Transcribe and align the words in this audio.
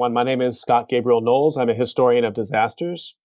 Everyone. 0.00 0.14
My 0.14 0.22
name 0.24 0.40
is 0.40 0.58
Scott 0.58 0.88
Gabriel 0.88 1.20
Knowles. 1.20 1.58
I'm 1.58 1.68
a 1.68 1.74
historian 1.74 2.24
of 2.24 2.32
disasters, 2.32 3.16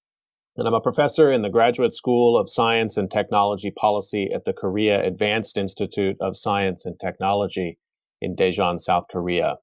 and 0.57 0.67
I'm 0.67 0.73
a 0.73 0.81
professor 0.81 1.31
in 1.31 1.41
the 1.41 1.49
Graduate 1.49 1.93
School 1.93 2.37
of 2.37 2.51
Science 2.51 2.97
and 2.97 3.09
Technology 3.09 3.71
Policy 3.71 4.29
at 4.35 4.43
the 4.43 4.51
Korea 4.51 5.01
Advanced 5.01 5.57
Institute 5.57 6.17
of 6.19 6.35
Science 6.37 6.83
and 6.83 6.99
Technology 6.99 7.79
in 8.19 8.35
Daejeon, 8.35 8.81
South 8.81 9.05
Korea. 9.09 9.55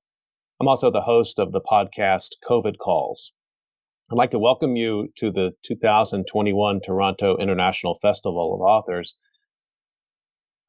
I'm 0.58 0.68
also 0.68 0.90
the 0.90 1.02
host 1.02 1.38
of 1.38 1.52
the 1.52 1.60
podcast 1.60 2.36
COVID 2.48 2.78
Calls. 2.78 3.32
I'd 4.10 4.16
like 4.16 4.30
to 4.30 4.38
welcome 4.38 4.76
you 4.76 5.08
to 5.18 5.30
the 5.30 5.50
2021 5.66 6.80
Toronto 6.80 7.36
International 7.36 7.98
Festival 8.00 8.54
of 8.54 8.62
Authors. 8.62 9.16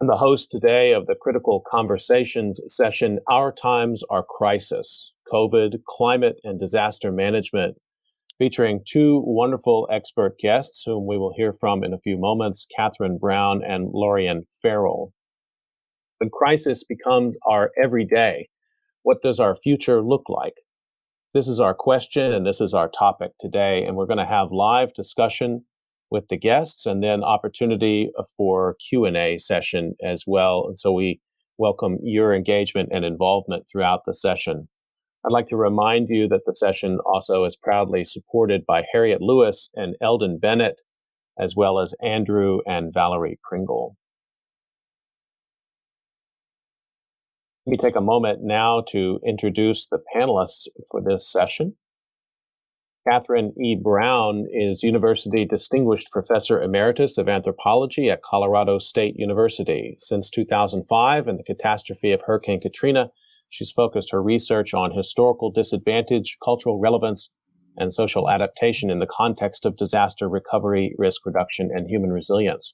I'm 0.02 0.08
the 0.08 0.18
host 0.18 0.52
today 0.52 0.92
of 0.92 1.08
the 1.08 1.16
Critical 1.16 1.64
Conversations 1.66 2.60
session 2.68 3.20
Our 3.32 3.54
Times 3.54 4.04
Are 4.10 4.26
Crisis 4.28 5.14
COVID, 5.34 5.84
Climate, 5.88 6.40
and 6.44 6.60
Disaster 6.60 7.12
Management, 7.12 7.76
featuring 8.38 8.82
two 8.88 9.24
wonderful 9.26 9.88
expert 9.92 10.38
guests 10.38 10.84
whom 10.86 11.08
we 11.08 11.18
will 11.18 11.34
hear 11.36 11.54
from 11.60 11.84
in 11.84 11.94
a 11.94 12.00
few 12.00 12.18
moments 12.18 12.68
Katherine 12.76 13.18
Browne 13.18 13.64
and 13.64 13.92
Laurian 13.94 14.42
Farrell. 14.62 15.12
When 16.20 16.30
crisis 16.30 16.84
becomes 16.84 17.36
our 17.48 17.72
everyday, 17.82 18.50
what 19.02 19.24
does 19.24 19.40
our 19.40 19.56
future 19.56 20.04
look 20.04 20.30
like? 20.30 20.56
This 21.34 21.48
is 21.48 21.60
our 21.60 21.74
question 21.74 22.32
and 22.32 22.46
this 22.46 22.62
is 22.62 22.76
our 22.76 22.90
topic 22.90 23.32
today, 23.40 23.84
and 23.86 23.98
we're 23.98 24.06
going 24.06 24.20
to 24.20 24.26
have 24.26 24.52
live 24.52 24.94
discussion 24.94 25.66
with 26.12 26.28
the 26.30 26.38
guests 26.38 26.86
and 26.86 27.02
then 27.02 27.24
opportunity 27.24 28.12
for 28.38 28.76
Q&A 28.88 29.40
session 29.40 29.96
as 30.04 30.26
well. 30.28 30.66
And 30.68 30.78
so 30.78 30.92
we 30.92 31.20
welcome 31.58 31.98
your 32.04 32.36
engagement 32.36 32.90
and 32.92 33.04
involvement 33.04 33.66
throughout 33.68 34.02
the 34.06 34.14
session. 34.14 34.68
I'd 35.26 35.32
like 35.32 35.48
to 35.50 35.56
remind 35.56 36.10
you 36.10 36.28
that 36.28 36.42
the 36.46 36.54
session 36.54 37.00
also 37.06 37.46
is 37.46 37.56
proudly 37.56 38.04
supported 38.04 38.66
by 38.66 38.84
Harriet 38.92 39.22
Lewis 39.22 39.70
and 39.74 39.96
Eldon 40.02 40.38
Bennett, 40.38 40.82
as 41.40 41.56
well 41.56 41.80
as 41.80 41.96
Andrew 42.04 42.60
and 42.66 42.94
Valerie 42.94 43.40
Pringle. 43.42 43.96
Let 47.66 47.72
me 47.72 47.78
take 47.78 47.96
a 47.96 48.02
moment 48.02 48.40
now 48.44 48.84
to 48.90 49.22
introduce 49.26 49.88
the 49.88 50.02
panelists 50.14 50.68
for 50.92 51.02
this 51.02 51.32
session. 51.32 51.76
Catherine 53.08 53.54
E. 53.62 53.76
Brown 53.82 54.46
is 54.52 54.84
University 54.84 55.46
Distinguished 55.46 56.12
Professor 56.12 56.62
Emeritus 56.62 57.18
of 57.18 57.30
Anthropology 57.30 58.10
at 58.10 58.24
Colorado 58.24 58.80
State 58.80 59.16
University. 59.18 59.96
Since 60.00 60.30
2005 60.30 61.28
and 61.28 61.40
the 61.40 61.44
catastrophe 61.44 62.12
of 62.12 62.22
Hurricane 62.22 62.60
Katrina, 62.60 63.10
She's 63.54 63.72
focused 63.72 64.12
her 64.12 64.24
research 64.24 64.74
on 64.74 64.98
historical 64.98 65.52
disadvantage, 65.52 66.38
cultural 66.44 66.80
relevance, 66.80 67.30
and 67.78 67.94
social 67.94 68.28
adaptation 68.28 68.90
in 68.90 68.98
the 68.98 69.06
context 69.06 69.64
of 69.68 69.78
disaster 69.78 70.28
recovery, 70.28 70.96
risk 70.98 71.24
reduction, 71.24 71.70
and 71.72 71.88
human 71.88 72.10
resilience. 72.10 72.74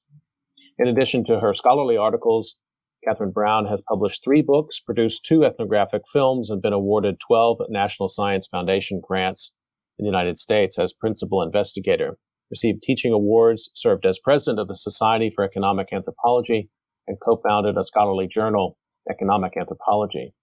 In 0.77 0.87
addition 0.87 1.25
to 1.25 1.41
her 1.41 1.53
scholarly 1.53 1.97
articles, 1.97 2.55
Katherine 3.03 3.33
Browne 3.33 3.65
has 3.65 3.83
published 3.89 4.23
three 4.23 4.41
books, 4.41 4.79
produced 4.79 5.25
two 5.25 5.43
ethnographic 5.43 6.03
films, 6.13 6.49
and 6.49 6.61
been 6.61 6.71
awarded 6.71 7.17
12 7.27 7.57
National 7.67 8.07
Science 8.07 8.47
Foundation 8.47 9.01
grants 9.05 9.51
in 9.97 10.05
the 10.05 10.09
United 10.09 10.37
States 10.37 10.79
as 10.79 10.93
principal 10.93 11.41
investigator. 11.41 12.17
Received 12.49 12.83
teaching 12.83 13.11
awards, 13.11 13.69
served 13.75 14.05
as 14.05 14.17
president 14.17 14.61
of 14.61 14.69
the 14.69 14.77
Society 14.77 15.29
for 15.29 15.43
Economic 15.43 15.89
Anthropology, 15.91 16.69
and 17.05 17.17
co 17.19 17.35
founded 17.45 17.77
a 17.77 17.83
scholarly 17.83 18.29
journal, 18.29 18.77
Economic 19.09 19.57
Anthropology. 19.57 20.33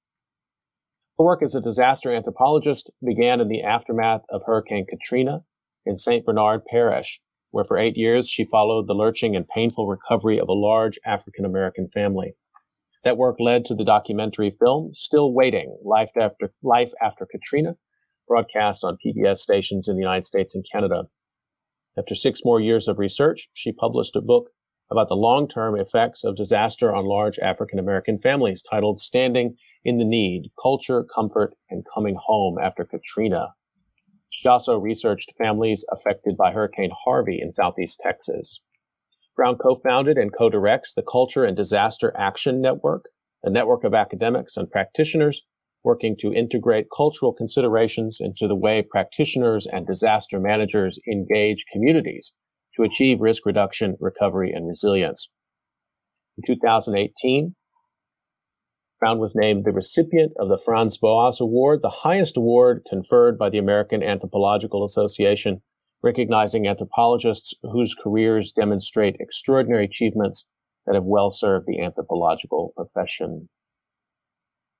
Her 1.18 1.24
work 1.24 1.42
as 1.42 1.54
a 1.54 1.62
disaster 1.62 2.14
anthropologist 2.14 2.90
began 3.02 3.40
in 3.40 3.48
the 3.48 3.62
aftermath 3.62 4.22
of 4.28 4.42
Hurricane 4.44 4.86
Katrina 4.86 5.44
in 5.86 5.96
St. 5.96 6.26
Bernard 6.26 6.66
Parish, 6.66 7.22
where 7.52 7.64
for 7.64 7.78
eight 7.78 7.96
years 7.96 8.28
she 8.28 8.44
followed 8.44 8.86
the 8.86 8.94
lurching 8.94 9.34
and 9.34 9.48
painful 9.48 9.86
recovery 9.86 10.38
of 10.38 10.48
a 10.48 10.52
large 10.52 10.98
African 11.06 11.46
American 11.46 11.88
family. 11.88 12.34
That 13.02 13.16
work 13.16 13.36
led 13.40 13.64
to 13.66 13.74
the 13.74 13.84
documentary 13.84 14.50
film 14.60 14.92
Still 14.94 15.32
Waiting 15.32 15.78
Life 15.82 16.10
After, 16.20 16.52
Life 16.62 16.90
After 17.00 17.24
Katrina, 17.24 17.76
broadcast 18.28 18.84
on 18.84 18.98
PBS 19.04 19.38
stations 19.38 19.88
in 19.88 19.96
the 19.96 20.02
United 20.02 20.26
States 20.26 20.54
and 20.54 20.66
Canada. 20.70 21.04
After 21.96 22.14
six 22.14 22.44
more 22.44 22.60
years 22.60 22.88
of 22.88 22.98
research, 22.98 23.48
she 23.54 23.72
published 23.72 24.16
a 24.16 24.20
book 24.20 24.50
about 24.90 25.08
the 25.08 25.14
long 25.14 25.48
term 25.48 25.78
effects 25.78 26.24
of 26.24 26.36
disaster 26.36 26.94
on 26.94 27.06
large 27.06 27.38
African 27.38 27.78
American 27.78 28.18
families 28.18 28.60
titled 28.60 29.00
Standing 29.00 29.56
in 29.86 29.98
the 29.98 30.04
Need 30.04 30.50
Culture, 30.60 31.04
Comfort, 31.04 31.54
and 31.70 31.86
Coming 31.94 32.16
Home 32.18 32.58
After 32.58 32.84
Katrina. 32.84 33.54
She 34.30 34.48
also 34.48 34.76
researched 34.76 35.32
families 35.38 35.84
affected 35.92 36.36
by 36.36 36.50
Hurricane 36.50 36.90
Harvey 37.04 37.38
in 37.40 37.52
Southeast 37.52 38.00
Texas. 38.02 38.58
Browne 39.36 39.56
co 39.58 39.76
founded 39.76 40.18
and 40.18 40.36
co 40.36 40.50
directs 40.50 40.92
the 40.92 41.04
Culture 41.04 41.44
and 41.44 41.56
Disaster 41.56 42.12
Action 42.16 42.60
Network, 42.60 43.04
a 43.44 43.50
network 43.50 43.84
of 43.84 43.94
academics 43.94 44.56
and 44.56 44.68
practitioners 44.68 45.42
working 45.84 46.16
to 46.18 46.34
integrate 46.34 46.88
cultural 46.94 47.32
considerations 47.32 48.18
into 48.18 48.48
the 48.48 48.56
way 48.56 48.82
practitioners 48.82 49.68
and 49.70 49.86
disaster 49.86 50.40
managers 50.40 50.98
engage 51.08 51.64
communities 51.72 52.32
to 52.74 52.82
achieve 52.82 53.20
risk 53.20 53.46
reduction, 53.46 53.96
recovery, 54.00 54.50
and 54.50 54.66
resilience. 54.66 55.28
In 56.36 56.42
2018, 56.44 57.54
Browne 58.98 59.18
was 59.18 59.34
named 59.36 59.64
the 59.64 59.72
recipient 59.72 60.32
of 60.38 60.48
the 60.48 60.58
Franz 60.58 60.96
Boas 60.96 61.40
Award, 61.40 61.80
the 61.82 61.90
highest 61.90 62.36
award 62.36 62.86
conferred 62.88 63.36
by 63.36 63.50
the 63.50 63.58
American 63.58 64.02
Anthropological 64.02 64.84
Association, 64.84 65.60
recognizing 66.02 66.66
anthropologists 66.66 67.52
whose 67.62 67.94
careers 67.94 68.52
demonstrate 68.52 69.16
extraordinary 69.20 69.84
achievements 69.84 70.46
that 70.86 70.94
have 70.94 71.04
well 71.04 71.30
served 71.30 71.66
the 71.66 71.80
anthropological 71.80 72.72
profession. 72.74 73.48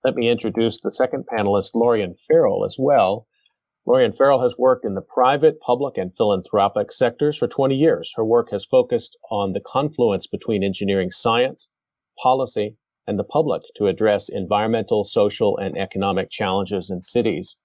Let 0.03 0.15
me 0.15 0.31
introduce 0.31 0.81
the 0.81 0.93
second 0.93 1.25
panelist, 1.27 1.75
Laurian 1.75 2.15
Farrell, 2.27 2.65
as 2.65 2.77
well. 2.79 3.27
Laurian 3.87 4.17
Farrell 4.17 4.43
has 4.43 4.55
worked 4.57 4.85
in 4.85 4.95
the 4.95 5.03
private, 5.03 5.61
public, 5.61 5.99
and 5.99 6.13
philanthropic 6.17 6.91
sectors 6.91 7.37
for 7.37 7.49
20 7.49 7.75
years. 7.75 8.13
Her 8.17 8.25
work 8.25 8.51
has 8.51 8.65
focused 8.65 9.19
on 9.31 9.53
the 9.53 9.61
confluence 9.61 10.27
between 10.27 10.65
engineering 10.65 11.11
science, 11.11 11.69
policy, 12.23 12.77
and 13.07 13.19
the 13.19 13.25
public 13.25 13.63
to 13.77 13.87
address 13.87 14.29
environmental, 14.29 15.05
social, 15.05 15.57
and 15.57 15.77
economic 15.77 16.31
challenges 16.31 16.91
in 16.91 17.03
cities. 17.03 17.57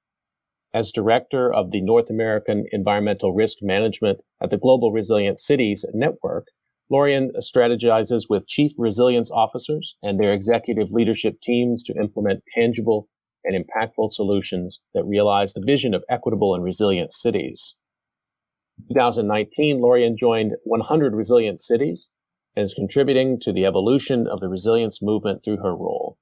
As 0.73 0.91
director 0.91 1.53
of 1.53 1.71
the 1.71 1.81
North 1.81 2.09
American 2.09 2.65
Environmental 2.71 3.33
Risk 3.33 3.57
Management 3.61 4.21
at 4.41 4.51
the 4.51 4.57
Global 4.57 4.91
Resilient 4.91 5.39
Cities 5.39 5.85
Network, 5.93 6.47
Laurian 6.91 7.31
strategizes 7.39 8.23
with 8.29 8.47
chief 8.47 8.71
resilience 8.77 9.31
officers 9.31 9.95
and 10.01 10.19
their 10.19 10.33
executive 10.33 10.91
leadership 10.91 11.41
teams 11.41 11.83
to 11.83 11.93
implement 11.93 12.43
tangible 12.53 13.07
and 13.43 13.55
impactful 13.55 14.11
solutions 14.11 14.79
that 14.93 15.03
realize 15.05 15.53
the 15.53 15.63
vision 15.65 15.93
of 15.93 16.03
equitable 16.09 16.53
and 16.53 16.63
resilient 16.63 17.13
cities. 17.13 17.75
In 18.89 18.95
2019, 18.95 19.79
Laurian 19.79 20.17
joined 20.17 20.53
100 20.63 21.13
Resilient 21.13 21.59
Cities 21.59 22.09
and 22.55 22.63
is 22.63 22.73
contributing 22.73 23.39
to 23.39 23.53
the 23.53 23.65
evolution 23.65 24.27
of 24.27 24.39
the 24.39 24.49
resilience 24.49 25.01
movement 25.01 25.43
through 25.43 25.57
her 25.57 25.75
role. 25.75 26.17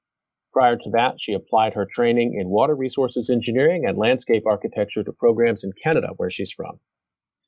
Prior 0.52 0.78
to 0.78 0.90
that, 0.92 1.16
she 1.20 1.34
applied 1.34 1.74
her 1.74 1.88
training 1.94 2.38
in 2.40 2.50
water 2.50 2.76
resources 2.76 3.30
engineering 3.30 3.86
and 3.86 3.98
landscape 3.98 4.44
architecture 4.48 5.04
to 5.04 5.12
programs 5.12 5.64
in 5.64 5.72
Canada, 5.84 6.10
where 6.18 6.32
she's 6.32 6.52
from. 6.52 6.80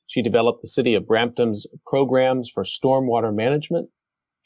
She 0.06 0.22
developed 0.22 0.62
the 0.62 0.68
city 0.68 0.94
of 0.94 1.06
Brampton's 1.06 1.66
programs 1.86 2.50
for 2.52 2.64
stormwater 2.64 3.34
management, 3.34 3.88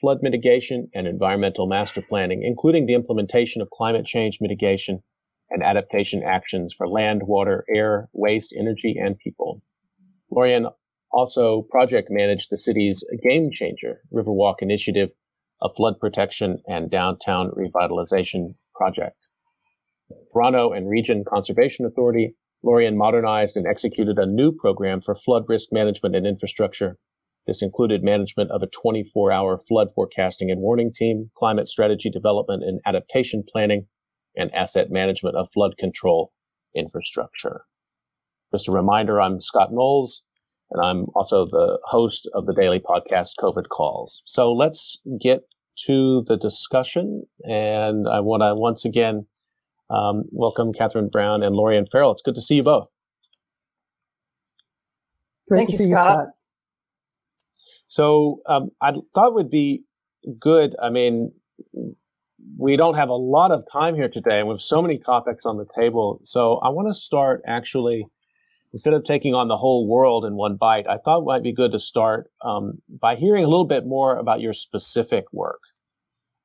flood 0.00 0.18
mitigation, 0.22 0.88
and 0.94 1.06
environmental 1.06 1.66
master 1.66 2.02
planning, 2.02 2.42
including 2.42 2.86
the 2.86 2.94
implementation 2.94 3.60
of 3.62 3.70
climate 3.70 4.06
change 4.06 4.38
mitigation 4.40 5.02
and 5.50 5.62
adaptation 5.62 6.22
actions 6.22 6.74
for 6.76 6.88
land, 6.88 7.22
water, 7.24 7.64
air, 7.72 8.08
waste, 8.12 8.54
energy, 8.58 8.96
and 8.98 9.18
people. 9.18 9.62
Laurian 10.30 10.70
also 11.16 11.66
project 11.70 12.08
managed 12.10 12.50
the 12.50 12.60
city's 12.60 13.02
Game 13.22 13.50
Changer 13.50 14.02
Riverwalk 14.12 14.56
Initiative, 14.60 15.08
a 15.62 15.68
flood 15.74 15.94
protection 15.98 16.58
and 16.68 16.90
downtown 16.90 17.50
revitalization 17.52 18.54
project. 18.74 19.16
Toronto 20.30 20.72
and 20.72 20.90
Region 20.90 21.24
Conservation 21.26 21.86
Authority, 21.86 22.34
Laurian 22.62 22.96
modernized 22.96 23.56
and 23.56 23.66
executed 23.66 24.18
a 24.18 24.26
new 24.26 24.52
program 24.52 25.00
for 25.00 25.16
flood 25.16 25.44
risk 25.48 25.70
management 25.72 26.14
and 26.14 26.26
infrastructure. 26.26 26.98
This 27.46 27.62
included 27.62 28.04
management 28.04 28.50
of 28.50 28.62
a 28.62 28.66
24 28.66 29.32
hour 29.32 29.62
flood 29.66 29.88
forecasting 29.94 30.50
and 30.50 30.60
warning 30.60 30.92
team, 30.94 31.30
climate 31.38 31.68
strategy 31.68 32.10
development 32.10 32.62
and 32.62 32.78
adaptation 32.84 33.42
planning, 33.50 33.86
and 34.36 34.54
asset 34.54 34.90
management 34.90 35.34
of 35.34 35.48
flood 35.54 35.78
control 35.78 36.32
infrastructure. 36.74 37.62
Just 38.52 38.68
a 38.68 38.72
reminder, 38.72 39.18
I'm 39.18 39.40
Scott 39.40 39.72
Knowles, 39.72 40.22
and 40.70 40.84
I'm 40.84 41.06
also 41.14 41.46
the 41.46 41.78
host 41.84 42.28
of 42.34 42.46
the 42.46 42.54
daily 42.54 42.80
podcast 42.80 43.32
COVID 43.40 43.68
Calls. 43.68 44.22
So 44.26 44.52
let's 44.52 44.98
get 45.20 45.40
to 45.86 46.24
the 46.26 46.36
discussion. 46.36 47.24
And 47.42 48.08
I 48.08 48.20
want 48.20 48.42
to 48.42 48.54
once 48.54 48.84
again 48.84 49.26
Um, 49.88 50.24
welcome, 50.32 50.72
Katherine 50.72 51.08
Browne 51.08 51.44
and 51.44 51.54
Laurian 51.54 51.86
Farrell. 51.88 52.10
It's 52.10 52.22
good 52.22 52.34
to 52.34 52.42
see 52.42 52.56
you 52.56 52.64
both. 52.64 52.88
Great 55.48 55.58
Thank 55.58 55.70
you, 55.70 55.78
Scott. 55.78 55.88
you, 55.88 55.96
Scott. 55.96 56.26
So 57.86 58.40
um, 58.48 58.70
I 58.82 58.90
thought 59.14 59.28
it 59.28 59.34
would 59.34 59.50
be 59.50 59.84
good. 60.40 60.74
I 60.82 60.90
mean, 60.90 61.30
we 62.58 62.76
don't 62.76 62.96
have 62.96 63.10
a 63.10 63.14
lot 63.14 63.52
of 63.52 63.64
time 63.70 63.94
here 63.94 64.08
today, 64.08 64.40
and 64.40 64.48
we 64.48 64.54
have 64.54 64.62
so 64.62 64.82
many 64.82 64.98
topics 64.98 65.46
on 65.46 65.56
the 65.56 65.66
table. 65.78 66.20
So 66.24 66.56
I 66.56 66.70
want 66.70 66.88
to 66.88 66.94
start 66.94 67.42
actually, 67.46 68.06
instead 68.76 68.93
of 68.93 69.05
taking 69.05 69.34
on 69.34 69.49
the 69.49 69.56
whole 69.56 69.88
world 69.88 70.26
in 70.26 70.34
one 70.34 70.55
bite, 70.55 70.87
I 70.87 70.99
thought 70.99 71.23
it 71.23 71.25
might 71.25 71.43
be 71.43 71.55
good 71.55 71.73
to 71.73 71.81
start 71.81 72.31
um, 72.44 72.75
by 73.00 73.17
hearing 73.17 73.43
a 73.43 73.49
little 73.49 73.64
bit 73.64 73.87
more 73.87 74.19
about 74.19 74.43
your 74.43 74.52
specific 74.52 75.25
work. 75.32 75.61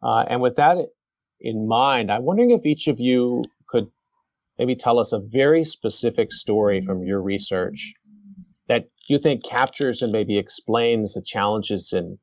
Uh, 0.02 0.24
and 0.30 0.40
with 0.40 0.56
that 0.56 0.78
in 1.42 1.68
mind, 1.68 2.10
I'm 2.10 2.24
wondering 2.24 2.52
if 2.52 2.66
each 2.66 2.88
of 2.88 3.02
you 3.02 3.44
could 3.68 3.88
maybe 4.58 4.78
tell 4.78 4.98
us 4.98 5.12
a 5.12 5.20
very 5.20 5.66
specific 5.66 6.32
story 6.32 6.82
from 6.86 7.04
your 7.04 7.22
research 7.22 7.96
that 8.70 8.86
you 9.10 9.20
think 9.20 9.44
captures 9.44 10.02
and 10.02 10.14
maybe 10.14 10.38
explains 10.38 11.16
the 11.16 11.22
challenges 11.22 11.92
in 11.92 12.18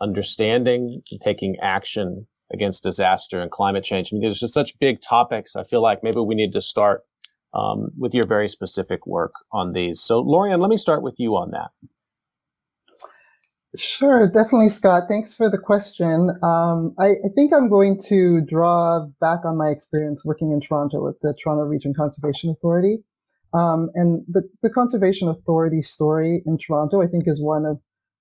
understanding 0.00 1.02
and 1.10 1.20
taking 1.20 1.56
action 1.60 2.28
against 2.52 2.84
disaster 2.84 3.40
and 3.40 3.50
climate 3.50 3.82
change. 3.82 4.10
I 4.12 4.14
mean, 4.14 4.22
there's 4.22 4.38
just 4.38 4.54
such 4.54 4.78
big 4.78 5.00
topics. 5.02 5.56
I 5.56 5.64
feel 5.64 5.82
like 5.82 6.04
maybe 6.04 6.20
we 6.20 6.36
need 6.36 6.52
to 6.52 6.62
start 6.62 7.02
um, 7.54 7.90
with 7.96 8.14
your 8.14 8.26
very 8.26 8.48
specific 8.48 9.06
work 9.06 9.32
on 9.52 9.72
these. 9.72 10.00
So, 10.00 10.22
Laurian, 10.22 10.60
let 10.60 10.70
me 10.70 10.76
start 10.76 11.02
with 11.02 11.14
you 11.18 11.36
on 11.36 11.50
that. 11.52 11.70
Sure, 13.76 14.26
definitely, 14.26 14.70
Scott. 14.70 15.04
Thanks 15.08 15.36
for 15.36 15.50
the 15.50 15.58
question. 15.58 16.30
Um, 16.42 16.94
I, 16.98 17.08
I, 17.08 17.28
think 17.34 17.52
I'm 17.52 17.68
going 17.68 18.00
to 18.08 18.40
draw 18.40 19.06
back 19.20 19.44
on 19.44 19.58
my 19.58 19.68
experience 19.68 20.24
working 20.24 20.52
in 20.52 20.60
Toronto 20.60 21.04
with 21.04 21.20
the 21.20 21.34
Toronto 21.34 21.64
Region 21.64 21.92
Conservation 21.94 22.48
Authority. 22.48 23.04
Um, 23.52 23.90
and 23.94 24.24
the, 24.26 24.48
the 24.62 24.70
Conservation 24.70 25.28
Authority 25.28 25.82
story 25.82 26.42
in 26.46 26.56
Toronto, 26.58 27.02
I 27.02 27.06
think, 27.08 27.24
is 27.26 27.42
one 27.42 27.66
of, 27.66 27.78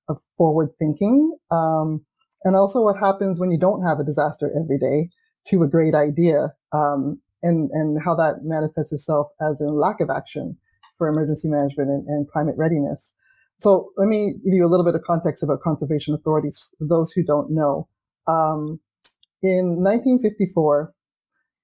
of 0.10 0.20
forward 0.38 0.70
thinking. 0.80 1.38
Um, 1.50 2.06
and 2.44 2.56
also 2.56 2.82
what 2.82 2.98
happens 2.98 3.40
when 3.40 3.52
you 3.52 3.60
don't 3.60 3.84
have 3.84 4.00
a 4.00 4.04
disaster 4.04 4.52
every 4.56 4.78
day 4.78 5.10
to 5.48 5.64
a 5.64 5.68
great 5.68 5.96
idea, 5.96 6.54
um, 6.74 7.22
and, 7.44 7.70
and 7.72 8.00
how 8.04 8.16
that 8.16 8.44
manifests 8.44 8.94
itself 8.94 9.28
as 9.42 9.62
a 9.62 9.66
lack 9.66 10.00
of 10.00 10.10
action 10.10 10.58
for 10.98 11.08
emergency 11.08 11.48
management 11.48 11.90
and, 11.90 12.08
and 12.08 12.28
climate 12.30 12.56
readiness. 12.58 13.14
So 13.60 13.90
let 13.98 14.08
me 14.08 14.34
give 14.44 14.54
you 14.54 14.66
a 14.66 14.70
little 14.70 14.86
bit 14.86 14.96
of 14.96 15.02
context 15.02 15.44
about 15.44 15.62
conservation 15.62 16.14
authorities 16.14 16.76
for 16.78 16.88
those 16.88 17.12
who 17.12 17.24
don't 17.24 17.52
know. 17.52 17.88
Um, 18.28 18.80
in 19.42 19.82
1954, 19.84 20.94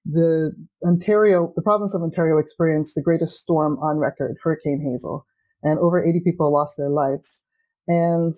the 0.06 0.52
Ontario, 0.84 1.52
the 1.56 1.62
province 1.62 1.94
of 1.94 2.02
Ontario 2.02 2.38
experienced 2.38 2.94
the 2.94 3.02
greatest 3.02 3.38
storm 3.38 3.78
on 3.78 3.98
record, 3.98 4.36
Hurricane 4.42 4.80
Hazel, 4.84 5.26
and 5.62 5.78
over 5.78 6.04
80 6.04 6.20
people 6.24 6.52
lost 6.52 6.76
their 6.76 6.90
lives. 6.90 7.42
And 7.88 8.34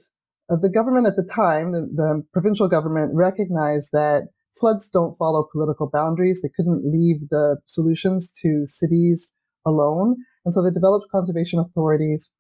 uh, 0.49 0.57
the 0.57 0.71
government 0.71 1.07
at 1.07 1.17
the 1.17 1.29
time, 1.33 1.73
the, 1.73 1.81
the, 1.81 2.25
provincial 2.33 2.69
government 2.69 3.13
recognized 3.15 3.91
that 3.93 4.29
floods 4.59 4.89
don't 4.89 5.17
follow 5.17 5.49
political 5.51 5.89
boundaries. 5.93 6.43
They 6.43 6.51
couldn't 6.57 6.91
leave 6.91 7.29
the 7.31 7.59
solutions 7.67 8.33
to 8.43 8.67
cities 8.67 9.33
alone. 9.65 10.17
And 10.45 10.55
so 10.55 10.63
they 10.63 10.71
developed 10.71 11.11
conservation 11.11 11.59
authorities 11.59 12.33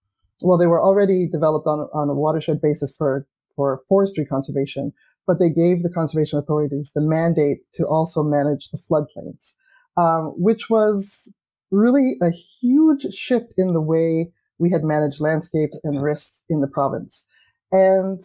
well, 0.42 0.58
they 0.58 0.66
were 0.66 0.82
already 0.82 1.26
developed 1.30 1.66
on, 1.66 1.88
on 1.94 2.08
a 2.08 2.14
watershed 2.14 2.60
basis 2.60 2.94
for, 2.96 3.26
for 3.54 3.82
forestry 3.88 4.26
conservation, 4.26 4.92
but 5.26 5.38
they 5.38 5.50
gave 5.50 5.82
the 5.82 5.90
conservation 5.90 6.38
authorities 6.38 6.92
the 6.94 7.00
mandate 7.00 7.58
to 7.74 7.86
also 7.86 8.22
manage 8.22 8.70
the 8.70 8.78
floodplains, 8.78 9.54
um, 9.96 10.34
which 10.36 10.68
was 10.68 11.32
really 11.70 12.16
a 12.22 12.30
huge 12.30 13.12
shift 13.14 13.54
in 13.56 13.72
the 13.72 13.80
way 13.80 14.32
we 14.58 14.70
had 14.70 14.84
managed 14.84 15.20
landscapes 15.20 15.80
and 15.84 16.02
risks 16.02 16.42
in 16.48 16.60
the 16.60 16.68
province. 16.68 17.26
And, 17.72 18.20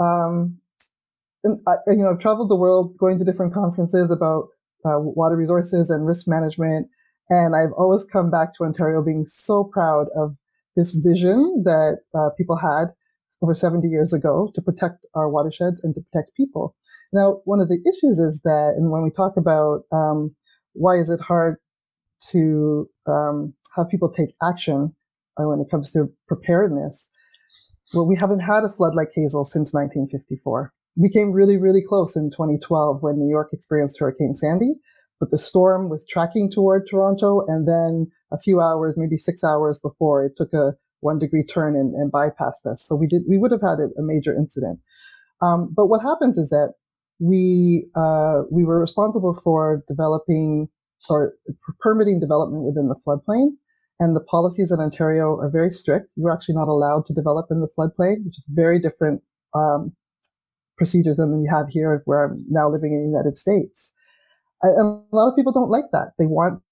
um, 0.00 0.58
and 1.46 1.60
I, 1.66 1.74
you 1.86 2.02
know, 2.02 2.10
I've 2.10 2.20
traveled 2.20 2.50
the 2.50 2.56
world 2.56 2.96
going 2.98 3.18
to 3.18 3.24
different 3.24 3.54
conferences 3.54 4.10
about 4.10 4.48
uh, 4.84 4.98
water 4.98 5.36
resources 5.36 5.90
and 5.90 6.06
risk 6.06 6.28
management. 6.28 6.88
And 7.28 7.56
I've 7.56 7.72
always 7.72 8.04
come 8.04 8.30
back 8.30 8.54
to 8.54 8.64
Ontario 8.64 9.02
being 9.02 9.26
so 9.26 9.64
proud 9.64 10.06
of 10.16 10.36
this 10.76 10.94
vision 10.94 11.62
that 11.64 12.00
uh, 12.14 12.30
people 12.36 12.56
had 12.56 12.86
over 13.42 13.54
70 13.54 13.88
years 13.88 14.12
ago 14.12 14.52
to 14.54 14.62
protect 14.62 15.06
our 15.14 15.28
watersheds 15.28 15.80
and 15.82 15.94
to 15.94 16.00
protect 16.00 16.36
people. 16.36 16.74
Now, 17.12 17.40
one 17.44 17.60
of 17.60 17.68
the 17.68 17.80
issues 17.80 18.18
is 18.18 18.42
that, 18.42 18.74
and 18.76 18.90
when 18.90 19.02
we 19.02 19.10
talk 19.10 19.36
about 19.36 19.82
um, 19.92 20.34
why 20.72 20.96
is 20.96 21.10
it 21.10 21.20
hard 21.20 21.56
to 22.30 22.88
um, 23.06 23.54
have 23.74 23.88
people 23.88 24.10
take 24.10 24.34
action 24.42 24.94
uh, 25.38 25.44
when 25.44 25.60
it 25.60 25.70
comes 25.70 25.92
to 25.92 26.12
preparedness, 26.28 27.10
well, 27.94 28.06
we 28.06 28.16
haven't 28.16 28.40
had 28.40 28.64
a 28.64 28.68
flood 28.68 28.94
like 28.94 29.10
Hazel 29.14 29.44
since 29.44 29.72
1954. 29.72 30.72
We 30.96 31.10
came 31.10 31.32
really, 31.32 31.56
really 31.56 31.82
close 31.82 32.16
in 32.16 32.30
2012 32.30 33.02
when 33.02 33.18
New 33.18 33.28
York 33.30 33.50
experienced 33.52 33.98
Hurricane 33.98 34.34
Sandy, 34.34 34.74
but 35.20 35.30
the 35.30 35.38
storm 35.38 35.88
was 35.88 36.06
tracking 36.08 36.50
toward 36.50 36.86
Toronto, 36.88 37.44
and 37.46 37.68
then 37.68 38.10
a 38.32 38.38
few 38.38 38.60
hours, 38.60 38.94
maybe 38.96 39.18
six 39.18 39.44
hours 39.44 39.78
before, 39.80 40.24
it 40.24 40.32
took 40.36 40.52
a 40.52 40.74
one 41.00 41.18
degree 41.18 41.44
turn 41.44 41.76
and, 41.76 41.94
and 41.94 42.10
bypassed 42.10 42.64
us. 42.64 42.84
So 42.86 42.96
we 42.96 43.06
did, 43.06 43.22
we 43.28 43.38
would 43.38 43.52
have 43.52 43.60
had 43.60 43.78
a, 43.78 43.88
a 43.98 44.04
major 44.04 44.34
incident. 44.34 44.80
Um, 45.42 45.72
but 45.74 45.86
what 45.86 46.00
happens 46.02 46.38
is 46.38 46.48
that 46.48 46.72
we 47.18 47.88
uh, 47.94 48.42
we 48.50 48.64
were 48.64 48.80
responsible 48.80 49.38
for 49.42 49.82
developing 49.88 50.68
or 51.08 51.34
permitting 51.80 52.20
development 52.20 52.64
within 52.64 52.88
the 52.88 52.96
floodplain. 53.06 53.50
And 53.98 54.14
the 54.14 54.20
policies 54.20 54.70
in 54.70 54.80
Ontario 54.80 55.38
are 55.38 55.50
very 55.50 55.70
strict. 55.70 56.12
You're 56.16 56.32
actually 56.32 56.56
not 56.56 56.68
allowed 56.68 57.06
to 57.06 57.14
develop 57.14 57.46
in 57.50 57.60
the 57.60 57.68
floodplain, 57.78 58.24
which 58.24 58.36
is 58.36 58.44
very 58.48 58.80
different 58.80 59.22
um, 59.54 59.94
procedures 60.76 61.16
than 61.16 61.40
we 61.40 61.48
have 61.48 61.68
here, 61.68 62.02
where 62.04 62.24
I'm 62.24 62.44
now 62.48 62.68
living 62.68 62.92
in 62.92 63.02
the 63.02 63.08
United 63.08 63.38
States. 63.38 63.92
And 64.62 65.04
a 65.12 65.16
lot 65.16 65.28
of 65.28 65.36
people 65.36 65.52
don't 65.52 65.70
like 65.70 65.86
that. 65.92 66.12
They 66.18 66.26
want 66.26 66.62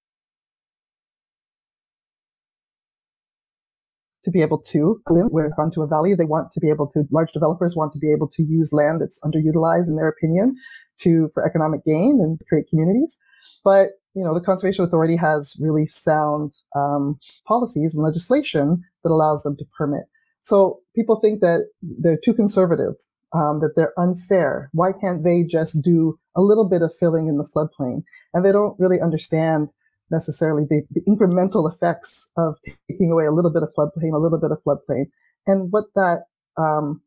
to 4.25 4.31
be 4.31 4.41
able 4.41 4.59
to 4.59 5.01
live 5.11 5.27
where 5.29 5.51
onto 5.59 5.83
a 5.83 5.87
valley. 5.87 6.15
They 6.15 6.25
want 6.25 6.51
to 6.53 6.61
be 6.61 6.71
able 6.71 6.87
to, 6.89 7.05
large 7.11 7.33
developers 7.33 7.77
want 7.77 7.93
to 7.93 7.99
be 7.99 8.11
able 8.11 8.29
to 8.29 8.43
use 8.43 8.73
land 8.73 9.01
that's 9.01 9.21
underutilized 9.21 9.89
in 9.89 9.97
their 9.97 10.09
opinion 10.09 10.57
to, 11.01 11.29
for 11.35 11.47
economic 11.47 11.85
gain 11.85 12.21
and 12.23 12.41
create 12.49 12.69
communities. 12.71 13.19
But, 13.63 13.91
you 14.15 14.25
know, 14.25 14.33
the 14.33 14.41
Conservation 14.41 14.85
Authority 14.85 15.17
has 15.17 15.57
really 15.61 15.87
sound 15.87 16.55
um, 16.75 17.19
policies 17.47 17.95
and 17.95 18.03
legislation 18.03 18.83
that 19.03 19.11
allows 19.11 19.43
them 19.43 19.57
to 19.59 19.65
permit. 19.77 20.05
So 20.43 20.81
people 20.95 21.21
think 21.21 21.41
that 21.41 21.69
they're 21.83 22.19
too 22.23 22.35
conservative, 22.35 22.95
um, 23.35 23.61
that 23.61 23.75
they're 23.77 23.99
unfair. 23.99 24.71
Why 24.73 24.93
can't 24.93 25.25
they 25.25 25.45
just 25.45 25.83
do 25.83 26.19
a 26.37 26.43
little 26.43 26.69
bit 26.69 26.83
of 26.83 26.95
filling 26.99 27.29
in 27.29 27.39
the 27.39 27.45
floodplain. 27.45 28.03
And 28.33 28.45
they 28.45 28.53
don't 28.53 28.79
really 28.79 29.01
understand 29.01 29.69
necessarily 30.11 30.65
the, 30.69 30.83
the 30.91 31.01
incremental 31.03 31.73
effects 31.73 32.31
of 32.37 32.57
taking 32.91 33.11
away 33.11 33.25
a 33.25 33.33
little 33.33 33.53
bit 33.53 33.63
of 33.63 33.73
floodplain, 33.77 34.13
a 34.13 34.19
little 34.19 34.41
bit 34.41 34.51
of 34.51 34.63
floodplain, 34.63 35.07
and 35.47 35.73
what 35.73 35.85
that 35.95 36.25
um, 36.59 37.01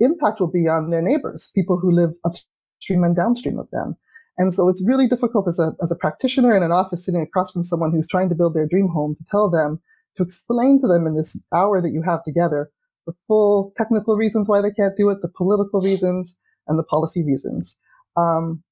impact 0.00 0.40
will 0.40 0.50
be 0.50 0.68
on 0.68 0.90
their 0.90 1.02
neighbors, 1.02 1.50
people 1.54 1.78
who 1.78 1.90
live 1.90 2.10
upstream 2.24 3.04
and 3.04 3.16
downstream 3.16 3.58
of 3.58 3.70
them. 3.70 3.96
And 4.38 4.54
so 4.54 4.68
it's 4.68 4.84
really 4.86 5.08
difficult 5.08 5.46
as 5.48 5.58
a, 5.58 5.74
as 5.82 5.90
a 5.90 5.96
practitioner 5.96 6.56
in 6.56 6.62
an 6.62 6.72
office 6.72 7.04
sitting 7.04 7.20
across 7.20 7.52
from 7.52 7.64
someone 7.64 7.92
who's 7.92 8.08
trying 8.08 8.28
to 8.30 8.34
build 8.34 8.54
their 8.54 8.66
dream 8.66 8.88
home 8.88 9.14
to 9.16 9.24
tell 9.30 9.50
them, 9.50 9.80
to 10.16 10.22
explain 10.22 10.80
to 10.80 10.88
them 10.88 11.06
in 11.06 11.16
this 11.16 11.38
hour 11.54 11.80
that 11.80 11.92
you 11.92 12.02
have 12.02 12.24
together, 12.24 12.70
the 13.06 13.12
full 13.26 13.72
technical 13.76 14.16
reasons 14.16 14.48
why 14.48 14.60
they 14.60 14.70
can't 14.70 14.96
do 14.96 15.10
it, 15.10 15.18
the 15.22 15.30
political 15.36 15.80
reasons, 15.80 16.36
and 16.66 16.78
the 16.78 16.84
policy 16.84 17.24
reasons. 17.24 17.76
Um, 18.16 18.62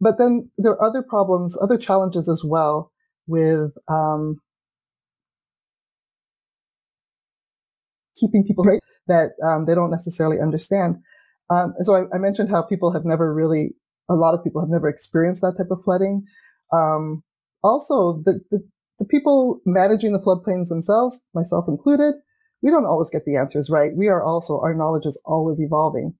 but 0.00 0.18
then 0.18 0.50
there 0.56 0.72
are 0.72 0.88
other 0.88 1.02
problems, 1.02 1.56
other 1.60 1.76
challenges 1.76 2.28
as 2.28 2.42
well 2.44 2.90
with 3.26 3.72
um, 3.88 4.36
keeping 8.18 8.44
people 8.44 8.64
right 8.64 8.80
that 9.08 9.30
um, 9.44 9.66
they 9.66 9.74
don't 9.74 9.90
necessarily 9.90 10.38
understand. 10.40 10.96
Um, 11.50 11.74
so 11.82 11.94
I, 11.94 12.02
I, 12.14 12.18
mentioned 12.18 12.48
how 12.48 12.62
people 12.62 12.92
have 12.92 13.04
never 13.04 13.34
really, 13.34 13.74
a 14.08 14.14
lot 14.14 14.34
of 14.34 14.44
people 14.44 14.60
have 14.60 14.70
never 14.70 14.88
experienced 14.88 15.40
that 15.40 15.54
type 15.58 15.70
of 15.70 15.82
flooding. 15.82 16.22
Um, 16.72 17.24
also, 17.64 18.22
the, 18.24 18.40
the, 18.50 18.60
the 19.00 19.04
people 19.04 19.60
managing 19.66 20.12
the 20.12 20.20
floodplains 20.20 20.68
themselves, 20.68 21.20
myself 21.34 21.64
included, 21.66 22.14
we 22.62 22.70
don't 22.70 22.86
always 22.86 23.10
get 23.10 23.24
the 23.24 23.36
answers 23.36 23.70
right. 23.70 23.92
We 23.94 24.08
are 24.08 24.22
also, 24.22 24.60
our 24.60 24.74
knowledge 24.74 25.06
is 25.06 25.20
always 25.24 25.60
evolving. 25.60 26.14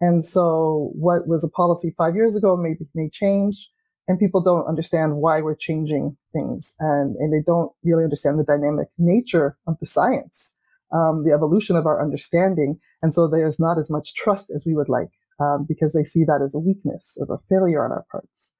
And 0.00 0.24
so 0.24 0.90
what 0.94 1.26
was 1.26 1.42
a 1.42 1.48
policy 1.48 1.94
five 1.96 2.14
years 2.14 2.36
ago 2.36 2.56
may, 2.56 2.76
may 2.94 3.08
change 3.08 3.68
and 4.08 4.18
people 4.18 4.42
don't 4.42 4.66
understand 4.66 5.16
why 5.16 5.40
we're 5.40 5.56
changing 5.56 6.16
things 6.32 6.74
and, 6.78 7.16
and 7.16 7.32
they 7.32 7.42
don't 7.44 7.72
really 7.82 8.04
understand 8.04 8.38
the 8.38 8.44
dynamic 8.44 8.88
nature 8.98 9.56
of 9.66 9.76
the 9.80 9.86
science, 9.86 10.54
um, 10.92 11.24
the 11.24 11.32
evolution 11.32 11.76
of 11.76 11.86
our 11.86 12.02
understanding. 12.02 12.78
And 13.02 13.14
so 13.14 13.26
there's 13.26 13.58
not 13.58 13.78
as 13.78 13.90
much 13.90 14.14
trust 14.14 14.50
as 14.50 14.64
we 14.66 14.74
would 14.74 14.90
like 14.90 15.08
um, 15.40 15.64
because 15.66 15.92
they 15.92 16.04
see 16.04 16.24
that 16.24 16.42
as 16.44 16.54
a 16.54 16.58
weakness, 16.58 17.16
as 17.20 17.30
a 17.30 17.38
failure 17.48 17.84
on 17.84 17.90
our 17.90 18.04
parts. 18.10 18.52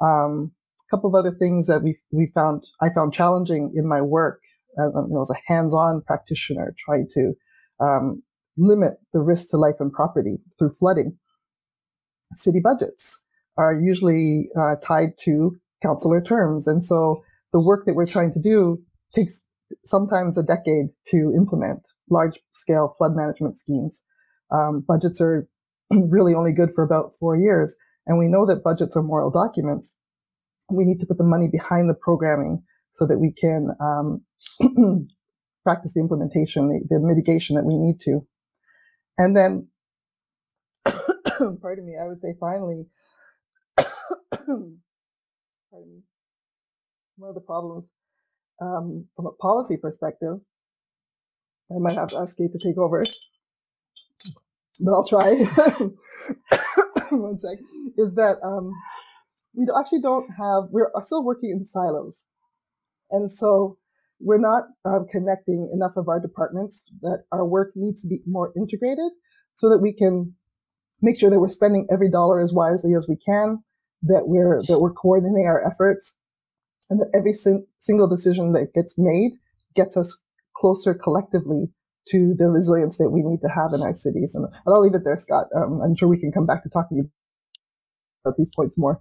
Um, 0.00 0.52
a 0.88 0.96
couple 0.96 1.10
of 1.10 1.14
other 1.14 1.36
things 1.36 1.66
that 1.66 1.82
we 1.82 1.98
we 2.12 2.26
found 2.26 2.64
I 2.80 2.88
found 2.88 3.12
challenging 3.12 3.72
in 3.76 3.86
my 3.86 4.00
work 4.00 4.40
uh, 4.78 4.86
you 4.86 5.14
know, 5.14 5.22
as 5.22 5.30
a 5.30 5.52
hands-on 5.52 6.02
practitioner 6.06 6.74
trying 6.84 7.06
to 7.14 7.32
um, 7.80 8.22
limit 8.56 8.94
the 9.12 9.20
risk 9.20 9.50
to 9.50 9.56
life 9.56 9.76
and 9.80 9.92
property 9.92 10.38
through 10.58 10.72
flooding. 10.78 11.16
City 12.34 12.60
budgets 12.62 13.24
are 13.56 13.74
usually 13.74 14.48
uh, 14.58 14.76
tied 14.82 15.10
to 15.20 15.56
councillor 15.82 16.20
terms, 16.20 16.66
and 16.66 16.84
so 16.84 17.22
the 17.52 17.60
work 17.60 17.86
that 17.86 17.94
we're 17.94 18.06
trying 18.06 18.32
to 18.32 18.40
do 18.40 18.78
takes 19.14 19.42
sometimes 19.84 20.36
a 20.36 20.42
decade 20.42 20.86
to 21.06 21.32
implement 21.36 21.80
large-scale 22.10 22.94
flood 22.98 23.12
management 23.14 23.58
schemes. 23.58 24.02
Um, 24.50 24.84
budgets 24.86 25.20
are 25.20 25.48
really 25.90 26.34
only 26.34 26.52
good 26.52 26.70
for 26.74 26.84
about 26.84 27.12
four 27.18 27.36
years, 27.36 27.76
and 28.06 28.18
we 28.18 28.28
know 28.28 28.46
that 28.46 28.64
budgets 28.64 28.96
are 28.96 29.02
moral 29.02 29.30
documents. 29.30 29.96
We 30.70 30.84
need 30.84 31.00
to 31.00 31.06
put 31.06 31.18
the 31.18 31.24
money 31.24 31.48
behind 31.50 31.88
the 31.88 31.94
programming 31.94 32.62
so 32.98 33.06
that 33.06 33.18
we 33.18 33.32
can 33.32 33.68
um, 33.80 34.24
practice 35.62 35.94
the 35.94 36.00
implementation, 36.00 36.68
the, 36.68 36.84
the, 36.90 37.00
mitigation 37.00 37.54
that 37.54 37.64
we 37.64 37.76
need 37.76 38.00
to. 38.00 38.26
And 39.16 39.36
then, 39.36 39.68
pardon 41.62 41.86
me, 41.86 41.94
I 42.00 42.08
would 42.08 42.20
say 42.20 42.34
finally, 42.40 42.88
pardon 43.76 44.80
me, 45.72 46.02
one 47.16 47.28
of 47.28 47.36
the 47.36 47.40
problems 47.40 47.84
um, 48.60 49.06
from 49.14 49.26
a 49.26 49.32
policy 49.32 49.76
perspective, 49.76 50.40
I 51.70 51.78
might 51.78 51.94
have 51.94 52.08
to 52.08 52.18
ask 52.18 52.36
Kate 52.36 52.50
to 52.50 52.58
take 52.58 52.78
over, 52.78 53.04
but 54.80 54.92
I'll 54.92 55.06
try. 55.06 55.34
one 57.10 57.38
sec, 57.38 57.58
is 57.96 58.14
that 58.16 58.38
um, 58.42 58.72
we 59.54 59.68
actually 59.78 60.00
don't 60.00 60.28
have, 60.30 60.64
we're 60.70 60.90
still 61.02 61.24
working 61.24 61.50
in 61.50 61.64
silos. 61.64 62.24
And 63.10 63.30
so 63.30 63.78
we're 64.20 64.40
not 64.40 64.64
um, 64.84 65.06
connecting 65.10 65.70
enough 65.72 65.92
of 65.96 66.08
our 66.08 66.20
departments 66.20 66.82
that 67.02 67.24
our 67.32 67.46
work 67.46 67.72
needs 67.74 68.02
to 68.02 68.08
be 68.08 68.20
more 68.26 68.52
integrated 68.56 69.12
so 69.54 69.68
that 69.68 69.78
we 69.78 69.92
can 69.92 70.34
make 71.00 71.18
sure 71.18 71.30
that 71.30 71.38
we're 71.38 71.48
spending 71.48 71.86
every 71.92 72.10
dollar 72.10 72.40
as 72.40 72.52
wisely 72.52 72.94
as 72.94 73.06
we 73.08 73.16
can, 73.16 73.62
that 74.02 74.24
we're, 74.26 74.62
that 74.66 74.80
we're 74.80 74.92
coordinating 74.92 75.46
our 75.46 75.64
efforts 75.64 76.16
and 76.90 77.00
that 77.00 77.10
every 77.14 77.32
sin- 77.32 77.66
single 77.78 78.08
decision 78.08 78.52
that 78.52 78.74
gets 78.74 78.94
made 78.98 79.32
gets 79.76 79.96
us 79.96 80.22
closer 80.54 80.94
collectively 80.94 81.68
to 82.08 82.34
the 82.36 82.48
resilience 82.48 82.96
that 82.98 83.10
we 83.10 83.22
need 83.22 83.40
to 83.40 83.48
have 83.48 83.72
in 83.74 83.82
our 83.82 83.94
cities. 83.94 84.34
And 84.34 84.46
I'll 84.66 84.80
leave 84.80 84.94
it 84.94 85.04
there, 85.04 85.18
Scott. 85.18 85.46
Um, 85.54 85.80
I'm 85.82 85.94
sure 85.94 86.08
we 86.08 86.18
can 86.18 86.32
come 86.32 86.46
back 86.46 86.62
to 86.62 86.68
talking 86.70 86.98
about 88.24 88.36
these 88.36 88.50
points 88.56 88.76
more. 88.78 89.00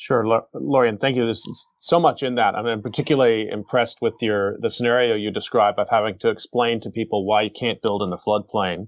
Sure, 0.00 0.24
Laurian, 0.54 0.98
thank 0.98 1.14
you. 1.14 1.26
There's 1.26 1.44
so 1.76 2.00
much 2.00 2.22
in 2.22 2.36
that. 2.36 2.54
I'm 2.54 2.80
particularly 2.80 3.50
impressed 3.50 3.98
with 4.00 4.14
your 4.22 4.56
the 4.62 4.70
scenario 4.70 5.14
you 5.14 5.30
describe 5.30 5.78
of 5.78 5.90
having 5.90 6.16
to 6.20 6.30
explain 6.30 6.80
to 6.80 6.90
people 6.90 7.26
why 7.26 7.42
you 7.42 7.50
can't 7.50 7.82
build 7.82 8.02
in 8.02 8.08
the 8.08 8.16
floodplain. 8.16 8.86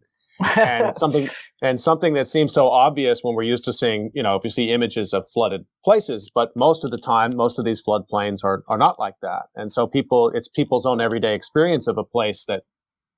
and 0.57 0.97
something 0.97 1.28
and 1.61 1.83
something 1.83 2.14
that 2.14 2.28
seems 2.28 2.54
so 2.54 2.66
obvious 2.66 3.21
when 3.21 3.35
we're 3.35 3.42
used 3.42 3.66
to 3.66 3.75
seeing, 3.75 4.11
you 4.14 4.23
know, 4.23 4.37
if 4.37 4.42
you 4.42 4.49
see 4.49 4.73
images 4.73 5.12
of 5.12 5.31
flooded 5.35 5.66
places, 5.85 6.33
but 6.35 6.50
most 6.57 6.83
of 6.83 6.90
the 6.90 6.97
time, 6.97 7.37
most 7.37 7.59
of 7.59 7.66
these 7.66 7.83
floodplains 7.87 8.42
are 8.42 8.62
are 8.69 8.78
not 8.78 8.99
like 8.99 9.16
that. 9.21 9.42
And 9.54 9.71
so 9.71 9.87
people, 9.87 10.33
it's 10.35 10.49
people's 10.49 10.87
own 10.87 11.02
everyday 11.02 11.35
experience 11.35 11.88
of 11.88 11.99
a 11.99 12.04
place 12.04 12.47
that, 12.49 12.62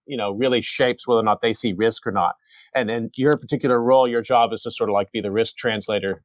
you 0.05 0.17
know, 0.17 0.33
really 0.33 0.63
shapes 0.63 1.07
whether 1.07 1.21
or 1.21 1.25
not 1.25 1.43
they 1.43 1.53
see 1.53 1.73
risk 1.73 2.09
or 2.09 2.13
not. 2.13 2.35
And 2.75 2.91
in 2.91 3.11
your 3.17 3.37
particular 3.37 3.81
role, 3.81 4.09
your 4.09 4.21
job 4.21 4.53
is 4.53 4.63
to 4.63 4.73
sort 4.73 4.91
of 4.91 4.95
like 4.95 5.13
be 5.13 5.21
the 5.21 5.31
risk 5.31 5.57
translator 5.57 6.25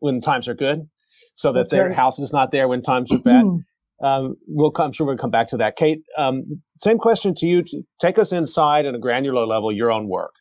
when 0.00 0.20
times 0.20 0.48
are 0.48 0.54
good, 0.54 0.88
so 1.34 1.52
that 1.52 1.60
That's 1.60 1.70
their 1.70 1.88
right. 1.88 1.96
house 1.96 2.18
is 2.18 2.32
not 2.32 2.52
there 2.52 2.68
when 2.68 2.82
times 2.82 3.12
are 3.12 3.18
bad. 3.18 3.44
um, 4.02 4.36
we'll 4.46 4.70
come, 4.70 4.86
I'm 4.86 4.92
sure 4.92 5.06
we'll 5.06 5.16
come 5.16 5.30
back 5.30 5.48
to 5.50 5.56
that. 5.58 5.76
Kate, 5.76 6.02
um, 6.16 6.42
same 6.78 6.98
question 6.98 7.34
to 7.36 7.46
you. 7.46 7.64
Take 8.00 8.18
us 8.18 8.32
inside 8.32 8.86
at 8.86 8.94
a 8.94 8.98
granular 8.98 9.46
level, 9.46 9.72
your 9.72 9.90
own 9.90 10.08
work. 10.08 10.32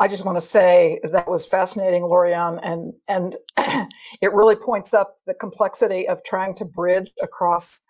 I 0.00 0.08
just 0.08 0.24
want 0.24 0.36
to 0.36 0.44
say 0.44 1.00
that 1.12 1.28
was 1.28 1.46
fascinating, 1.46 2.02
Laurian, 2.02 2.58
and 2.62 2.92
and 3.08 3.36
it 4.22 4.32
really 4.32 4.56
points 4.56 4.94
up 4.94 5.16
the 5.26 5.34
complexity 5.34 6.08
of 6.08 6.22
trying 6.24 6.54
to 6.56 6.64
bridge 6.64 7.10
across 7.22 7.82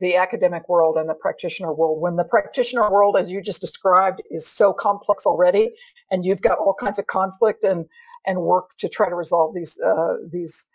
the 0.00 0.16
academic 0.16 0.68
world 0.68 0.96
and 0.96 1.08
the 1.08 1.14
practitioner 1.14 1.72
world. 1.72 2.00
When 2.00 2.16
the 2.16 2.24
practitioner 2.24 2.90
world, 2.90 3.16
as 3.16 3.30
you 3.30 3.40
just 3.40 3.60
described, 3.60 4.22
is 4.30 4.46
so 4.46 4.72
complex 4.72 5.24
already, 5.24 5.72
and 6.10 6.24
you've 6.24 6.42
got 6.42 6.58
all 6.58 6.74
kinds 6.74 6.98
of 6.98 7.06
conflict 7.06 7.64
and 7.64 7.86
and 8.26 8.42
work 8.42 8.70
to 8.78 8.88
try 8.88 9.08
to 9.08 9.14
resolve 9.14 9.54
these 9.54 9.78
uh, 9.80 10.14
these 10.30 10.68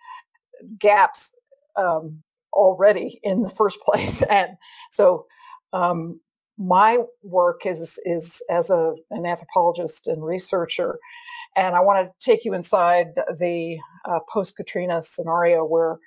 gaps 0.80 1.34
um, 1.76 2.24
already 2.54 3.20
in 3.24 3.42
the 3.42 3.50
first 3.50 3.80
place. 3.86 4.22
And 4.24 4.58
so, 4.92 5.26
um, 5.74 6.20
my 6.58 7.00
work 7.24 7.66
is 7.66 8.02
is 8.06 8.44
as 8.50 8.70
a, 8.70 8.94
an 9.12 9.26
anthropologist 9.26 10.08
and 10.08 10.24
researcher, 10.24 11.00
and 11.56 11.76
I 11.76 11.80
want 11.80 12.06
to 12.06 12.26
take 12.26 12.46
you 12.46 12.54
inside 12.54 13.08
the 13.40 13.78
uh, 14.06 14.20
post 14.32 14.58
Katrina 14.58 15.02
scenario 15.02 15.64
where 15.64 16.00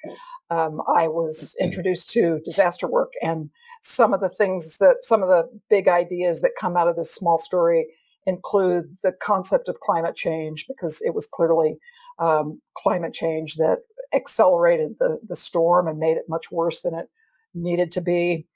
um, 0.51 0.83
I 0.95 1.09
was 1.09 1.57
introduced 1.59 2.11
to 2.11 2.41
disaster 2.45 2.87
work 2.87 3.13
and 3.23 3.49
some 3.81 4.13
of 4.13 4.21
the 4.21 4.29
things 4.29 4.77
that 4.79 4.99
some 5.03 5.23
of 5.23 5.29
the 5.29 5.49
big 5.71 5.89
ideas 5.89 6.43
that 6.43 6.53
come 6.61 6.77
out 6.77 6.89
of 6.89 6.97
this 6.97 7.13
small 7.13 7.39
story 7.39 7.87
include 8.27 8.97
the 9.03 9.13
concept 9.13 9.69
of 9.69 9.81
climate 9.81 10.15
change 10.15 10.67
because 10.69 11.03
it 11.05 11.15
was 11.15 11.27
clearly 11.27 11.79
um, 12.19 12.61
climate 12.77 13.13
change 13.13 13.57
that 13.57 13.79
accelerated 14.15 14.97
the, 14.99 15.19
the 15.27 15.37
storm 15.37 15.89
and 15.89 15.99
made 15.99 16.17
it 16.17 16.25
much 16.29 16.53
worse 16.53 16.83
than 16.83 16.95
it 16.95 17.09
needed 17.55 17.91
to 17.93 18.01
be. 18.01 18.47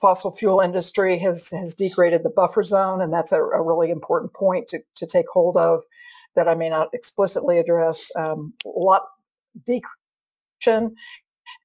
Fossil 0.00 0.30
fuel 0.30 0.60
industry 0.60 1.18
has 1.18 1.48
has 1.50 1.74
degraded 1.74 2.22
the 2.22 2.28
buffer 2.30 2.62
zone, 2.62 3.00
and 3.00 3.12
that's 3.12 3.32
a, 3.32 3.40
a 3.40 3.62
really 3.62 3.90
important 3.90 4.34
point 4.34 4.68
to, 4.68 4.80
to 4.94 5.06
take 5.06 5.26
hold 5.32 5.56
of 5.56 5.80
that 6.34 6.48
I 6.48 6.54
may 6.54 6.68
not 6.68 6.88
explicitly 6.92 7.58
address. 7.58 8.10
Um, 8.14 8.52
a 8.66 8.68
lot 8.78 9.02
decrease 9.64 9.88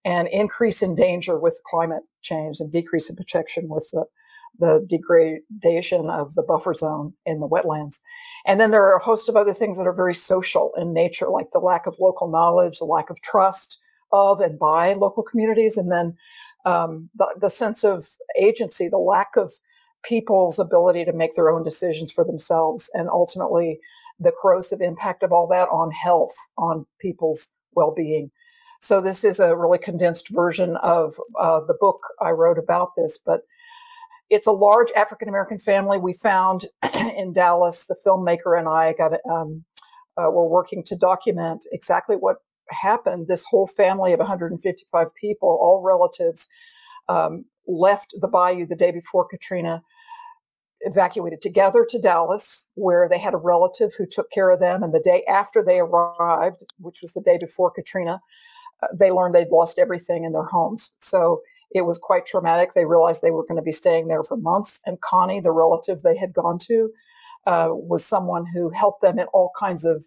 and 0.05 0.27
increase 0.29 0.81
in 0.81 0.95
danger 0.95 1.39
with 1.39 1.59
climate 1.65 2.03
change 2.21 2.59
and 2.59 2.71
decrease 2.71 3.09
in 3.09 3.15
protection 3.15 3.67
with 3.67 3.89
the 3.91 4.05
the 4.59 4.85
degradation 4.89 6.09
of 6.09 6.35
the 6.35 6.43
buffer 6.43 6.73
zone 6.73 7.13
in 7.25 7.39
the 7.39 7.47
wetlands. 7.47 8.01
And 8.45 8.59
then 8.59 8.71
there 8.71 8.85
are 8.85 8.97
a 8.97 9.03
host 9.03 9.27
of 9.29 9.35
other 9.35 9.53
things 9.53 9.77
that 9.77 9.87
are 9.87 9.93
very 9.93 10.13
social 10.13 10.71
in 10.77 10.93
nature, 10.93 11.29
like 11.29 11.51
the 11.51 11.59
lack 11.59 11.87
of 11.87 11.97
local 11.99 12.29
knowledge, 12.29 12.79
the 12.79 12.85
lack 12.85 13.09
of 13.09 13.21
trust 13.21 13.79
of 14.11 14.39
and 14.39 14.59
by 14.59 14.93
local 14.93 15.23
communities, 15.23 15.77
and 15.77 15.91
then 15.91 16.15
um, 16.65 17.09
the, 17.15 17.35
the 17.39 17.49
sense 17.49 17.83
of 17.83 18.09
agency, 18.37 18.87
the 18.87 18.97
lack 18.97 19.35
of 19.35 19.53
people's 20.03 20.59
ability 20.59 21.05
to 21.05 21.13
make 21.13 21.35
their 21.35 21.49
own 21.49 21.63
decisions 21.63 22.11
for 22.11 22.23
themselves, 22.23 22.91
and 22.93 23.09
ultimately 23.09 23.79
the 24.19 24.33
corrosive 24.41 24.81
impact 24.81 25.23
of 25.23 25.31
all 25.31 25.47
that 25.47 25.69
on 25.69 25.91
health, 25.91 26.35
on 26.57 26.85
people's 26.99 27.51
well 27.73 27.93
being. 27.95 28.31
So, 28.79 28.99
this 28.99 29.23
is 29.23 29.39
a 29.39 29.55
really 29.55 29.77
condensed 29.77 30.29
version 30.29 30.75
of 30.77 31.15
uh, 31.39 31.61
the 31.61 31.77
book 31.79 31.99
I 32.19 32.31
wrote 32.31 32.57
about 32.57 32.91
this, 32.97 33.19
but 33.23 33.41
it's 34.31 34.47
a 34.47 34.51
large 34.51 34.87
African 34.95 35.27
American 35.27 35.59
family. 35.59 35.97
We 35.97 36.13
found 36.13 36.65
in 37.17 37.33
Dallas, 37.33 37.85
the 37.85 37.97
filmmaker 38.05 38.57
and 38.57 38.67
I 38.67 38.93
got 38.93 39.11
um, 39.29 39.65
uh, 40.17 40.31
were 40.31 40.47
working 40.47 40.83
to 40.85 40.95
document 40.95 41.65
exactly 41.71 42.15
what 42.15 42.37
happened. 42.69 43.27
This 43.27 43.45
whole 43.45 43.67
family 43.67 44.13
of 44.13 44.19
155 44.19 45.07
people, 45.19 45.49
all 45.61 45.83
relatives, 45.85 46.47
um, 47.09 47.43
left 47.67 48.15
the 48.19 48.27
bayou 48.29 48.65
the 48.65 48.75
day 48.75 48.91
before 48.91 49.27
Katrina, 49.27 49.83
evacuated 50.81 51.41
together 51.41 51.85
to 51.89 51.99
Dallas, 51.99 52.69
where 52.75 53.09
they 53.09 53.19
had 53.19 53.33
a 53.33 53.37
relative 53.37 53.91
who 53.97 54.05
took 54.05 54.31
care 54.31 54.49
of 54.49 54.61
them. 54.61 54.81
And 54.81 54.93
the 54.93 55.01
day 55.03 55.25
after 55.25 55.61
they 55.61 55.79
arrived, 55.79 56.63
which 56.79 56.99
was 57.01 57.11
the 57.11 57.21
day 57.21 57.37
before 57.37 57.69
Katrina, 57.69 58.21
uh, 58.81 58.87
they 58.97 59.11
learned 59.11 59.35
they'd 59.35 59.49
lost 59.49 59.77
everything 59.77 60.23
in 60.23 60.31
their 60.31 60.45
homes. 60.45 60.93
So 60.99 61.41
it 61.73 61.83
was 61.83 61.97
quite 61.97 62.25
traumatic. 62.25 62.73
They 62.73 62.85
realized 62.85 63.21
they 63.21 63.31
were 63.31 63.45
going 63.45 63.57
to 63.57 63.61
be 63.61 63.71
staying 63.71 64.07
there 64.07 64.23
for 64.23 64.37
months. 64.37 64.81
And 64.85 64.99
Connie, 65.01 65.39
the 65.39 65.51
relative 65.51 66.01
they 66.01 66.17
had 66.17 66.33
gone 66.33 66.57
to, 66.67 66.89
uh, 67.47 67.69
was 67.71 68.05
someone 68.05 68.45
who 68.53 68.69
helped 68.69 69.01
them 69.01 69.19
in 69.19 69.27
all 69.27 69.51
kinds 69.57 69.85
of 69.85 70.05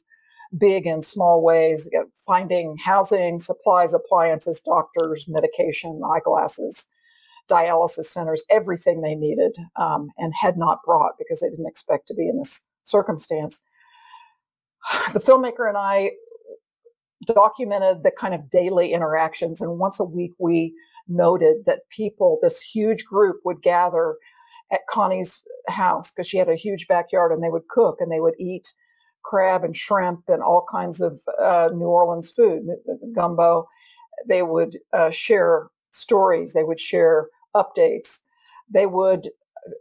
big 0.56 0.87
and 0.87 1.04
small 1.04 1.42
ways, 1.42 1.90
finding 2.26 2.76
housing, 2.76 3.38
supplies, 3.38 3.94
appliances, 3.94 4.61
doctors, 4.61 5.26
medication, 5.28 6.00
eyeglasses, 6.14 6.87
dialysis 7.50 8.04
centers, 8.04 8.44
everything 8.50 9.00
they 9.00 9.14
needed, 9.14 9.56
um, 9.76 10.11
and 10.18 10.33
had 10.40 10.56
not 10.56 10.78
brought 10.85 11.12
because 11.18 11.40
they 11.40 11.50
didn't 11.50 11.66
expect 11.66 12.06
to 12.09 12.14
be 12.14 12.28
in 12.28 12.38
this 12.38 12.66
circumstance. 12.83 13.62
The 15.12 15.18
filmmaker 15.18 15.66
and 15.66 15.78
I 15.78 16.11
documented 17.26 18.02
the 18.02 18.11
kind 18.11 18.35
of 18.35 18.50
daily 18.50 18.92
interactions, 18.92 19.61
and 19.61 19.78
once 19.78 19.99
a 19.99 20.04
week 20.04 20.33
we 20.38 20.75
noted 21.08 21.64
that 21.66 21.88
people, 21.90 22.38
this 22.42 22.61
huge 22.61 23.04
group, 23.04 23.40
would 23.44 23.62
gather 23.62 24.16
at 24.73 24.80
Connie's 24.88 25.44
house 25.68 26.12
because 26.12 26.28
she 26.28 26.38
had 26.38 26.49
a 26.49 26.56
huge 26.56 26.87
backyard 26.88 27.32
and 27.32 27.42
they 27.42 27.49
would 27.49 27.68
cook 27.68 27.96
and 28.00 28.11
they 28.11 28.20
would 28.20 28.34
eat 28.38 28.73
crab 29.23 29.64
and 29.64 29.76
shrimp 29.76 30.25
and 30.28 30.42
all 30.42 30.66
kinds 30.70 31.00
of 31.00 31.20
uh, 31.42 31.68
New 31.73 31.87
Orleans 31.87 32.30
food, 32.30 32.62
gumbo. 33.14 33.66
they 34.28 34.42
would 34.42 34.76
uh, 34.92 35.11
share 35.11 35.68
stories, 35.92 36.52
they 36.52 36.64
would 36.64 36.80
share 36.80 37.28
updates, 37.56 38.20
they 38.70 38.87
would 38.87 39.30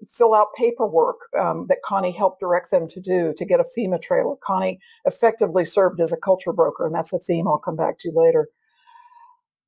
fill 0.09 0.33
out 0.33 0.47
paperwork 0.55 1.17
um, 1.37 1.65
that 1.67 1.81
Connie 1.83 2.11
helped 2.11 2.39
direct 2.39 2.71
them 2.71 2.87
to 2.87 3.01
do 3.01 3.33
to 3.35 3.45
get 3.45 3.59
a 3.59 3.65
FEMA 3.77 4.01
trailer. 4.01 4.35
Connie 4.41 4.79
effectively 5.05 5.65
served 5.65 5.99
as 5.99 6.13
a 6.13 6.17
culture 6.17 6.53
broker, 6.53 6.85
and 6.85 6.95
that's 6.95 7.13
a 7.13 7.19
theme 7.19 7.47
I'll 7.47 7.57
come 7.57 7.75
back 7.75 7.97
to 7.99 8.11
later. 8.13 8.47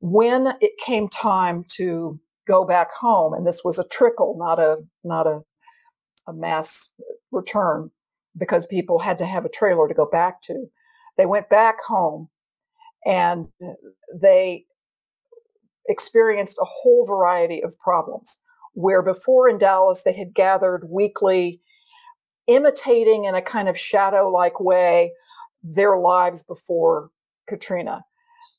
When 0.07 0.53
it 0.61 0.77
came 0.77 1.07
time 1.07 1.65
to 1.77 2.19
go 2.47 2.63
back 2.63 2.93
home, 2.93 3.33
and 3.33 3.47
this 3.47 3.63
was 3.63 3.79
a 3.79 3.87
trickle, 3.87 4.35
not 4.37 4.59
a 4.59 4.83
not 5.03 5.25
a, 5.25 5.41
a 6.27 6.33
mass 6.33 6.93
return, 7.31 7.89
because 8.37 8.67
people 8.67 8.99
had 8.99 9.17
to 9.17 9.25
have 9.25 9.45
a 9.45 9.49
trailer 9.49 9.87
to 9.87 9.95
go 9.95 10.05
back 10.05 10.43
to. 10.43 10.67
They 11.17 11.25
went 11.25 11.49
back 11.49 11.81
home, 11.81 12.29
and 13.03 13.47
they 14.13 14.65
experienced 15.89 16.59
a 16.61 16.65
whole 16.65 17.03
variety 17.07 17.63
of 17.63 17.79
problems 17.79 18.41
where 18.73 19.01
before 19.01 19.49
in 19.49 19.57
Dallas 19.57 20.03
they 20.03 20.13
had 20.13 20.35
gathered 20.35 20.87
weekly, 20.87 21.61
imitating 22.45 23.25
in 23.25 23.33
a 23.33 23.41
kind 23.41 23.67
of 23.67 23.75
shadow 23.75 24.29
like 24.29 24.59
way 24.59 25.13
their 25.63 25.97
lives 25.97 26.43
before 26.43 27.09
Katrina, 27.49 28.05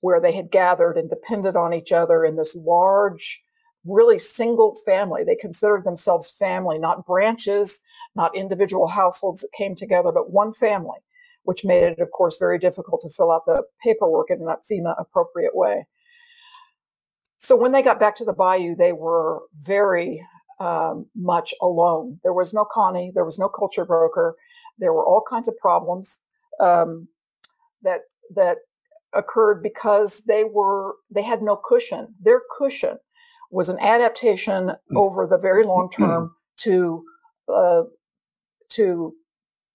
where 0.00 0.20
they 0.20 0.32
had 0.32 0.50
gathered 0.50 0.96
and 0.96 1.08
depended 1.08 1.56
on 1.56 1.72
each 1.72 1.92
other 1.92 2.24
in 2.24 2.36
this 2.36 2.56
large, 2.56 3.42
really 3.84 4.18
single 4.18 4.76
family. 4.84 5.24
They 5.24 5.36
considered 5.36 5.84
themselves 5.84 6.30
family, 6.30 6.78
not 6.78 7.06
branches, 7.06 7.82
not 8.14 8.36
individual 8.36 8.88
households 8.88 9.40
that 9.42 9.52
came 9.56 9.74
together, 9.74 10.12
but 10.12 10.30
one 10.30 10.52
family, 10.52 10.98
which 11.44 11.64
made 11.64 11.82
it, 11.82 11.98
of 11.98 12.10
course, 12.10 12.36
very 12.38 12.58
difficult 12.58 13.00
to 13.02 13.10
fill 13.10 13.32
out 13.32 13.46
the 13.46 13.64
paperwork 13.82 14.30
in 14.30 14.44
that 14.46 14.60
FEMA 14.70 14.94
appropriate 14.98 15.54
way. 15.54 15.86
So 17.38 17.54
when 17.56 17.72
they 17.72 17.82
got 17.82 18.00
back 18.00 18.14
to 18.16 18.24
the 18.24 18.32
bayou, 18.32 18.74
they 18.74 18.92
were 18.92 19.42
very 19.60 20.24
um, 20.58 21.06
much 21.14 21.54
alone. 21.60 22.18
There 22.22 22.32
was 22.32 22.54
no 22.54 22.64
Connie, 22.64 23.12
there 23.14 23.24
was 23.24 23.38
no 23.38 23.48
culture 23.48 23.84
broker. 23.84 24.36
There 24.78 24.92
were 24.92 25.04
all 25.04 25.22
kinds 25.28 25.48
of 25.48 25.56
problems 25.58 26.22
um, 26.60 27.08
that 27.82 28.02
that 28.34 28.58
occurred 29.16 29.62
because 29.62 30.24
they 30.24 30.44
were 30.44 30.96
they 31.10 31.22
had 31.22 31.42
no 31.42 31.56
cushion. 31.56 32.14
Their 32.20 32.42
cushion 32.58 32.98
was 33.50 33.68
an 33.68 33.78
adaptation 33.80 34.68
mm. 34.68 34.96
over 34.96 35.26
the 35.26 35.38
very 35.38 35.64
long 35.64 35.88
mm. 35.88 35.96
term 35.96 36.34
to 36.58 37.04
uh, 37.52 37.82
to 38.70 39.14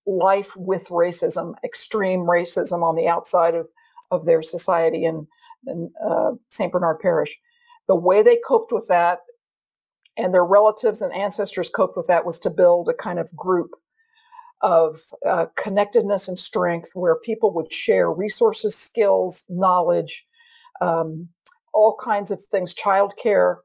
life 0.06 0.56
with 0.58 0.88
racism, 0.90 1.56
extreme 1.64 2.22
racism 2.22 2.84
on 2.84 2.96
the 2.96 3.08
outside 3.08 3.56
of 3.56 3.68
of 4.10 4.26
their 4.26 4.42
society 4.42 5.06
in, 5.06 5.26
in 5.68 5.90
uh, 6.06 6.32
St. 6.50 6.72
Bernard 6.72 7.00
Parish 7.00 7.40
the 7.92 7.96
way 7.96 8.24
they 8.24 8.38
coped 8.48 8.72
with 8.72 8.88
that 8.88 9.20
and 10.18 10.34
their 10.34 10.46
relatives 10.46 11.02
and 11.02 11.14
ancestors 11.14 11.70
coped 11.70 11.98
with 11.98 12.08
that 12.08 12.26
was 12.26 12.40
to 12.40 12.50
build 12.50 12.88
a 12.88 12.94
kind 12.94 13.20
of 13.20 13.36
group 13.36 13.72
of 14.62 15.00
uh, 15.28 15.48
connectedness 15.56 16.28
and 16.28 16.38
strength 16.38 16.92
where 16.94 17.16
people 17.16 17.54
would 17.54 17.72
share 17.74 18.12
resources, 18.12 18.76
skills, 18.76 19.46
knowledge, 19.50 20.26
um, 20.82 21.30
all 21.74 21.96
kinds 22.00 22.32
of 22.32 22.44
things, 22.46 22.76
childcare. 22.76 23.58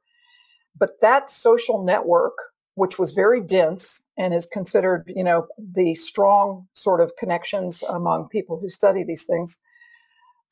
But 0.79 1.01
that 1.01 1.31
social 1.31 1.85
network, 1.85 2.35
which 2.75 2.99
was 2.99 3.13
very 3.13 3.41
dense 3.41 4.05
and 4.19 4.35
is 4.35 4.47
considered, 4.47 5.11
you 5.15 5.25
know, 5.25 5.47
the 5.59 5.95
strong 5.95 6.69
sort 6.75 7.01
of 7.01 7.17
connections 7.19 7.83
among 7.83 8.29
people 8.29 8.59
who 8.59 8.69
study 8.69 9.03
these 9.03 9.25
things, 9.25 9.61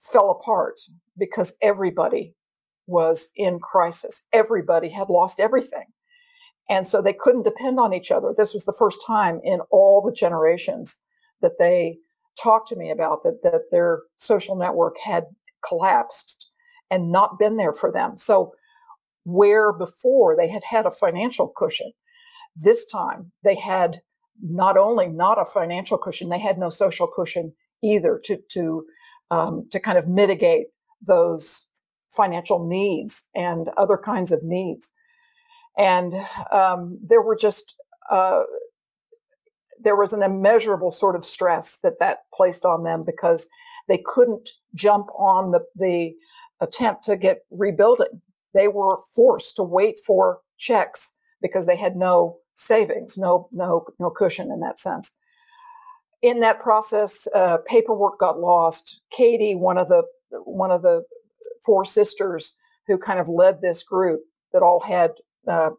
fell 0.01 0.31
apart 0.31 0.81
because 1.17 1.57
everybody 1.63 2.35
was 2.87 3.31
in 3.37 3.59
crisis. 3.59 4.27
Everybody 4.33 4.91
had 4.91 5.09
lost 5.09 5.41
everything. 5.41 5.87
And 6.69 6.87
so 6.87 7.03
they 7.03 7.13
couldn't 7.13 7.43
depend 7.43 7.79
on 7.79 7.93
each 7.93 8.11
other. 8.11 8.33
This 8.37 8.55
was 8.55 8.65
the 8.65 8.73
first 8.73 9.01
time 9.07 9.41
in 9.45 9.61
all 9.71 10.01
the 10.01 10.13
generations 10.13 11.01
that 11.43 11.59
they 11.59 11.99
talked 12.43 12.69
to 12.69 12.77
me 12.77 12.91
about 12.91 13.23
that, 13.23 13.41
that 13.43 13.71
their 13.71 14.03
social 14.17 14.57
network 14.57 14.97
had 15.05 15.25
collapsed 15.67 16.51
and 16.91 17.13
not 17.13 17.39
been 17.39 17.57
there 17.57 17.73
for 17.73 17.93
them. 17.93 18.17
So 18.17 18.53
where 19.25 19.73
before 19.73 20.37
they 20.37 20.49
had 20.49 20.65
had 20.65 20.87
a 20.87 20.91
financial 20.91 21.53
cushion, 21.55 21.93
this 22.57 22.85
time 22.85 23.33
they 23.43 23.57
had 23.57 24.01
not 24.43 24.77
only 24.77 25.09
not 25.09 25.41
a 25.41 25.45
financial 25.45 25.99
cushion, 25.99 26.29
they 26.29 26.39
had 26.39 26.59
no 26.59 26.71
social 26.71 27.07
cushion 27.07 27.55
either 27.83 28.21
to 28.25 28.39
to 28.53 28.85
um, 29.31 29.69
to 29.71 29.81
kind 29.81 29.99
of 29.99 30.09
mitigate 30.09 30.67
those 31.01 31.69
financial 32.11 32.67
needs 32.67 33.29
and 33.35 33.69
other 33.77 33.97
kinds 33.97 34.33
of 34.33 34.43
needs. 34.43 34.93
And 35.77 36.15
um, 36.53 36.99
there 37.03 37.23
were 37.23 37.37
just, 37.37 37.77
uh, 38.11 38.43
there 39.81 39.97
was 39.97 40.13
an 40.13 40.23
immeasurable 40.23 40.91
sort 40.91 41.17
of 41.17 41.25
stress 41.25 41.79
that 41.83 41.99
that 42.01 42.21
placed 42.33 42.65
on 42.65 42.85
them 42.85 43.03
because 43.05 43.49
they 43.89 44.03
couldn't 44.05 44.49
jump 44.75 45.09
on 45.19 45.51
the, 45.51 45.61
the 45.75 46.15
attempt 46.61 47.03
to 47.05 47.17
get 47.17 47.41
rebuilding. 47.51 48.23
They 48.55 48.69
were 48.69 48.99
forced 49.15 49.57
to 49.57 49.63
wait 49.63 49.97
for 50.07 50.41
checks 50.59 51.15
because 51.43 51.67
they 51.67 51.77
had 51.77 51.97
no 51.97 52.39
savings, 52.55 53.19
no, 53.19 53.49
no, 53.53 53.87
no 53.99 54.11
cushion 54.11 54.51
in 54.51 54.61
that 54.61 54.79
sense. 54.79 55.17
In 56.23 56.41
that 56.41 56.61
process, 56.61 57.29
uh, 57.35 57.59
paperwork 57.67 58.19
got 58.19 58.41
lost. 58.41 59.03
Katie, 59.11 59.55
one 59.55 59.77
of 59.77 59.89
the 59.89 60.05
one 60.31 60.71
of 60.71 60.83
the 60.83 61.05
four 61.65 61.85
sisters 61.85 62.57
who 62.87 62.97
kind 62.97 63.21
of 63.21 63.29
led 63.29 63.61
this 63.61 63.83
group 63.83 64.21
that 64.53 64.63
all 64.63 64.81
had 64.81 65.13
uh, 65.49 65.71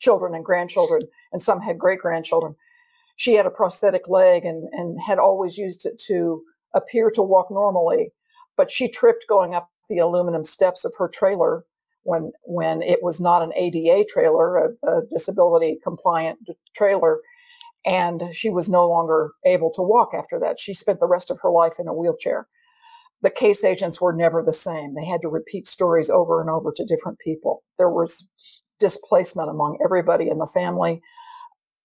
children 0.00 0.34
and 0.34 0.44
grandchildren, 0.44 1.00
and 1.32 1.42
some 1.42 1.60
had 1.60 1.78
great 1.78 2.00
grandchildren. 2.00 2.54
She 3.16 3.34
had 3.34 3.46
a 3.46 3.50
prosthetic 3.50 4.08
leg 4.08 4.44
and, 4.44 4.68
and 4.72 4.98
had 5.06 5.18
always 5.18 5.58
used 5.58 5.84
it 5.86 6.00
to 6.06 6.42
appear 6.74 7.10
to 7.10 7.22
walk 7.22 7.48
normally, 7.50 8.12
but 8.56 8.70
she 8.70 8.88
tripped 8.88 9.26
going 9.28 9.54
up 9.54 9.70
the 9.88 9.98
aluminum 9.98 10.44
steps 10.44 10.84
of 10.84 10.94
her 10.98 11.08
trailer 11.08 11.64
when 12.04 12.30
when 12.44 12.82
it 12.82 13.02
was 13.02 13.20
not 13.20 13.42
an 13.42 13.52
ADA 13.54 14.04
trailer, 14.08 14.56
a, 14.58 14.88
a 14.88 15.02
disability 15.10 15.78
compliant 15.82 16.38
trailer, 16.76 17.20
and 17.84 18.22
she 18.32 18.50
was 18.50 18.68
no 18.68 18.88
longer 18.88 19.32
able 19.44 19.72
to 19.72 19.82
walk 19.82 20.10
after 20.14 20.38
that. 20.40 20.60
She 20.60 20.74
spent 20.74 21.00
the 21.00 21.08
rest 21.08 21.30
of 21.30 21.40
her 21.42 21.50
life 21.50 21.74
in 21.78 21.88
a 21.88 21.94
wheelchair 21.94 22.46
the 23.22 23.30
case 23.30 23.64
agents 23.64 24.00
were 24.00 24.12
never 24.12 24.42
the 24.42 24.52
same. 24.52 24.94
They 24.94 25.04
had 25.04 25.22
to 25.22 25.28
repeat 25.28 25.66
stories 25.66 26.10
over 26.10 26.40
and 26.40 26.48
over 26.48 26.72
to 26.74 26.84
different 26.84 27.18
people. 27.18 27.62
There 27.76 27.90
was 27.90 28.28
displacement 28.78 29.50
among 29.50 29.78
everybody 29.84 30.28
in 30.28 30.38
the 30.38 30.46
family 30.46 31.00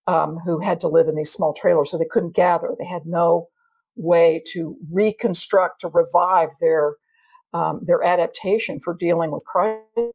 um, 0.08 0.38
who 0.46 0.60
had 0.60 0.80
to 0.82 0.88
live 0.88 1.08
in 1.08 1.16
these 1.16 1.32
small 1.32 1.54
trailers, 1.54 1.92
so 1.92 1.98
they 1.98 2.06
couldn't 2.10 2.36
gather. 2.36 2.76
They 2.78 2.86
had 2.86 3.06
no 3.06 3.48
way 3.96 4.42
to 4.54 4.76
reconstruct, 4.92 5.82
to 5.82 5.88
revive 5.88 6.50
their 6.60 6.96
um, 7.54 7.82
their 7.84 8.04
adaptation 8.04 8.80
for 8.80 8.96
dealing 8.96 9.30
with 9.30 9.46
crisis. 9.46 10.12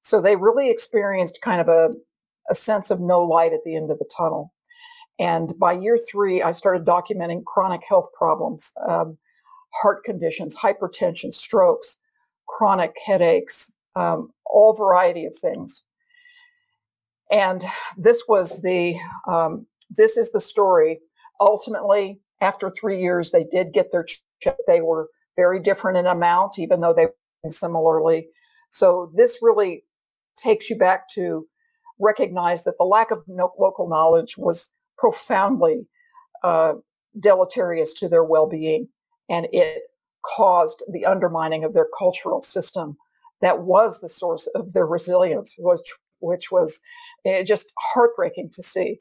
So 0.00 0.22
they 0.22 0.36
really 0.36 0.70
experienced 0.70 1.40
kind 1.42 1.60
of 1.60 1.68
a, 1.68 1.90
a 2.48 2.54
sense 2.54 2.90
of 2.90 2.98
no 2.98 3.20
light 3.22 3.52
at 3.52 3.60
the 3.64 3.76
end 3.76 3.90
of 3.90 3.98
the 3.98 4.08
tunnel. 4.16 4.54
And 5.18 5.58
by 5.58 5.72
year 5.72 5.98
three, 6.10 6.40
I 6.42 6.52
started 6.52 6.86
documenting 6.86 7.44
chronic 7.44 7.82
health 7.86 8.08
problems. 8.16 8.72
Um, 8.88 9.18
heart 9.74 10.02
conditions, 10.04 10.56
hypertension, 10.56 11.34
strokes, 11.34 11.98
chronic 12.48 12.94
headaches, 13.04 13.72
um, 13.96 14.30
all 14.46 14.74
variety 14.74 15.26
of 15.26 15.36
things. 15.36 15.84
And 17.30 17.62
this 17.96 18.24
was 18.28 18.62
the 18.62 18.96
um, 19.26 19.66
this 19.90 20.16
is 20.16 20.32
the 20.32 20.40
story. 20.40 21.00
Ultimately, 21.40 22.20
after 22.40 22.70
three 22.70 23.00
years, 23.00 23.30
they 23.30 23.44
did 23.44 23.72
get 23.72 23.92
their 23.92 24.06
check. 24.40 24.56
They 24.66 24.80
were 24.80 25.08
very 25.36 25.60
different 25.60 25.98
in 25.98 26.06
amount, 26.06 26.58
even 26.58 26.80
though 26.80 26.94
they 26.94 27.06
were 27.06 27.50
similarly. 27.50 28.28
So 28.70 29.12
this 29.14 29.38
really 29.40 29.84
takes 30.36 30.68
you 30.68 30.76
back 30.76 31.08
to 31.14 31.46
recognize 31.98 32.64
that 32.64 32.78
the 32.78 32.84
lack 32.84 33.10
of 33.10 33.22
no- 33.26 33.52
local 33.58 33.88
knowledge 33.88 34.36
was 34.36 34.72
profoundly 34.96 35.86
uh, 36.42 36.74
deleterious 37.18 37.92
to 37.94 38.08
their 38.08 38.22
well-being 38.22 38.88
and 39.28 39.48
it 39.52 39.82
caused 40.24 40.84
the 40.92 41.04
undermining 41.04 41.64
of 41.64 41.72
their 41.72 41.88
cultural 41.98 42.42
system 42.42 42.96
that 43.40 43.60
was 43.60 44.00
the 44.00 44.08
source 44.08 44.48
of 44.48 44.72
their 44.72 44.86
resilience, 44.86 45.56
which 45.58 45.94
which 46.20 46.50
was 46.50 46.80
eh, 47.24 47.42
just 47.42 47.72
heartbreaking 47.78 48.50
to 48.54 48.62
see. 48.62 48.98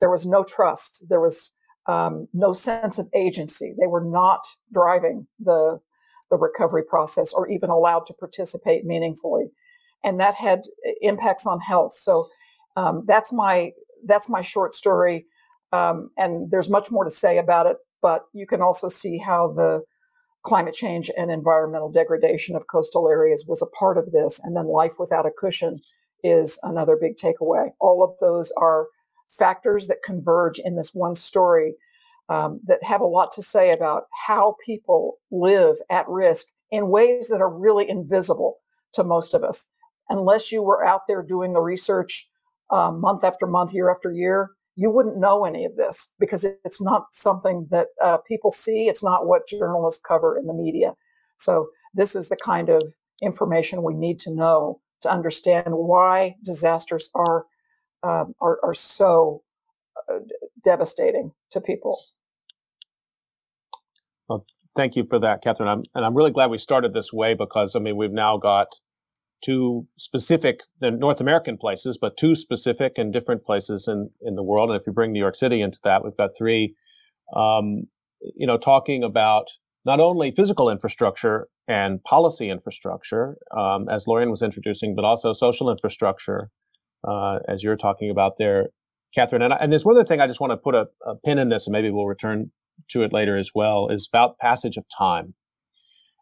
There 0.00 0.10
was 0.10 0.26
no 0.26 0.42
trust. 0.42 1.04
There 1.08 1.20
was 1.20 1.52
um, 1.86 2.28
no 2.32 2.52
sense 2.52 2.98
of 2.98 3.08
agency. 3.14 3.74
They 3.78 3.86
were 3.86 4.04
not 4.04 4.40
driving 4.72 5.26
the 5.38 5.80
the 6.30 6.38
recovery 6.38 6.84
process 6.84 7.32
or 7.32 7.48
even 7.48 7.70
allowed 7.70 8.06
to 8.06 8.14
participate 8.14 8.84
meaningfully, 8.84 9.50
and 10.04 10.20
that 10.20 10.34
had 10.34 10.60
eh, 10.86 10.92
impacts 11.02 11.46
on 11.46 11.60
health. 11.60 11.96
So 11.96 12.28
um, 12.76 13.04
that's 13.06 13.32
my 13.32 13.72
that's 14.06 14.28
my 14.28 14.40
short 14.40 14.74
story, 14.74 15.26
um, 15.72 16.10
and 16.16 16.50
there's 16.50 16.70
much 16.70 16.90
more 16.90 17.04
to 17.04 17.10
say 17.10 17.38
about 17.38 17.66
it 17.66 17.76
but 18.02 18.26
you 18.32 18.46
can 18.46 18.62
also 18.62 18.88
see 18.88 19.18
how 19.18 19.52
the 19.52 19.82
climate 20.42 20.74
change 20.74 21.10
and 21.16 21.30
environmental 21.30 21.90
degradation 21.90 22.56
of 22.56 22.66
coastal 22.66 23.08
areas 23.08 23.44
was 23.46 23.60
a 23.60 23.76
part 23.78 23.98
of 23.98 24.12
this. 24.12 24.40
And 24.42 24.56
then 24.56 24.66
life 24.66 24.94
without 24.98 25.26
a 25.26 25.30
cushion 25.30 25.80
is 26.22 26.58
another 26.62 26.96
big 27.00 27.16
takeaway. 27.16 27.70
All 27.80 28.02
of 28.02 28.18
those 28.20 28.52
are 28.56 28.86
factors 29.28 29.86
that 29.86 30.02
converge 30.04 30.58
in 30.58 30.76
this 30.76 30.94
one 30.94 31.14
story 31.14 31.74
um, 32.28 32.60
that 32.66 32.82
have 32.84 33.00
a 33.00 33.06
lot 33.06 33.32
to 33.32 33.42
say 33.42 33.70
about 33.70 34.04
how 34.26 34.56
people 34.64 35.18
live 35.30 35.76
at 35.90 36.08
risk 36.08 36.46
in 36.70 36.88
ways 36.88 37.28
that 37.28 37.40
are 37.40 37.50
really 37.50 37.88
invisible 37.88 38.58
to 38.92 39.04
most 39.04 39.34
of 39.34 39.42
us. 39.42 39.68
Unless 40.08 40.52
you 40.52 40.62
were 40.62 40.84
out 40.84 41.02
there 41.08 41.22
doing 41.22 41.52
the 41.52 41.60
research 41.60 42.28
uh, 42.70 42.90
month 42.90 43.24
after 43.24 43.46
month, 43.46 43.74
year 43.74 43.90
after 43.90 44.12
year, 44.12 44.50
you 44.76 44.90
wouldn't 44.90 45.18
know 45.18 45.44
any 45.44 45.64
of 45.64 45.76
this 45.76 46.12
because 46.18 46.44
it's 46.44 46.80
not 46.80 47.06
something 47.12 47.66
that 47.70 47.88
uh, 48.02 48.18
people 48.18 48.50
see. 48.50 48.88
It's 48.88 49.04
not 49.04 49.26
what 49.26 49.46
journalists 49.46 50.00
cover 50.06 50.38
in 50.38 50.46
the 50.46 50.54
media. 50.54 50.94
So 51.36 51.68
this 51.94 52.14
is 52.14 52.28
the 52.28 52.36
kind 52.36 52.68
of 52.68 52.94
information 53.22 53.82
we 53.82 53.94
need 53.94 54.18
to 54.20 54.34
know 54.34 54.80
to 55.02 55.10
understand 55.10 55.68
why 55.70 56.36
disasters 56.44 57.10
are 57.14 57.46
um, 58.02 58.34
are, 58.40 58.58
are, 58.62 58.72
so 58.72 59.42
uh, 60.08 60.20
devastating 60.64 61.32
to 61.50 61.60
people. 61.60 62.00
Well, 64.26 64.46
thank 64.74 64.96
you 64.96 65.04
for 65.08 65.18
that, 65.18 65.42
Katherine. 65.42 65.68
I'm, 65.68 65.82
and 65.94 66.06
I'm 66.06 66.14
really 66.14 66.30
glad 66.30 66.50
we 66.50 66.56
started 66.56 66.94
this 66.94 67.12
way 67.12 67.34
because 67.34 67.76
I 67.76 67.78
mean 67.78 67.96
we've 67.96 68.10
now 68.10 68.38
got 68.38 68.68
two 69.44 69.86
specific 69.98 70.60
the 70.80 70.90
North 70.90 71.20
American 71.20 71.58
places, 71.58 71.98
but 72.00 72.16
two 72.16 72.34
specific 72.34 72.92
and 72.96 73.12
different 73.12 73.44
places 73.44 73.86
in 73.86 74.10
in 74.22 74.34
the 74.34 74.42
world. 74.42 74.70
And 74.70 74.80
if 74.80 74.86
you 74.86 74.92
bring 74.92 75.12
New 75.12 75.20
York 75.20 75.36
City 75.36 75.60
into 75.60 75.78
that, 75.84 76.02
we've 76.04 76.16
got 76.16 76.30
three. 76.36 76.74
Um, 77.34 77.84
you 78.36 78.46
know, 78.46 78.58
talking 78.58 79.02
about 79.02 79.46
not 79.84 80.00
only 80.00 80.30
physical 80.30 80.68
infrastructure 80.68 81.48
and 81.70 82.02
policy 82.02 82.50
infrastructure, 82.50 83.36
um, 83.56 83.88
as 83.88 84.06
Laurian 84.06 84.30
was 84.30 84.42
introducing, 84.42 84.96
but 84.96 85.04
also 85.04 85.32
social 85.32 85.70
infrastructure, 85.70 86.50
uh, 87.08 87.38
as 87.46 87.62
you're 87.62 87.76
talking 87.76 88.10
about 88.10 88.32
there, 88.38 88.70
Katherine. 89.14 89.42
And, 89.42 89.54
and 89.58 89.70
there's 89.70 89.84
one 89.84 89.96
other 89.96 90.04
thing 90.04 90.20
I 90.20 90.26
just 90.26 90.40
want 90.40 90.50
to 90.50 90.56
put 90.56 90.74
a, 90.74 90.86
a 91.06 91.14
pin 91.24 91.38
in 91.38 91.48
this, 91.48 91.68
and 91.68 91.72
maybe 91.72 91.90
we'll 91.90 92.06
return 92.06 92.50
to 92.90 93.02
it 93.04 93.12
later 93.12 93.38
as 93.38 93.50
well, 93.54 93.88
is 93.88 94.08
about 94.12 94.38
passage 94.38 94.76
of 94.76 94.84
time. 94.98 95.34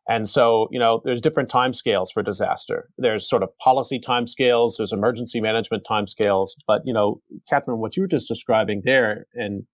And 0.07 0.29
so, 0.29 0.69
you 0.71 0.79
know, 0.79 1.01
there's 1.05 1.21
different 1.21 1.51
time 1.51 1.73
scales 1.73 2.11
for 2.11 2.23
disaster. 2.23 2.91
There's 2.99 3.29
sort 3.29 3.43
of 3.43 3.51
policy 3.59 3.99
time 3.99 4.27
scales, 4.27 4.77
there's 4.77 4.93
emergency 4.93 5.41
management 5.41 5.85
time 5.89 6.07
scales. 6.07 6.57
But, 6.67 6.83
you 6.85 6.93
know, 6.93 7.23
Katherine, 7.49 7.79
what 7.79 7.97
you 7.97 8.03
were 8.03 8.09
just 8.09 8.29
describing 8.29 8.83
there 8.85 9.27
and 9.35 9.65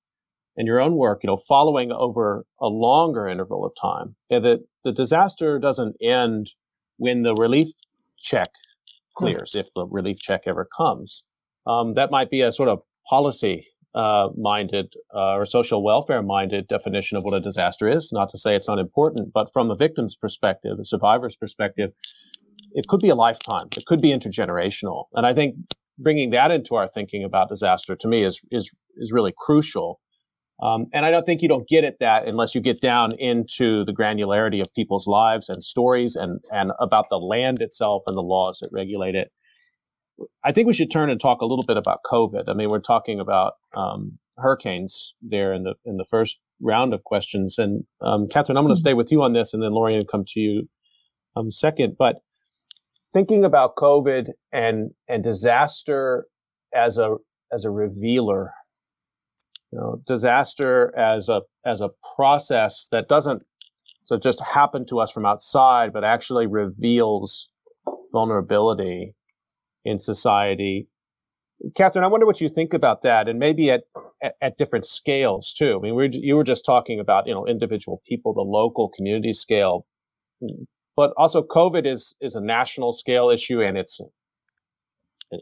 in 0.56 0.66
your 0.66 0.80
own 0.80 0.94
work, 0.94 1.20
you 1.22 1.28
know, 1.28 1.38
following 1.48 1.90
over 1.92 2.44
a 2.60 2.66
longer 2.66 3.28
interval 3.28 3.64
of 3.64 3.72
time, 3.80 4.14
that 4.30 4.60
the 4.84 4.92
disaster 4.92 5.58
doesn't 5.58 5.96
end 6.02 6.50
when 6.96 7.22
the 7.22 7.34
relief 7.34 7.68
check 8.22 8.48
hmm. 9.16 9.24
clears, 9.24 9.54
if 9.54 9.68
the 9.74 9.86
relief 9.86 10.18
check 10.18 10.42
ever 10.46 10.68
comes. 10.76 11.24
Um, 11.66 11.94
that 11.94 12.10
might 12.10 12.30
be 12.30 12.42
a 12.42 12.52
sort 12.52 12.68
of 12.68 12.80
policy 13.08 13.66
uh, 13.94 14.28
minded 14.36 14.92
uh, 15.14 15.36
or 15.36 15.46
social 15.46 15.82
welfare 15.82 16.22
minded 16.22 16.66
definition 16.68 17.16
of 17.16 17.24
what 17.24 17.34
a 17.34 17.40
disaster 17.40 17.88
is. 17.88 18.10
Not 18.12 18.28
to 18.30 18.38
say 18.38 18.56
it's 18.56 18.68
unimportant, 18.68 19.32
but 19.32 19.48
from 19.52 19.68
the 19.68 19.76
victim's 19.76 20.16
perspective, 20.16 20.76
the 20.76 20.84
survivor's 20.84 21.36
perspective, 21.36 21.92
it 22.72 22.86
could 22.88 23.00
be 23.00 23.08
a 23.08 23.14
lifetime. 23.14 23.68
It 23.76 23.86
could 23.86 24.00
be 24.00 24.10
intergenerational. 24.10 25.04
And 25.14 25.26
I 25.26 25.32
think 25.32 25.54
bringing 25.98 26.30
that 26.30 26.50
into 26.50 26.74
our 26.74 26.88
thinking 26.88 27.22
about 27.24 27.48
disaster 27.48 27.94
to 27.96 28.08
me 28.08 28.24
is 28.24 28.40
is 28.50 28.70
is 28.96 29.12
really 29.12 29.32
crucial. 29.38 30.00
Um, 30.62 30.86
and 30.92 31.04
I 31.04 31.10
don't 31.10 31.26
think 31.26 31.42
you 31.42 31.48
don't 31.48 31.68
get 31.68 31.84
at 31.84 31.98
that 32.00 32.28
unless 32.28 32.54
you 32.54 32.60
get 32.60 32.80
down 32.80 33.10
into 33.18 33.84
the 33.84 33.92
granularity 33.92 34.60
of 34.60 34.72
people's 34.74 35.06
lives 35.06 35.48
and 35.48 35.62
stories 35.62 36.14
and 36.14 36.40
and 36.52 36.70
about 36.78 37.06
the 37.10 37.16
land 37.16 37.60
itself 37.60 38.04
and 38.06 38.16
the 38.16 38.22
laws 38.22 38.60
that 38.60 38.70
regulate 38.72 39.14
it. 39.14 39.32
I 40.44 40.52
think 40.52 40.68
we 40.68 40.72
should 40.72 40.92
turn 40.92 41.10
and 41.10 41.20
talk 41.20 41.40
a 41.40 41.46
little 41.46 41.64
bit 41.66 41.76
about 41.76 41.98
COVID. 42.10 42.44
I 42.48 42.54
mean, 42.54 42.68
we're 42.68 42.78
talking 42.78 43.18
about 43.18 43.54
um, 43.76 44.18
hurricanes 44.38 45.14
there 45.20 45.52
in 45.52 45.64
the 45.64 45.74
in 45.84 45.96
the 45.96 46.04
first 46.08 46.38
round 46.60 46.94
of 46.94 47.02
questions, 47.02 47.58
and 47.58 47.84
um, 48.00 48.28
Katherine, 48.28 48.56
I'm 48.56 48.64
going 48.64 48.74
to 48.74 48.78
mm-hmm. 48.78 48.86
stay 48.86 48.94
with 48.94 49.10
you 49.10 49.22
on 49.22 49.32
this, 49.32 49.54
and 49.54 49.62
then 49.62 49.72
Laurian 49.72 50.06
come 50.10 50.24
to 50.28 50.40
you 50.40 50.68
um, 51.36 51.50
second. 51.50 51.96
But 51.98 52.16
thinking 53.12 53.44
about 53.44 53.76
COVID 53.76 54.30
and 54.52 54.90
and 55.08 55.24
disaster 55.24 56.26
as 56.74 56.98
a 56.98 57.16
as 57.52 57.64
a 57.64 57.70
revealer, 57.70 58.52
you 59.74 59.80
know, 59.80 60.00
disaster 60.06 60.96
as 60.96 61.28
a 61.28 61.42
as 61.66 61.80
a 61.80 61.90
process 62.14 62.86
that 62.92 63.08
doesn't 63.08 63.42
so 64.02 64.18
just 64.18 64.40
happen 64.40 64.86
to 64.86 65.00
us 65.00 65.10
from 65.10 65.26
outside, 65.26 65.92
but 65.92 66.04
actually 66.04 66.46
reveals 66.46 67.48
vulnerability 68.12 69.14
in 69.84 69.98
society. 69.98 70.88
Katherine, 71.74 72.04
I 72.04 72.08
wonder 72.08 72.26
what 72.26 72.40
you 72.40 72.48
think 72.48 72.74
about 72.74 73.02
that, 73.02 73.28
and 73.28 73.38
maybe 73.38 73.70
at, 73.70 73.84
at, 74.22 74.34
at 74.40 74.58
different 74.58 74.84
scales 74.86 75.52
too. 75.52 75.78
I 75.80 75.82
mean, 75.82 75.96
we 75.96 76.08
you 76.12 76.36
were 76.36 76.44
just 76.44 76.64
talking 76.64 77.00
about 77.00 77.26
you 77.26 77.34
know 77.34 77.44
individual 77.44 78.00
people, 78.06 78.32
the 78.32 78.42
local 78.42 78.90
community 78.96 79.32
scale, 79.32 79.86
but 80.94 81.12
also 81.16 81.42
COVID 81.42 81.84
is 81.84 82.14
is 82.20 82.36
a 82.36 82.40
national 82.40 82.92
scale 82.92 83.28
issue, 83.28 83.60
and 83.60 83.76
it's 83.76 84.00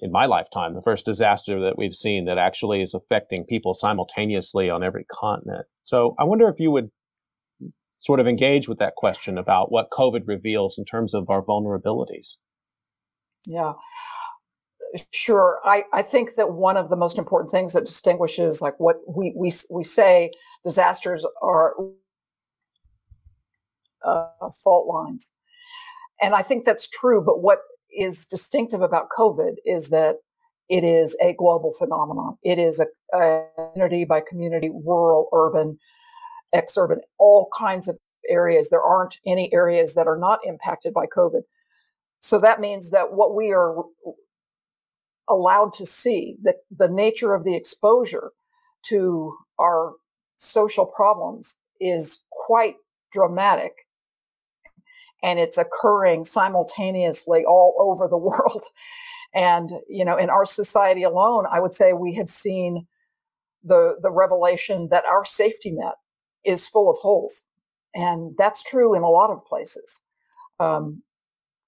in 0.00 0.12
my 0.12 0.26
lifetime 0.26 0.74
the 0.74 0.82
first 0.82 1.04
disaster 1.04 1.60
that 1.60 1.76
we've 1.76 1.94
seen 1.94 2.24
that 2.24 2.38
actually 2.38 2.82
is 2.82 2.94
affecting 2.94 3.44
people 3.44 3.74
simultaneously 3.74 4.70
on 4.70 4.82
every 4.82 5.04
continent. 5.04 5.66
So 5.84 6.14
I 6.18 6.24
wonder 6.24 6.48
if 6.48 6.58
you 6.58 6.70
would 6.70 6.90
sort 7.98 8.20
of 8.20 8.26
engage 8.26 8.68
with 8.68 8.78
that 8.78 8.94
question 8.96 9.38
about 9.38 9.70
what 9.70 9.90
COVID 9.90 10.22
reveals 10.26 10.76
in 10.76 10.84
terms 10.84 11.14
of 11.14 11.30
our 11.30 11.42
vulnerabilities. 11.42 12.36
Yeah. 13.46 13.74
Sure. 15.12 15.60
I, 15.64 15.84
I 15.92 16.02
think 16.02 16.34
that 16.34 16.52
one 16.52 16.76
of 16.76 16.88
the 16.88 16.96
most 16.96 17.16
important 17.16 17.50
things 17.50 17.72
that 17.72 17.86
distinguishes 17.86 18.60
like 18.60 18.78
what 18.78 18.96
we, 19.08 19.32
we, 19.36 19.52
we 19.70 19.84
say 19.84 20.30
disasters 20.64 21.24
are 21.40 21.74
uh, 24.04 24.26
fault 24.62 24.86
lines. 24.86 25.32
And 26.20 26.34
I 26.34 26.42
think 26.42 26.64
that's 26.64 26.88
true. 26.88 27.22
But 27.24 27.40
what 27.42 27.60
is 27.92 28.26
distinctive 28.26 28.80
about 28.80 29.08
COVID 29.16 29.54
is 29.64 29.90
that 29.90 30.16
it 30.68 30.84
is 30.84 31.16
a 31.22 31.34
global 31.34 31.72
phenomenon. 31.78 32.38
It 32.42 32.58
is 32.58 32.80
a, 32.80 32.86
a 33.16 33.46
community 33.74 34.04
by 34.04 34.22
community, 34.26 34.70
rural, 34.70 35.28
urban, 35.32 35.78
exurban, 36.54 36.98
all 37.18 37.48
kinds 37.56 37.88
of 37.88 37.98
areas. 38.28 38.70
There 38.70 38.82
aren't 38.82 39.18
any 39.26 39.52
areas 39.52 39.94
that 39.94 40.06
are 40.06 40.18
not 40.18 40.40
impacted 40.44 40.94
by 40.94 41.06
COVID. 41.06 41.42
So 42.20 42.38
that 42.38 42.60
means 42.60 42.90
that 42.90 43.12
what 43.12 43.34
we 43.34 43.50
are 43.50 43.74
allowed 45.28 45.72
to 45.74 45.86
see, 45.86 46.36
that 46.42 46.56
the 46.70 46.88
nature 46.88 47.34
of 47.34 47.44
the 47.44 47.56
exposure 47.56 48.30
to 48.86 49.34
our 49.58 49.94
social 50.36 50.86
problems 50.86 51.58
is 51.80 52.24
quite 52.30 52.76
dramatic. 53.12 53.72
And 55.22 55.38
it's 55.38 55.58
occurring 55.58 56.24
simultaneously 56.24 57.44
all 57.44 57.76
over 57.78 58.08
the 58.08 58.18
world. 58.18 58.64
And, 59.34 59.70
you 59.88 60.04
know, 60.04 60.18
in 60.18 60.30
our 60.30 60.44
society 60.44 61.02
alone, 61.02 61.44
I 61.50 61.60
would 61.60 61.74
say 61.74 61.92
we 61.92 62.14
have 62.14 62.28
seen 62.28 62.86
the, 63.64 63.96
the 64.02 64.10
revelation 64.10 64.88
that 64.90 65.06
our 65.06 65.24
safety 65.24 65.70
net 65.70 65.94
is 66.44 66.68
full 66.68 66.90
of 66.90 66.98
holes. 66.98 67.44
And 67.94 68.34
that's 68.36 68.64
true 68.64 68.94
in 68.94 69.02
a 69.02 69.08
lot 69.08 69.30
of 69.30 69.44
places. 69.44 70.02
Um, 70.58 71.02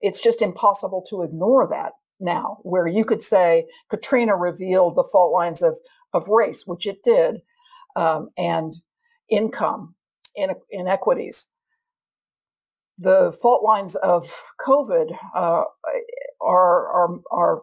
it's 0.00 0.22
just 0.22 0.42
impossible 0.42 1.02
to 1.08 1.22
ignore 1.22 1.66
that 1.68 1.92
now, 2.20 2.58
where 2.62 2.86
you 2.86 3.04
could 3.04 3.22
say 3.22 3.66
Katrina 3.90 4.36
revealed 4.36 4.96
the 4.96 5.08
fault 5.10 5.32
lines 5.32 5.62
of, 5.62 5.78
of 6.12 6.28
race, 6.28 6.64
which 6.66 6.86
it 6.86 7.02
did, 7.02 7.40
um, 7.96 8.28
and 8.36 8.74
income 9.30 9.94
in, 10.36 10.50
inequities. 10.70 11.48
The 12.98 13.36
fault 13.42 13.64
lines 13.64 13.96
of 13.96 14.42
COVID 14.64 15.16
uh, 15.34 15.64
are, 16.40 16.86
are, 16.88 17.20
are 17.30 17.62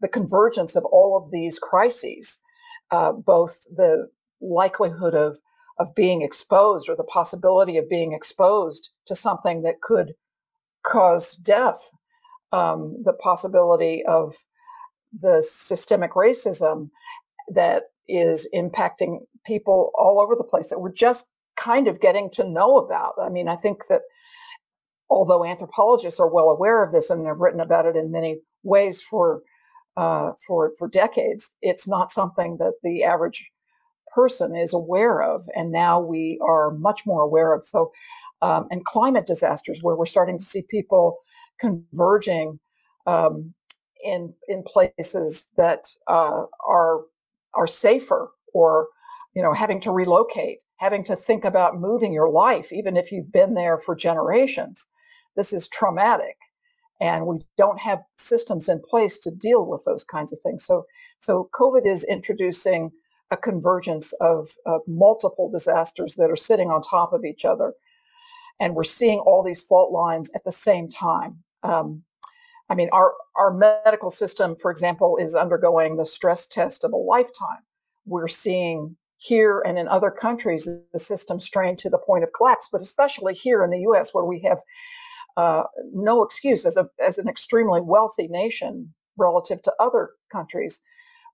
the 0.00 0.08
convergence 0.08 0.74
of 0.76 0.84
all 0.84 1.22
of 1.22 1.30
these 1.30 1.58
crises, 1.58 2.42
uh, 2.90 3.12
both 3.12 3.58
the 3.74 4.08
likelihood 4.40 5.14
of 5.14 5.38
of 5.78 5.94
being 5.94 6.22
exposed 6.22 6.88
or 6.88 6.96
the 6.96 7.04
possibility 7.04 7.76
of 7.76 7.88
being 7.88 8.12
exposed 8.12 8.90
to 9.06 9.14
something 9.14 9.62
that 9.62 9.80
could 9.80 10.14
cause 10.84 11.34
death, 11.34 11.90
um, 12.52 13.02
the 13.04 13.12
possibility 13.12 14.04
of 14.06 14.44
the 15.12 15.42
systemic 15.42 16.12
racism 16.12 16.90
that 17.48 17.84
is 18.08 18.48
impacting 18.54 19.18
people 19.44 19.90
all 19.98 20.20
over 20.20 20.34
the 20.36 20.44
place 20.44 20.68
that 20.68 20.80
we're 20.80 20.92
just 20.92 21.30
kind 21.56 21.88
of 21.88 22.00
getting 22.00 22.30
to 22.30 22.48
know 22.48 22.78
about. 22.78 23.14
I 23.20 23.28
mean, 23.28 23.48
I 23.48 23.56
think 23.56 23.86
that 23.88 24.02
although 25.14 25.44
anthropologists 25.44 26.18
are 26.18 26.28
well 26.28 26.48
aware 26.48 26.82
of 26.82 26.92
this 26.92 27.08
and 27.08 27.26
have 27.26 27.38
written 27.38 27.60
about 27.60 27.86
it 27.86 27.96
in 27.96 28.10
many 28.10 28.40
ways 28.62 29.00
for 29.00 29.42
uh, 29.96 30.32
for 30.46 30.72
for 30.76 30.88
decades, 30.88 31.56
it's 31.62 31.86
not 31.86 32.10
something 32.10 32.56
that 32.58 32.74
the 32.82 33.04
average 33.04 33.52
person 34.12 34.56
is 34.56 34.74
aware 34.74 35.22
of, 35.22 35.48
and 35.54 35.70
now 35.70 36.00
we 36.00 36.40
are 36.46 36.72
much 36.72 37.02
more 37.06 37.22
aware 37.22 37.54
of. 37.54 37.64
So, 37.64 37.92
um, 38.42 38.66
and 38.72 38.84
climate 38.84 39.26
disasters, 39.26 39.80
where 39.82 39.96
we're 39.96 40.06
starting 40.06 40.36
to 40.36 40.44
see 40.44 40.62
people 40.68 41.18
converging 41.60 42.58
um, 43.06 43.54
in 44.04 44.34
in 44.48 44.64
places 44.64 45.48
that 45.56 45.84
uh, 46.08 46.42
are 46.66 47.02
are 47.54 47.68
safer 47.68 48.30
or 48.52 48.88
you 49.34 49.42
know 49.42 49.52
having 49.52 49.78
to 49.80 49.92
relocate 49.92 50.58
having 50.78 51.04
to 51.04 51.14
think 51.14 51.44
about 51.44 51.80
moving 51.80 52.12
your 52.12 52.30
life 52.30 52.72
even 52.72 52.96
if 52.96 53.12
you've 53.12 53.32
been 53.32 53.54
there 53.54 53.78
for 53.78 53.94
generations 53.94 54.88
this 55.36 55.52
is 55.52 55.68
traumatic 55.68 56.36
and 57.00 57.26
we 57.26 57.40
don't 57.56 57.80
have 57.80 58.04
systems 58.16 58.68
in 58.68 58.80
place 58.80 59.18
to 59.18 59.30
deal 59.30 59.66
with 59.66 59.82
those 59.84 60.04
kinds 60.04 60.32
of 60.32 60.38
things 60.42 60.64
so 60.64 60.84
so 61.18 61.48
covid 61.54 61.86
is 61.86 62.04
introducing 62.04 62.90
a 63.30 63.36
convergence 63.36 64.12
of, 64.20 64.50
of 64.66 64.82
multiple 64.86 65.50
disasters 65.50 66.14
that 66.16 66.30
are 66.30 66.36
sitting 66.36 66.70
on 66.70 66.80
top 66.80 67.12
of 67.12 67.24
each 67.24 67.44
other 67.44 67.74
and 68.60 68.74
we're 68.74 68.84
seeing 68.84 69.18
all 69.20 69.42
these 69.42 69.64
fault 69.64 69.90
lines 69.92 70.30
at 70.34 70.44
the 70.44 70.52
same 70.52 70.88
time 70.88 71.42
um, 71.62 72.04
I 72.68 72.74
mean, 72.74 72.88
our, 72.92 73.12
our 73.36 73.52
medical 73.52 74.10
system, 74.10 74.56
for 74.56 74.70
example, 74.70 75.18
is 75.20 75.34
undergoing 75.34 75.96
the 75.96 76.06
stress 76.06 76.46
test 76.46 76.84
of 76.84 76.92
a 76.92 76.96
lifetime. 76.96 77.62
We're 78.06 78.28
seeing 78.28 78.96
here 79.18 79.62
and 79.64 79.78
in 79.78 79.88
other 79.88 80.10
countries 80.10 80.68
the 80.92 80.98
system 80.98 81.40
strained 81.40 81.78
to 81.78 81.90
the 81.90 81.98
point 81.98 82.24
of 82.24 82.32
collapse, 82.32 82.68
but 82.70 82.80
especially 82.80 83.34
here 83.34 83.62
in 83.64 83.70
the 83.70 83.80
US, 83.90 84.14
where 84.14 84.24
we 84.24 84.40
have 84.40 84.60
uh, 85.36 85.64
no 85.92 86.22
excuse 86.22 86.64
as, 86.64 86.76
a, 86.76 86.88
as 87.04 87.18
an 87.18 87.28
extremely 87.28 87.80
wealthy 87.80 88.28
nation 88.28 88.94
relative 89.16 89.62
to 89.62 89.72
other 89.78 90.10
countries. 90.30 90.82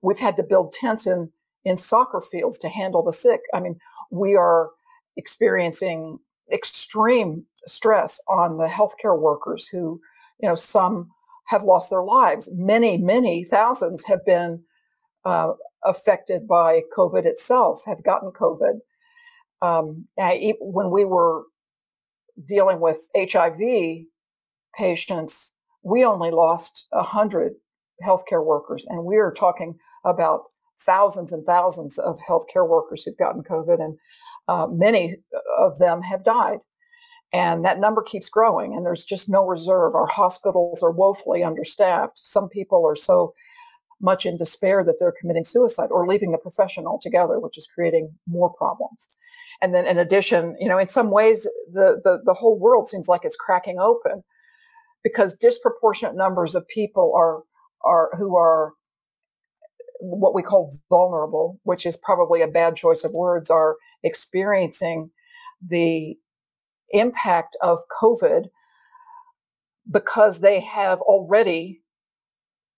We've 0.01 0.19
had 0.19 0.37
to 0.37 0.43
build 0.43 0.71
tents 0.71 1.05
in, 1.05 1.31
in 1.63 1.77
soccer 1.77 2.21
fields 2.21 2.57
to 2.59 2.69
handle 2.69 3.03
the 3.03 3.13
sick. 3.13 3.41
I 3.53 3.59
mean, 3.59 3.77
we 4.11 4.35
are 4.35 4.71
experiencing 5.17 6.19
extreme 6.51 7.45
stress 7.65 8.19
on 8.27 8.57
the 8.57 8.67
healthcare 8.67 9.17
workers 9.19 9.67
who, 9.67 10.01
you 10.39 10.49
know, 10.49 10.55
some 10.55 11.11
have 11.47 11.63
lost 11.63 11.89
their 11.89 12.03
lives. 12.03 12.49
Many, 12.53 12.97
many 12.97 13.43
thousands 13.43 14.07
have 14.07 14.25
been 14.25 14.63
uh, 15.25 15.53
affected 15.83 16.47
by 16.47 16.81
COVID 16.95 17.25
itself, 17.25 17.83
have 17.85 18.03
gotten 18.03 18.31
COVID. 18.31 18.79
Um, 19.61 20.07
I, 20.17 20.55
when 20.59 20.89
we 20.89 21.05
were 21.05 21.43
dealing 22.47 22.79
with 22.79 23.09
HIV 23.15 24.05
patients, 24.75 25.53
we 25.83 26.05
only 26.05 26.31
lost 26.31 26.87
100 26.91 27.53
healthcare 28.03 28.45
workers, 28.45 28.85
and 28.87 29.05
we 29.05 29.17
are 29.17 29.31
talking 29.31 29.75
about 30.03 30.43
thousands 30.79 31.31
and 31.31 31.45
thousands 31.45 31.97
of 31.97 32.19
healthcare 32.27 32.67
workers 32.67 33.03
who've 33.03 33.17
gotten 33.17 33.43
COVID, 33.43 33.81
and 33.83 33.97
uh, 34.47 34.67
many 34.67 35.17
of 35.57 35.77
them 35.77 36.01
have 36.01 36.23
died. 36.23 36.59
And 37.33 37.63
that 37.63 37.79
number 37.79 38.01
keeps 38.01 38.29
growing, 38.29 38.75
and 38.75 38.85
there's 38.85 39.05
just 39.05 39.29
no 39.29 39.45
reserve. 39.45 39.95
Our 39.95 40.07
hospitals 40.07 40.83
are 40.83 40.91
woefully 40.91 41.43
understaffed. 41.43 42.19
Some 42.19 42.49
people 42.49 42.85
are 42.85 42.95
so 42.95 43.33
much 44.01 44.25
in 44.25 44.37
despair 44.37 44.83
that 44.83 44.95
they're 44.99 45.13
committing 45.17 45.45
suicide 45.45 45.89
or 45.91 46.07
leaving 46.07 46.31
the 46.31 46.37
profession 46.37 46.85
altogether, 46.85 47.39
which 47.39 47.57
is 47.57 47.69
creating 47.73 48.15
more 48.27 48.51
problems. 48.51 49.15
And 49.61 49.75
then, 49.75 49.85
in 49.85 49.99
addition, 49.99 50.55
you 50.59 50.67
know, 50.67 50.79
in 50.79 50.87
some 50.87 51.11
ways, 51.11 51.43
the, 51.71 52.01
the, 52.03 52.21
the 52.25 52.33
whole 52.33 52.57
world 52.57 52.87
seems 52.87 53.07
like 53.07 53.21
it's 53.23 53.35
cracking 53.35 53.77
open 53.79 54.23
because 55.03 55.37
disproportionate 55.37 56.15
numbers 56.15 56.55
of 56.55 56.67
people 56.67 57.13
are 57.15 57.43
are 57.83 58.11
who 58.17 58.35
are 58.35 58.73
what 59.99 60.33
we 60.33 60.41
call 60.41 60.73
vulnerable, 60.89 61.59
which 61.63 61.85
is 61.85 61.95
probably 61.95 62.41
a 62.41 62.47
bad 62.47 62.75
choice 62.75 63.03
of 63.03 63.11
words, 63.11 63.51
are 63.51 63.75
experiencing 64.03 65.11
the 65.65 66.17
impact 66.89 67.55
of 67.61 67.79
COVID 68.01 68.45
because 69.89 70.41
they 70.41 70.59
have 70.59 70.99
already 71.01 71.81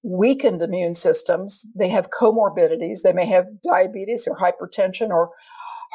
weakened 0.03 0.61
immune 0.61 0.95
systems. 0.95 1.65
They 1.73 1.89
have 1.89 2.09
comorbidities. 2.09 3.01
They 3.03 3.13
may 3.13 3.25
have 3.27 3.61
diabetes 3.61 4.27
or 4.27 4.37
hypertension 4.37 5.09
or 5.09 5.29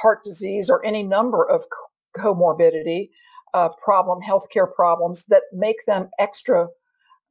heart 0.02 0.24
disease 0.24 0.70
or 0.70 0.84
any 0.84 1.02
number 1.02 1.48
of 1.48 1.64
comorbidity 2.16 3.10
uh, 3.54 3.68
problem, 3.82 4.20
healthcare 4.22 4.72
problems 4.72 5.24
that 5.26 5.42
make 5.52 5.78
them 5.86 6.10
extra 6.18 6.68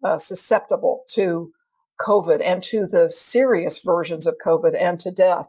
uh, 0.04 0.18
susceptible 0.18 1.04
to 1.10 1.52
COVID 2.00 2.42
and 2.44 2.62
to 2.64 2.86
the 2.88 3.10
serious 3.10 3.80
versions 3.80 4.28
of 4.28 4.36
COVID 4.44 4.80
and 4.80 5.00
to 5.00 5.12
death. 5.12 5.48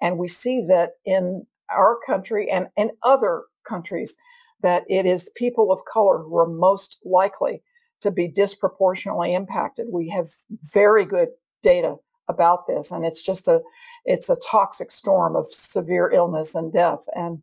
And 0.00 0.18
we 0.18 0.28
see 0.28 0.64
that 0.68 0.92
in 1.04 1.46
our 1.70 1.96
country 2.06 2.50
and 2.50 2.66
in 2.76 2.90
other 3.02 3.44
countries 3.66 4.16
that 4.62 4.84
it 4.88 5.06
is 5.06 5.30
people 5.36 5.70
of 5.70 5.84
color 5.84 6.18
who 6.18 6.36
are 6.36 6.48
most 6.48 6.98
likely 7.04 7.62
to 8.00 8.10
be 8.10 8.28
disproportionately 8.28 9.34
impacted. 9.34 9.86
We 9.90 10.08
have 10.10 10.28
very 10.72 11.04
good 11.04 11.28
data 11.62 11.96
about 12.28 12.66
this, 12.66 12.90
and 12.90 13.04
it's 13.04 13.22
just 13.22 13.48
a 13.48 13.60
it's 14.04 14.28
a 14.28 14.36
toxic 14.36 14.90
storm 14.90 15.36
of 15.36 15.46
severe 15.50 16.10
illness 16.10 16.54
and 16.54 16.72
death. 16.72 17.06
And 17.14 17.42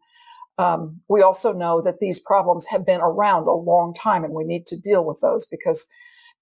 um, 0.57 1.01
we 1.09 1.21
also 1.21 1.53
know 1.53 1.81
that 1.81 1.99
these 1.99 2.19
problems 2.19 2.67
have 2.67 2.85
been 2.85 3.01
around 3.01 3.47
a 3.47 3.53
long 3.53 3.93
time, 3.93 4.23
and 4.23 4.33
we 4.33 4.43
need 4.43 4.65
to 4.67 4.77
deal 4.77 5.03
with 5.03 5.19
those 5.21 5.45
because 5.45 5.87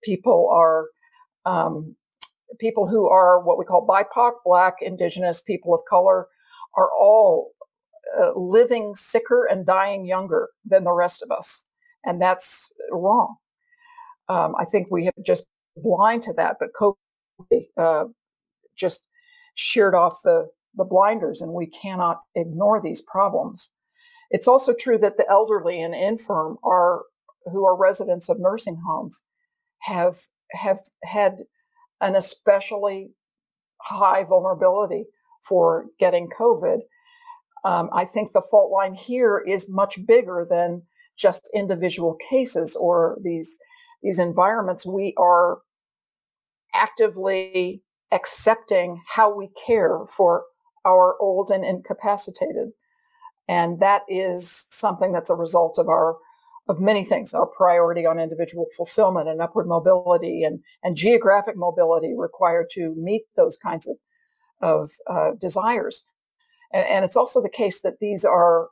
people 0.03 0.49
are 0.51 0.88
um, 1.45 1.95
people 2.60 2.88
who 2.88 3.08
are 3.08 3.39
what 3.41 3.58
we 3.58 3.65
call 3.65 3.88
BIPOC, 3.88 4.34
Black, 4.43 4.75
Indigenous, 4.82 5.41
people 5.41 5.73
of 5.73 5.82
color, 5.89 6.27
are 6.75 6.89
all 6.99 7.51
uh, 8.19 8.32
living 8.36 8.95
sicker 8.95 9.45
and 9.45 9.65
dying 9.65 10.05
younger 10.05 10.49
than 10.65 10.84
the 10.84 10.91
rest 10.91 11.21
of 11.21 11.32
us. 11.32 11.65
And 12.05 12.21
that's 12.21 12.73
wrong. 12.91 13.36
Um, 14.27 14.55
I 14.60 14.65
think 14.65 14.88
we 14.89 15.05
have 15.05 15.13
just 15.25 15.45
blind 15.77 16.23
to 16.23 16.34
that, 16.34 16.58
but 16.60 16.69
COVID 16.73 17.65
uh, 17.77 18.05
just 18.75 19.05
sheared 19.60 19.95
off 19.95 20.19
the, 20.24 20.48
the 20.76 20.84
blinders, 20.84 21.41
and 21.41 21.54
we 21.54 21.67
cannot 21.67 22.22
ignore 22.36 22.82
these 22.82 23.02
problems. 23.02 23.72
It's 24.32 24.48
also 24.48 24.74
true 24.74 24.98
that 25.00 25.17
the 25.17 25.30
elderly 25.30 25.82
and 25.82 25.95
infirm 25.95 26.58
are 26.63 27.04
who 27.52 27.65
are 27.65 27.76
residents 27.76 28.30
of 28.30 28.39
nursing 28.39 28.82
homes 28.88 29.26
have 29.84 30.19
have 30.52 30.80
had 31.04 31.38
an 32.02 32.15
especially 32.15 33.12
high 33.82 34.24
vulnerability 34.24 35.06
for 35.41 35.86
getting 36.00 36.28
COVID 36.28 36.82
um, 37.63 37.89
I 37.93 38.06
think 38.06 38.32
the 38.32 38.41
fault 38.41 38.72
line 38.72 38.93
here 38.93 39.43
is 39.45 39.69
much 39.69 40.06
bigger 40.06 40.45
than 40.50 40.84
just 41.17 41.50
individual 41.54 42.15
cases 42.30 42.76
or 42.76 43.17
these 43.22 43.60
these 44.02 44.19
environments. 44.19 44.86
We 44.86 45.13
are 45.17 45.60
actively 46.74 47.84
accepting 48.12 49.02
how 49.08 49.34
we 49.34 49.50
care 49.65 50.00
for 50.08 50.43
our 50.86 51.15
old 51.19 51.52
and 51.52 51.65
incapacitated, 51.65 52.72
and 53.48 53.80
that 53.80 54.04
is 54.08 54.67
something 54.69 55.12
that's 55.12 55.30
a 55.30 55.36
result 55.36 55.78
of 55.78 55.88
our 55.88 56.17
of 56.67 56.80
many 56.80 57.04
things 57.04 57.34
our 57.34 57.48
priority 57.48 58.06
on 58.06 58.19
individual 58.19 58.67
fulfillment 58.78 59.28
and 59.28 59.41
upward 59.41 59.67
mobility 59.67 60.43
and, 60.43 60.60
and 60.84 60.95
geographic 60.95 61.58
mobility 61.58 62.13
required 62.15 62.67
to 62.69 62.93
meet 62.95 63.24
those 63.36 63.58
kinds 63.58 63.88
of, 63.88 63.98
of 64.62 64.91
uh, 65.08 65.32
desires. 65.39 66.06
And, 66.72 66.86
and 66.86 67.04
it's 67.04 67.17
also 67.17 67.41
the 67.41 67.50
case 67.50 67.82
that 67.82 68.00
these 68.00 68.24
are 68.24 68.67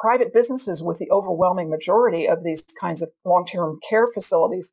private 0.00 0.32
businesses 0.32 0.84
with 0.84 0.98
the 0.98 1.10
overwhelming 1.10 1.68
majority 1.68 2.28
of 2.28 2.44
these 2.44 2.64
kinds 2.80 3.02
of 3.02 3.10
long-term 3.24 3.80
care 3.88 4.06
facilities 4.06 4.72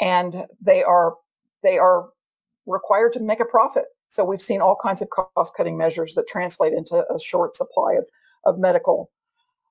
and 0.00 0.46
they 0.60 0.82
are 0.82 1.14
they 1.62 1.78
are 1.78 2.08
required 2.66 3.12
to 3.12 3.20
make 3.20 3.40
a 3.40 3.44
profit 3.44 3.84
so 4.08 4.24
we've 4.24 4.40
seen 4.40 4.60
all 4.60 4.76
kinds 4.80 5.02
of 5.02 5.08
cost 5.10 5.56
cutting 5.56 5.76
measures 5.76 6.14
that 6.14 6.26
translate 6.26 6.72
into 6.72 7.04
a 7.12 7.18
short 7.18 7.56
supply 7.56 7.94
of, 7.94 8.06
of 8.44 8.58
medical 8.58 9.10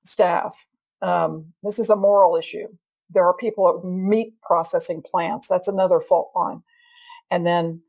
staff 0.03 0.65
um, 1.01 1.53
this 1.63 1.79
is 1.79 1.89
a 1.89 1.95
moral 1.95 2.35
issue 2.35 2.67
there 3.09 3.25
are 3.25 3.35
people 3.35 3.69
at 3.69 3.85
meat 3.85 4.33
processing 4.41 5.01
plants 5.01 5.47
that's 5.47 5.67
another 5.67 5.99
fault 5.99 6.31
line 6.35 6.63
and 7.29 7.45
then 7.45 7.81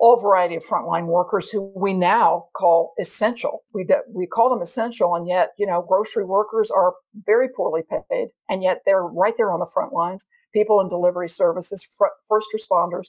all 0.00 0.18
variety 0.18 0.56
of 0.56 0.64
frontline 0.64 1.06
workers 1.06 1.50
who 1.50 1.70
we 1.76 1.92
now 1.92 2.46
call 2.56 2.94
essential. 2.98 3.60
We 3.74 3.84
de- 3.84 4.00
we 4.08 4.26
call 4.26 4.48
them 4.48 4.62
essential, 4.62 5.14
and 5.14 5.28
yet 5.28 5.50
you 5.58 5.66
know 5.66 5.84
grocery 5.86 6.24
workers 6.24 6.70
are 6.70 6.94
very 7.26 7.48
poorly 7.48 7.82
paid, 7.88 8.28
and 8.48 8.62
yet 8.62 8.80
they're 8.86 9.04
right 9.04 9.34
there 9.36 9.52
on 9.52 9.60
the 9.60 9.70
front 9.72 9.92
lines. 9.92 10.26
People 10.54 10.80
in 10.80 10.88
delivery 10.88 11.28
services, 11.28 11.86
fr- 11.96 12.16
first 12.28 12.48
responders. 12.56 13.08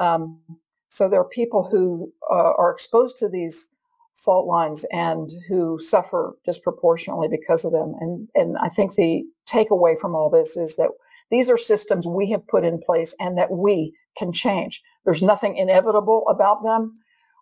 Um, 0.00 0.40
so 0.88 1.08
there 1.08 1.20
are 1.20 1.28
people 1.28 1.68
who 1.70 2.12
uh, 2.30 2.52
are 2.58 2.72
exposed 2.72 3.18
to 3.18 3.28
these 3.28 3.70
fault 4.16 4.46
lines 4.46 4.84
and 4.92 5.30
who 5.48 5.78
suffer 5.78 6.34
disproportionately 6.44 7.28
because 7.30 7.64
of 7.64 7.72
them. 7.72 7.94
And 8.00 8.28
and 8.34 8.56
I 8.58 8.68
think 8.68 8.94
the 8.94 9.22
takeaway 9.48 9.98
from 9.98 10.14
all 10.14 10.30
this 10.30 10.56
is 10.56 10.76
that 10.76 10.90
these 11.30 11.48
are 11.48 11.56
systems 11.58 12.06
we 12.06 12.30
have 12.32 12.46
put 12.48 12.64
in 12.64 12.78
place 12.78 13.14
and 13.20 13.38
that 13.38 13.52
we 13.52 13.94
can 14.18 14.32
change. 14.32 14.82
There's 15.04 15.22
nothing 15.22 15.56
inevitable 15.56 16.24
about 16.28 16.64
them. 16.64 16.94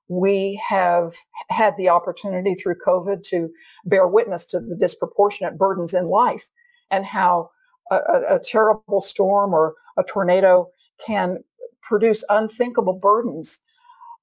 We 0.08 0.60
have 0.68 1.14
had 1.50 1.74
the 1.76 1.88
opportunity 1.88 2.54
through 2.54 2.76
COVID 2.86 3.22
to 3.30 3.48
bear 3.84 4.06
witness 4.06 4.46
to 4.48 4.60
the 4.60 4.76
disproportionate 4.76 5.58
burdens 5.58 5.94
in 5.94 6.04
life. 6.04 6.50
and 6.90 7.04
how 7.04 7.50
a, 7.90 7.96
a, 7.96 8.36
a 8.36 8.40
terrible 8.40 9.00
storm 9.00 9.54
or 9.54 9.74
a 9.98 10.04
tornado 10.04 10.68
can 11.04 11.38
produce 11.82 12.24
unthinkable 12.28 12.98
burdens 13.00 13.62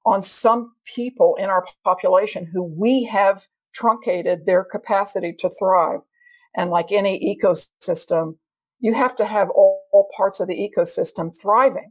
on 0.04 0.22
some 0.22 0.72
people 0.84 1.36
in 1.36 1.46
our 1.46 1.66
population 1.84 2.48
who 2.52 2.62
we 2.62 3.04
have 3.04 3.46
truncated 3.74 4.46
their 4.46 4.64
capacity 4.64 5.34
to 5.38 5.50
thrive. 5.58 6.00
And 6.56 6.70
like 6.70 6.92
any 6.92 7.36
ecosystem, 7.36 8.36
you 8.80 8.94
have 8.94 9.16
to 9.16 9.24
have 9.24 9.50
all, 9.50 9.82
all 9.92 10.08
parts 10.16 10.40
of 10.40 10.48
the 10.48 10.70
ecosystem 10.70 11.30
thriving 11.40 11.90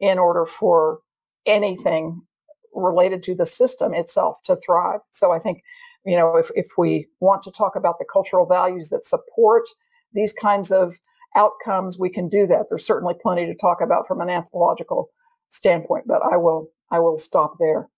in 0.00 0.18
order 0.18 0.46
for 0.46 1.00
anything 1.46 2.22
related 2.74 3.22
to 3.24 3.34
the 3.34 3.46
system 3.46 3.94
itself 3.94 4.38
to 4.44 4.56
thrive. 4.56 5.00
So 5.10 5.32
I 5.32 5.38
think, 5.38 5.62
you 6.04 6.16
know, 6.16 6.36
if, 6.36 6.50
if 6.54 6.72
we 6.78 7.08
want 7.20 7.42
to 7.42 7.50
talk 7.50 7.76
about 7.76 7.98
the 7.98 8.06
cultural 8.10 8.46
values 8.46 8.88
that 8.88 9.04
support 9.04 9.64
these 10.12 10.32
kinds 10.32 10.72
of 10.72 10.98
outcomes, 11.36 11.98
we 11.98 12.10
can 12.10 12.28
do 12.28 12.46
that. 12.46 12.66
There's 12.68 12.86
certainly 12.86 13.14
plenty 13.20 13.46
to 13.46 13.54
talk 13.54 13.80
about 13.80 14.06
from 14.06 14.20
an 14.20 14.30
anthropological 14.30 15.10
standpoint, 15.48 16.04
but 16.06 16.22
I 16.22 16.36
will 16.36 16.68
I 16.90 16.98
will 16.98 17.16
stop 17.16 17.54
there. 17.58 17.88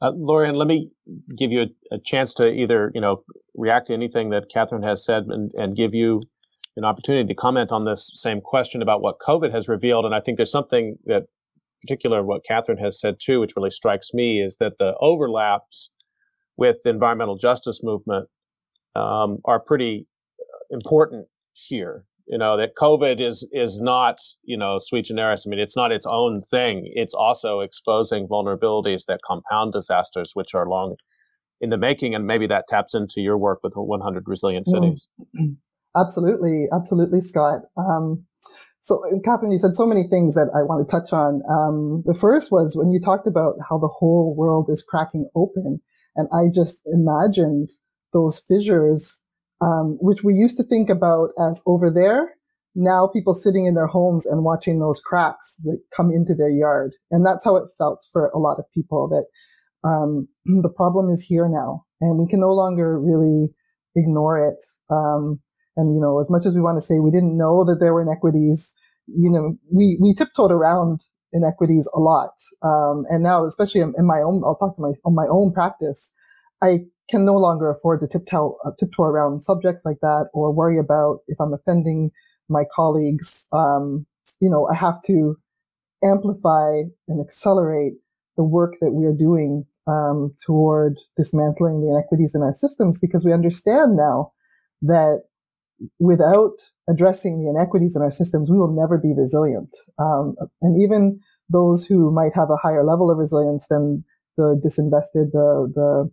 Uh, 0.00 0.12
Laurian, 0.12 0.54
let 0.54 0.68
me 0.68 0.90
give 1.36 1.50
you 1.50 1.62
a, 1.62 1.96
a, 1.96 1.98
chance 2.04 2.32
to 2.34 2.48
either, 2.48 2.92
you 2.94 3.00
know, 3.00 3.24
react 3.56 3.88
to 3.88 3.94
anything 3.94 4.30
that 4.30 4.44
Katherine 4.52 4.82
has 4.82 5.04
said 5.04 5.24
and, 5.28 5.50
and 5.54 5.76
give 5.76 5.92
you 5.92 6.20
an 6.76 6.84
opportunity 6.84 7.26
to 7.26 7.34
comment 7.34 7.72
on 7.72 7.84
this 7.84 8.10
same 8.14 8.40
question 8.40 8.80
about 8.80 9.02
what 9.02 9.18
COVID 9.18 9.52
has 9.52 9.66
revealed. 9.66 10.04
And 10.04 10.14
I 10.14 10.20
think 10.20 10.36
there's 10.36 10.52
something 10.52 10.96
that, 11.06 11.24
particular 11.82 12.24
what 12.24 12.44
Katherine 12.44 12.78
has 12.78 13.00
said 13.00 13.16
too, 13.20 13.40
which 13.40 13.54
really 13.56 13.70
strikes 13.70 14.10
me, 14.14 14.40
is 14.40 14.56
that 14.60 14.74
the 14.78 14.94
overlaps 15.00 15.90
with 16.56 16.76
the 16.84 16.90
environmental 16.90 17.36
justice 17.36 17.80
movement 17.82 18.28
um, 18.94 19.38
are 19.44 19.60
pretty 19.60 20.06
uh, 20.40 20.76
important 20.76 21.26
here 21.52 22.04
you 22.28 22.38
know 22.38 22.56
that 22.56 22.70
covid 22.80 23.26
is 23.26 23.46
is 23.52 23.80
not 23.80 24.16
you 24.44 24.56
know 24.56 24.78
sui 24.80 25.02
generis. 25.02 25.44
I 25.46 25.50
mean 25.50 25.58
it's 25.58 25.76
not 25.76 25.92
its 25.92 26.06
own 26.06 26.34
thing. 26.50 26.90
It's 26.94 27.14
also 27.14 27.60
exposing 27.60 28.28
vulnerabilities 28.28 29.04
that 29.08 29.20
compound 29.26 29.72
disasters 29.72 30.30
which 30.34 30.54
are 30.54 30.68
long 30.68 30.96
in 31.60 31.70
the 31.70 31.78
making 31.78 32.14
and 32.14 32.26
maybe 32.26 32.46
that 32.46 32.68
taps 32.68 32.94
into 32.94 33.20
your 33.20 33.36
work 33.36 33.60
with 33.62 33.72
100 33.74 34.24
resilient 34.26 34.66
mm. 34.66 34.70
cities. 34.70 35.08
Absolutely. 35.96 36.66
Absolutely 36.72 37.20
scott. 37.20 37.62
Um, 37.76 38.24
so 38.80 39.02
Katherine 39.24 39.52
you 39.52 39.58
said 39.58 39.74
so 39.74 39.86
many 39.86 40.04
things 40.08 40.34
that 40.34 40.50
i 40.54 40.62
want 40.62 40.86
to 40.86 40.90
touch 40.90 41.12
on. 41.12 41.42
Um, 41.50 42.02
the 42.06 42.14
first 42.14 42.52
was 42.52 42.76
when 42.76 42.90
you 42.90 43.00
talked 43.04 43.26
about 43.26 43.54
how 43.68 43.78
the 43.78 43.88
whole 43.98 44.34
world 44.36 44.68
is 44.70 44.84
cracking 44.86 45.28
open 45.34 45.80
and 46.14 46.28
i 46.32 46.52
just 46.54 46.80
imagined 46.86 47.68
those 48.12 48.44
fissures 48.46 49.22
um, 49.60 49.98
which 50.00 50.22
we 50.22 50.34
used 50.34 50.56
to 50.58 50.64
think 50.64 50.90
about 50.90 51.30
as 51.40 51.62
over 51.66 51.90
there. 51.90 52.34
Now 52.74 53.08
people 53.08 53.34
sitting 53.34 53.66
in 53.66 53.74
their 53.74 53.86
homes 53.86 54.24
and 54.26 54.44
watching 54.44 54.78
those 54.78 55.00
cracks 55.00 55.56
that 55.64 55.80
come 55.96 56.10
into 56.10 56.34
their 56.34 56.50
yard. 56.50 56.92
And 57.10 57.26
that's 57.26 57.44
how 57.44 57.56
it 57.56 57.68
felt 57.76 58.04
for 58.12 58.28
a 58.28 58.38
lot 58.38 58.58
of 58.58 58.64
people 58.72 59.08
that 59.08 59.88
um, 59.88 60.28
the 60.44 60.68
problem 60.68 61.10
is 61.10 61.22
here 61.22 61.48
now 61.48 61.84
and 62.00 62.18
we 62.18 62.28
can 62.28 62.40
no 62.40 62.52
longer 62.52 63.00
really 63.00 63.48
ignore 63.96 64.38
it. 64.38 64.62
Um, 64.90 65.40
and, 65.76 65.94
you 65.94 66.00
know, 66.00 66.20
as 66.20 66.28
much 66.30 66.46
as 66.46 66.54
we 66.54 66.60
want 66.60 66.76
to 66.76 66.82
say 66.82 66.98
we 66.98 67.10
didn't 67.10 67.36
know 67.36 67.64
that 67.64 67.78
there 67.80 67.94
were 67.94 68.02
inequities, 68.02 68.74
you 69.06 69.30
know, 69.30 69.56
we, 69.72 69.98
we 70.00 70.14
tiptoed 70.14 70.50
around 70.50 71.00
inequities 71.32 71.88
a 71.94 72.00
lot. 72.00 72.32
Um, 72.62 73.04
and 73.08 73.22
now, 73.22 73.44
especially 73.44 73.80
in, 73.80 73.94
in, 73.96 74.06
my 74.06 74.18
own, 74.18 74.42
I'll 74.44 74.56
talk 74.56 74.76
to 74.76 74.82
my, 74.82 74.92
on 75.04 75.14
my 75.14 75.26
own 75.30 75.52
practice. 75.52 76.12
I 76.62 76.80
can 77.10 77.24
no 77.24 77.34
longer 77.34 77.70
afford 77.70 78.00
to 78.00 78.06
tiptoe, 78.06 78.56
uh, 78.64 78.70
tiptoe 78.78 79.04
around 79.04 79.42
subjects 79.42 79.82
like 79.84 79.98
that 80.02 80.28
or 80.32 80.52
worry 80.52 80.78
about 80.78 81.20
if 81.28 81.40
I'm 81.40 81.52
offending 81.52 82.10
my 82.48 82.64
colleagues. 82.74 83.46
Um, 83.52 84.06
you 84.40 84.50
know, 84.50 84.68
I 84.68 84.74
have 84.74 85.00
to 85.06 85.36
amplify 86.02 86.82
and 87.08 87.20
accelerate 87.20 87.94
the 88.36 88.44
work 88.44 88.74
that 88.80 88.92
we 88.92 89.04
are 89.04 89.12
doing 89.12 89.64
um, 89.86 90.30
toward 90.44 90.98
dismantling 91.16 91.80
the 91.80 91.90
inequities 91.90 92.34
in 92.34 92.42
our 92.42 92.52
systems 92.52 93.00
because 93.00 93.24
we 93.24 93.32
understand 93.32 93.96
now 93.96 94.32
that 94.82 95.22
without 95.98 96.54
addressing 96.88 97.42
the 97.42 97.50
inequities 97.50 97.96
in 97.96 98.02
our 98.02 98.10
systems, 98.10 98.50
we 98.50 98.58
will 98.58 98.74
never 98.74 98.98
be 98.98 99.14
resilient. 99.16 99.74
Um, 99.98 100.36
and 100.62 100.80
even 100.80 101.20
those 101.48 101.86
who 101.86 102.10
might 102.10 102.34
have 102.34 102.50
a 102.50 102.56
higher 102.56 102.84
level 102.84 103.10
of 103.10 103.18
resilience 103.18 103.66
than 103.68 104.04
the 104.36 104.60
disinvested, 104.64 105.32
the 105.32 105.72
the 105.74 106.10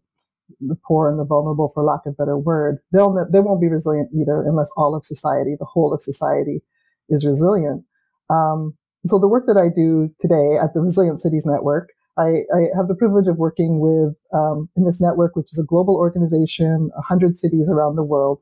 the 0.59 0.77
poor 0.87 1.09
and 1.09 1.19
the 1.19 1.25
vulnerable, 1.25 1.71
for 1.73 1.83
lack 1.83 2.01
of 2.05 2.17
better 2.17 2.37
word, 2.37 2.79
they'll 2.91 3.13
they 3.31 3.39
won't 3.39 3.61
be 3.61 3.67
resilient 3.67 4.09
either 4.13 4.41
unless 4.41 4.69
all 4.77 4.95
of 4.95 5.05
society, 5.05 5.55
the 5.57 5.65
whole 5.65 5.93
of 5.93 6.01
society, 6.01 6.61
is 7.09 7.25
resilient. 7.25 7.83
Um, 8.29 8.75
so 9.07 9.19
the 9.19 9.27
work 9.27 9.45
that 9.47 9.57
I 9.57 9.69
do 9.69 10.09
today 10.19 10.57
at 10.61 10.73
the 10.73 10.81
Resilient 10.81 11.21
Cities 11.21 11.45
Network, 11.45 11.89
I, 12.17 12.41
I 12.53 12.61
have 12.75 12.87
the 12.87 12.95
privilege 12.97 13.27
of 13.27 13.37
working 13.37 13.79
with 13.79 14.15
um, 14.33 14.69
in 14.75 14.85
this 14.85 14.99
network, 14.99 15.35
which 15.35 15.51
is 15.51 15.59
a 15.59 15.65
global 15.65 15.95
organization, 15.95 16.89
100 16.95 17.37
cities 17.37 17.69
around 17.69 17.97
the 17.97 18.03
world. 18.03 18.39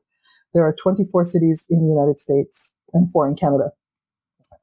There 0.54 0.64
are 0.64 0.74
24 0.82 1.24
cities 1.24 1.66
in 1.68 1.82
the 1.82 1.88
United 1.88 2.20
States 2.20 2.72
and 2.92 3.10
four 3.10 3.28
in 3.28 3.36
Canada 3.36 3.72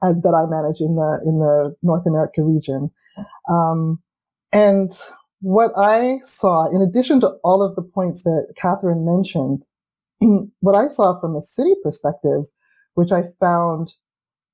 uh, 0.02 0.14
that 0.24 0.34
I 0.34 0.50
manage 0.50 0.80
in 0.80 0.96
the 0.96 1.20
in 1.26 1.40
the 1.40 1.76
North 1.84 2.06
America 2.08 2.42
region. 2.44 2.90
Um, 3.50 4.02
and 4.54 4.92
what 5.42 5.72
I 5.76 6.20
saw, 6.24 6.70
in 6.70 6.82
addition 6.82 7.20
to 7.22 7.30
all 7.44 7.62
of 7.62 7.76
the 7.76 7.82
points 7.82 8.24
that 8.24 8.54
Katherine 8.56 9.06
mentioned, 9.06 9.66
what 10.60 10.76
I 10.76 10.88
saw 10.88 11.20
from 11.20 11.36
a 11.36 11.42
city 11.42 11.74
perspective, 11.84 12.46
which 12.94 13.12
I 13.12 13.24
found 13.40 13.94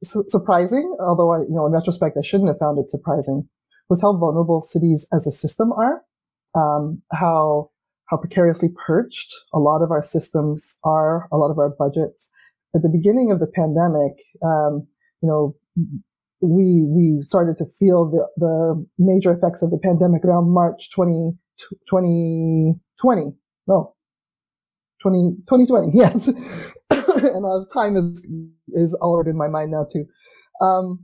su- 0.04 0.26
surprising, 0.28 0.96
although 1.00 1.34
I, 1.34 1.40
you 1.40 1.52
know, 1.52 1.66
in 1.66 1.74
retrospect, 1.74 2.18
I 2.18 2.26
shouldn't 2.26 2.50
have 2.50 2.60
found 2.60 2.80
it 2.80 2.90
surprising, 2.90 3.48
was 3.90 4.02
how 4.02 4.14
vulnerable 4.16 4.62
cities 4.62 5.08
as 5.14 5.28
a 5.28 5.32
system 5.32 5.72
are, 5.74 6.04
um, 6.56 7.02
how 7.12 7.70
how 8.06 8.16
precariously 8.16 8.70
perched 8.70 9.36
a 9.54 9.60
lot 9.60 9.82
of 9.82 9.92
our 9.92 10.02
systems 10.02 10.80
are, 10.86 11.28
a 11.30 11.36
lot 11.36 11.52
of 11.52 11.60
our 11.60 11.70
budgets. 11.70 12.32
At 12.74 12.82
the 12.82 12.88
beginning 12.88 13.32
of 13.32 13.42
the 13.42 13.48
pandemic, 13.48 14.24
um, 14.42 14.88
you 15.22 15.28
know, 15.28 15.56
we 16.42 16.86
we 16.88 17.20
started 17.22 17.58
to 17.58 17.66
feel 17.66 18.10
the 18.10 18.28
the 18.38 18.86
major 18.98 19.32
effects 19.32 19.62
of 19.62 19.72
the 19.72 19.80
pandemic 19.80 20.24
around 20.24 20.50
March 20.52 20.92
20, 20.92 21.32
2020. 21.90 23.36
No, 23.68 23.96
20, 25.02 25.38
2020, 25.48 25.90
yes. 25.94 26.28
and 26.90 27.70
time 27.74 27.96
is 27.96 28.28
is 28.70 28.94
altered 28.96 29.30
in 29.30 29.38
my 29.38 29.48
mind 29.48 29.72
now 29.72 29.86
too. 29.92 30.06
Um, 30.62 31.04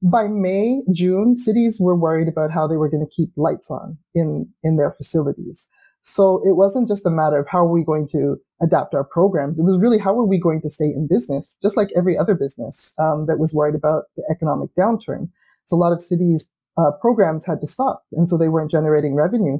by 0.00 0.28
May, 0.28 0.82
June, 0.92 1.36
cities 1.36 1.78
were 1.80 1.96
worried 1.96 2.28
about 2.28 2.52
how 2.52 2.68
they 2.68 2.76
were 2.76 2.88
going 2.88 3.04
to 3.04 3.14
keep 3.14 3.30
lights 3.36 3.70
on 3.70 3.98
in 4.14 4.48
in 4.62 4.76
their 4.76 4.92
facilities. 4.92 5.68
So 6.00 6.40
it 6.46 6.56
wasn't 6.56 6.88
just 6.88 7.04
a 7.04 7.10
matter 7.10 7.38
of 7.38 7.46
how 7.48 7.66
are 7.66 7.72
we 7.72 7.84
going 7.84 8.08
to 8.12 8.36
adapt 8.60 8.94
our 8.94 9.04
programs. 9.04 9.58
It 9.58 9.64
was 9.64 9.78
really 9.78 9.98
how 9.98 10.18
are 10.18 10.26
we 10.26 10.38
going 10.38 10.60
to 10.62 10.70
stay 10.70 10.86
in 10.86 11.06
business, 11.08 11.58
just 11.62 11.76
like 11.76 11.88
every 11.96 12.16
other 12.18 12.34
business 12.34 12.92
um, 12.98 13.26
that 13.26 13.38
was 13.38 13.54
worried 13.54 13.74
about 13.74 14.04
the 14.16 14.24
economic 14.30 14.70
downturn. 14.78 15.28
So 15.66 15.76
a 15.76 15.78
lot 15.78 15.92
of 15.92 16.00
cities' 16.00 16.50
uh, 16.76 16.92
programs 17.00 17.46
had 17.46 17.60
to 17.60 17.66
stop, 17.66 18.04
and 18.12 18.28
so 18.28 18.36
they 18.36 18.48
weren't 18.48 18.70
generating 18.70 19.14
revenue 19.14 19.58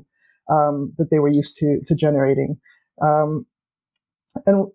um, 0.50 0.94
that 0.98 1.10
they 1.10 1.18
were 1.18 1.28
used 1.28 1.56
to 1.58 1.80
to 1.86 1.94
generating. 1.94 2.58
Um, 3.00 3.46
and 4.46 4.68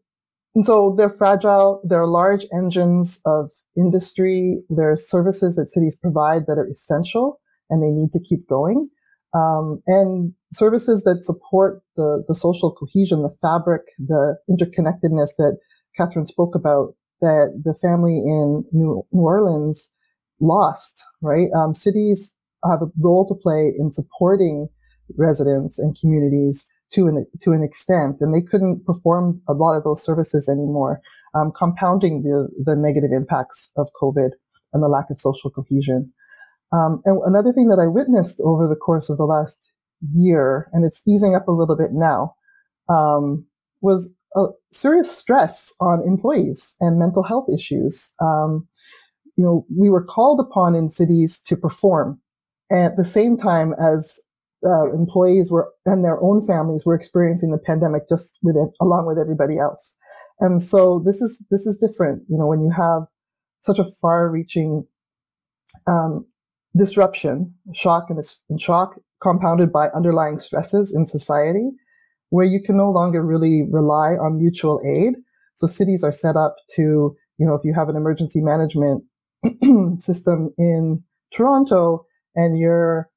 and 0.56 0.66
so 0.66 0.94
they're 0.96 1.10
fragile. 1.10 1.82
They're 1.84 2.06
large 2.06 2.46
engines 2.54 3.22
of 3.26 3.50
industry. 3.76 4.60
They're 4.70 4.96
services 4.96 5.56
that 5.56 5.72
cities 5.72 5.98
provide 5.98 6.46
that 6.48 6.60
are 6.60 6.68
essential 6.68 7.40
and 7.70 7.82
they 7.82 7.90
need 7.90 8.12
to 8.14 8.20
keep 8.20 8.48
going. 8.48 8.90
Um, 9.34 9.82
and 9.88 10.34
services 10.54 11.04
that 11.04 11.26
support 11.26 11.82
the, 11.96 12.24
the 12.28 12.36
social 12.36 12.72
cohesion, 12.72 13.24
the 13.24 13.36
fabric, 13.42 13.82
the 13.98 14.38
interconnectedness 14.50 15.36
that 15.38 15.58
Katherine 15.98 16.28
spoke 16.28 16.56
about 16.56 16.96
that 17.22 17.62
the 17.64 17.74
family 17.82 18.18
in 18.18 18.66
New, 18.72 19.04
Orleans 19.12 19.92
lost, 20.40 21.04
right? 21.22 21.48
Um, 21.56 21.74
cities 21.74 22.36
have 22.70 22.82
a 22.82 22.92
role 23.00 23.28
to 23.28 23.36
play 23.36 23.74
in 23.78 23.92
supporting 23.92 24.68
residents 25.18 25.80
and 25.80 25.98
communities 26.00 26.68
to 26.92 27.08
an, 27.08 27.26
to 27.42 27.52
an 27.52 27.64
extent, 27.64 28.18
and 28.20 28.36
they 28.36 28.42
couldn't 28.42 28.86
perform 28.86 29.42
a 29.48 29.54
lot 29.54 29.76
of 29.76 29.84
those 29.84 30.04
services 30.04 30.48
anymore. 30.48 31.02
um, 31.34 31.52
compounding 31.58 32.24
the, 32.24 32.50
the 32.64 32.76
negative 32.76 33.12
impacts 33.12 33.72
of 33.78 33.88
COVID 34.02 34.30
and 34.72 34.84
the 34.84 34.88
lack 34.88 35.10
of 35.10 35.20
social 35.20 35.50
cohesion. 35.50 36.12
Um, 36.74 37.02
and 37.06 37.22
another 37.26 37.54
thing 37.54 37.68
that 37.70 37.80
I 37.80 37.88
witnessed 37.88 38.42
over 38.44 38.68
the 38.68 38.76
course 38.76 39.10
of 39.10 39.18
the 39.18 39.26
last 39.26 39.72
year, 40.12 40.70
and 40.74 40.84
it's 40.84 41.04
easing 41.08 41.36
up 41.36 41.48
a 41.48 41.52
little 41.52 41.78
bit 41.78 41.92
now, 41.92 42.36
um, 42.90 43.46
was 43.82 44.14
a 44.36 44.48
serious 44.72 45.16
stress 45.16 45.74
on 45.80 46.02
employees 46.06 46.76
and 46.80 46.98
mental 46.98 47.24
health 47.24 47.48
issues. 47.54 48.14
Um, 48.20 48.68
you 49.36 49.44
know, 49.44 49.66
we 49.76 49.90
were 49.90 50.04
called 50.04 50.40
upon 50.40 50.76
in 50.76 50.90
cities 50.90 51.42
to 51.44 51.56
perform 51.56 52.20
at 52.72 52.96
the 52.98 53.06
same 53.06 53.38
time 53.38 53.74
as 53.80 54.20
uh, 54.66 54.92
employees 54.94 55.52
were 55.52 55.72
and 55.86 56.04
their 56.04 56.22
own 56.24 56.42
families 56.42 56.86
were 56.86 56.96
experiencing 56.96 57.52
the 57.52 57.58
pandemic 57.58 58.08
just 58.08 58.40
with 58.42 58.56
it, 58.56 58.70
along 58.82 59.06
with 59.06 59.18
everybody 59.18 59.58
else. 59.58 59.96
And 60.40 60.62
so 60.62 61.04
this 61.06 61.22
is 61.22 61.44
this 61.52 61.66
is 61.66 61.78
different. 61.78 62.24
You 62.30 62.38
know, 62.38 62.48
when 62.48 62.62
you 62.62 62.72
have 62.72 63.04
such 63.62 63.80
a 63.80 63.86
far-reaching 64.02 64.86
um, 65.88 66.26
disruption, 66.76 67.54
shock 67.74 68.10
and, 68.10 68.20
and 68.50 68.62
shock 68.62 69.00
compounded 69.22 69.72
by 69.72 69.88
underlying 69.90 70.38
stresses 70.38 70.94
in 70.94 71.06
society, 71.06 71.70
where 72.30 72.46
you 72.46 72.62
can 72.62 72.78
no 72.78 72.92
longer 72.92 73.24
really 73.24 73.64
rely 73.72 74.14
on 74.14 74.38
mutual 74.38 74.82
aid. 74.86 75.16
So 75.56 75.68
cities 75.68 76.04
are 76.04 76.12
set 76.12 76.36
up 76.36 76.56
to, 76.76 77.16
you 77.38 77.46
know, 77.46 77.54
if 77.54 77.62
you 77.64 77.74
have 77.74 77.90
an 77.90 77.96
emergency 77.96 78.42
management 78.42 79.04
system 80.02 80.54
in 80.58 81.04
Toronto 81.34 82.06
and 82.36 82.58
your 82.58 83.10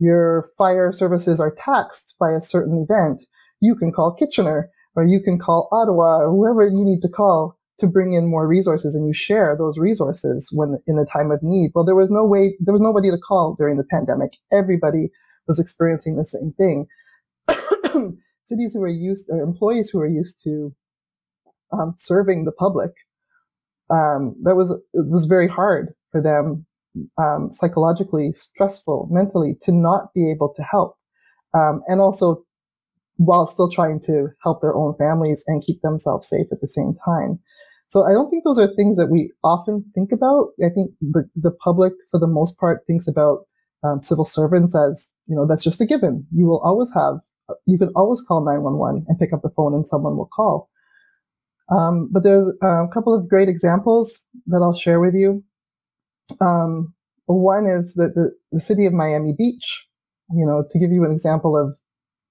your 0.00 0.48
fire 0.58 0.90
services 0.92 1.40
are 1.40 1.54
taxed 1.54 2.16
by 2.18 2.32
a 2.32 2.40
certain 2.40 2.84
event, 2.88 3.24
you 3.60 3.76
can 3.76 3.92
call 3.92 4.12
Kitchener 4.12 4.70
or 4.96 5.04
you 5.04 5.20
can 5.20 5.38
call 5.38 5.68
Ottawa 5.70 6.24
or 6.24 6.30
whoever 6.30 6.66
you 6.66 6.84
need 6.84 7.00
to 7.02 7.08
call 7.08 7.56
to 7.78 7.86
bring 7.86 8.12
in 8.12 8.26
more 8.26 8.46
resources 8.46 8.94
and 8.94 9.06
you 9.06 9.12
share 9.12 9.56
those 9.58 9.78
resources 9.78 10.50
when 10.52 10.78
in 10.86 10.98
a 10.98 11.04
time 11.04 11.30
of 11.30 11.42
need. 11.42 11.72
Well, 11.74 11.84
there 11.84 11.94
was 11.94 12.10
no 12.10 12.24
way, 12.24 12.56
there 12.60 12.72
was 12.72 12.80
nobody 12.80 13.10
to 13.10 13.18
call 13.18 13.56
during 13.58 13.76
the 13.76 13.84
pandemic. 13.84 14.32
Everybody 14.52 15.10
was 15.48 15.58
experiencing 15.58 16.16
the 16.16 16.24
same 16.24 16.54
thing. 16.56 16.86
Cities 18.46 18.74
who 18.74 18.82
are 18.82 18.88
used, 18.88 19.28
or 19.30 19.40
employees 19.40 19.90
who 19.90 20.00
are 20.00 20.06
used 20.06 20.42
to 20.44 20.74
um, 21.72 21.94
serving 21.96 22.44
the 22.44 22.52
public, 22.52 22.92
um, 23.90 24.36
that 24.42 24.54
was, 24.54 24.70
it 24.70 25.10
was 25.10 25.26
very 25.26 25.48
hard 25.48 25.94
for 26.10 26.20
them, 26.20 26.64
um, 27.18 27.50
psychologically 27.52 28.32
stressful, 28.34 29.08
mentally 29.10 29.56
to 29.62 29.72
not 29.72 30.14
be 30.14 30.30
able 30.30 30.52
to 30.54 30.62
help. 30.62 30.96
Um, 31.54 31.82
and 31.86 32.00
also 32.00 32.44
while 33.16 33.46
still 33.46 33.70
trying 33.70 34.00
to 34.00 34.28
help 34.42 34.60
their 34.60 34.74
own 34.74 34.94
families 34.96 35.44
and 35.46 35.62
keep 35.62 35.80
themselves 35.82 36.28
safe 36.28 36.46
at 36.50 36.60
the 36.60 36.68
same 36.68 36.94
time. 37.04 37.38
So 37.94 38.02
I 38.02 38.12
don't 38.12 38.28
think 38.28 38.42
those 38.42 38.58
are 38.58 38.74
things 38.74 38.96
that 38.96 39.06
we 39.06 39.30
often 39.44 39.84
think 39.94 40.10
about. 40.10 40.48
I 40.60 40.68
think 40.68 40.90
the, 41.00 41.30
the 41.36 41.52
public, 41.52 41.92
for 42.10 42.18
the 42.18 42.26
most 42.26 42.58
part, 42.58 42.80
thinks 42.88 43.06
about 43.06 43.46
um, 43.84 44.02
civil 44.02 44.24
servants 44.24 44.74
as, 44.74 45.12
you 45.28 45.36
know, 45.36 45.46
that's 45.46 45.62
just 45.62 45.80
a 45.80 45.86
given. 45.86 46.26
You 46.32 46.46
will 46.46 46.60
always 46.64 46.92
have, 46.92 47.18
you 47.68 47.78
can 47.78 47.92
always 47.94 48.20
call 48.20 48.44
911 48.44 49.06
and 49.06 49.16
pick 49.16 49.32
up 49.32 49.42
the 49.42 49.52
phone 49.56 49.74
and 49.74 49.86
someone 49.86 50.16
will 50.16 50.28
call. 50.34 50.68
Um, 51.70 52.08
but 52.12 52.24
there's 52.24 52.52
a 52.60 52.88
couple 52.92 53.14
of 53.14 53.28
great 53.28 53.48
examples 53.48 54.26
that 54.46 54.60
I'll 54.60 54.74
share 54.74 54.98
with 54.98 55.14
you. 55.14 55.44
Um, 56.40 56.94
one 57.26 57.66
is 57.66 57.94
that 57.94 58.16
the, 58.16 58.32
the 58.50 58.58
city 58.58 58.86
of 58.86 58.92
Miami 58.92 59.34
Beach, 59.38 59.86
you 60.34 60.44
know, 60.44 60.64
to 60.68 60.78
give 60.80 60.90
you 60.90 61.04
an 61.04 61.12
example 61.12 61.56
of 61.56 61.78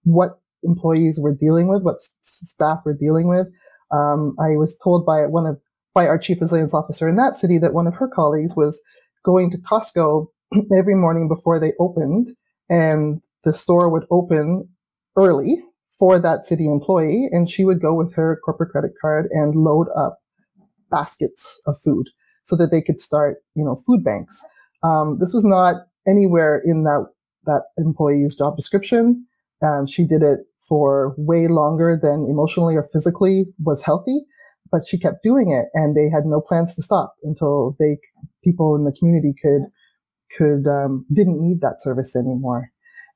what 0.03 0.41
employees 0.63 1.21
were 1.21 1.33
dealing 1.33 1.69
with, 1.69 1.83
what 1.83 2.01
staff 2.21 2.81
were 2.85 2.93
dealing 2.93 3.29
with. 3.29 3.47
Um, 3.91 4.35
I 4.39 4.57
was 4.57 4.77
told 4.77 5.05
by 5.05 5.25
one 5.25 5.45
of 5.45 5.59
by 5.93 6.07
our 6.07 6.17
chief 6.17 6.41
resilience 6.41 6.73
officer 6.73 7.07
in 7.07 7.17
that 7.17 7.37
city 7.37 7.59
that 7.59 7.73
one 7.73 7.85
of 7.85 7.93
her 7.95 8.07
colleagues 8.07 8.55
was 8.55 8.81
going 9.23 9.51
to 9.51 9.57
Costco 9.57 10.27
every 10.77 10.95
morning 10.95 11.27
before 11.27 11.59
they 11.59 11.73
opened, 11.79 12.35
and 12.69 13.21
the 13.43 13.53
store 13.53 13.89
would 13.89 14.05
open 14.09 14.69
early 15.15 15.63
for 15.99 16.19
that 16.19 16.45
city 16.45 16.65
employee, 16.65 17.27
and 17.31 17.49
she 17.49 17.63
would 17.63 17.81
go 17.81 17.93
with 17.93 18.13
her 18.15 18.39
corporate 18.43 18.71
credit 18.71 18.93
card 18.99 19.27
and 19.31 19.55
load 19.55 19.87
up 19.95 20.19
baskets 20.89 21.61
of 21.65 21.79
food 21.83 22.09
so 22.43 22.55
that 22.55 22.71
they 22.71 22.81
could 22.81 22.99
start, 22.99 23.37
you 23.55 23.63
know, 23.63 23.81
food 23.85 24.03
banks. 24.03 24.43
Um, 24.83 25.17
this 25.19 25.33
was 25.33 25.45
not 25.45 25.87
anywhere 26.07 26.61
in 26.63 26.83
that 26.83 27.07
that 27.45 27.63
employee's 27.77 28.35
job 28.35 28.55
description. 28.55 29.25
Um, 29.61 29.85
she 29.85 30.05
did 30.05 30.21
it 30.21 30.39
for 30.67 31.13
way 31.17 31.47
longer 31.47 31.99
than 32.01 32.27
emotionally 32.29 32.75
or 32.75 32.87
physically 32.93 33.45
was 33.63 33.83
healthy, 33.83 34.21
but 34.71 34.87
she 34.87 34.97
kept 34.97 35.23
doing 35.23 35.51
it 35.51 35.67
and 35.73 35.95
they 35.95 36.09
had 36.09 36.25
no 36.25 36.41
plans 36.41 36.75
to 36.75 36.81
stop 36.81 37.15
until 37.23 37.75
they, 37.79 37.97
people 38.43 38.75
in 38.75 38.85
the 38.85 38.95
community 38.97 39.33
could, 39.41 39.63
could, 40.37 40.69
um, 40.69 41.05
didn't 41.13 41.41
need 41.41 41.61
that 41.61 41.81
service 41.81 42.15
anymore. 42.15 42.69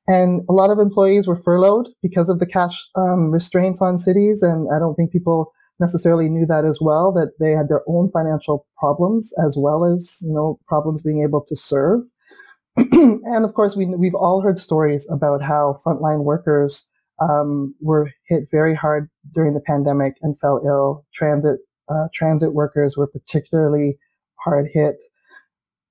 And 0.08 0.40
a 0.48 0.54
lot 0.54 0.70
of 0.70 0.78
employees 0.78 1.28
were 1.28 1.36
furloughed 1.36 1.88
because 2.02 2.30
of 2.30 2.38
the 2.38 2.46
cash 2.46 2.88
um, 2.96 3.30
restraints 3.30 3.82
on 3.82 3.98
cities. 3.98 4.42
And 4.42 4.66
I 4.74 4.78
don't 4.78 4.94
think 4.94 5.12
people 5.12 5.52
necessarily 5.80 6.28
knew 6.30 6.46
that 6.46 6.64
as 6.64 6.80
well, 6.80 7.12
that 7.12 7.32
they 7.38 7.52
had 7.52 7.68
their 7.68 7.82
own 7.86 8.10
financial 8.10 8.66
problems 8.78 9.32
as 9.44 9.56
well 9.60 9.84
as, 9.84 10.18
you 10.22 10.32
know, 10.32 10.58
problems 10.66 11.02
being 11.02 11.22
able 11.22 11.44
to 11.46 11.54
serve. 11.54 12.00
and 12.76 13.44
of 13.44 13.54
course, 13.54 13.76
we, 13.76 13.86
we've 13.86 14.14
all 14.14 14.40
heard 14.40 14.58
stories 14.58 15.06
about 15.10 15.42
how 15.42 15.78
frontline 15.84 16.24
workers 16.24 16.87
um, 17.20 17.74
were 17.80 18.10
hit 18.28 18.44
very 18.50 18.74
hard 18.74 19.08
during 19.34 19.54
the 19.54 19.60
pandemic 19.60 20.14
and 20.22 20.38
fell 20.38 20.60
ill. 20.64 21.04
Transit 21.14 21.60
uh, 21.88 22.08
transit 22.14 22.52
workers 22.52 22.96
were 22.96 23.06
particularly 23.06 23.98
hard 24.44 24.68
hit. 24.72 24.96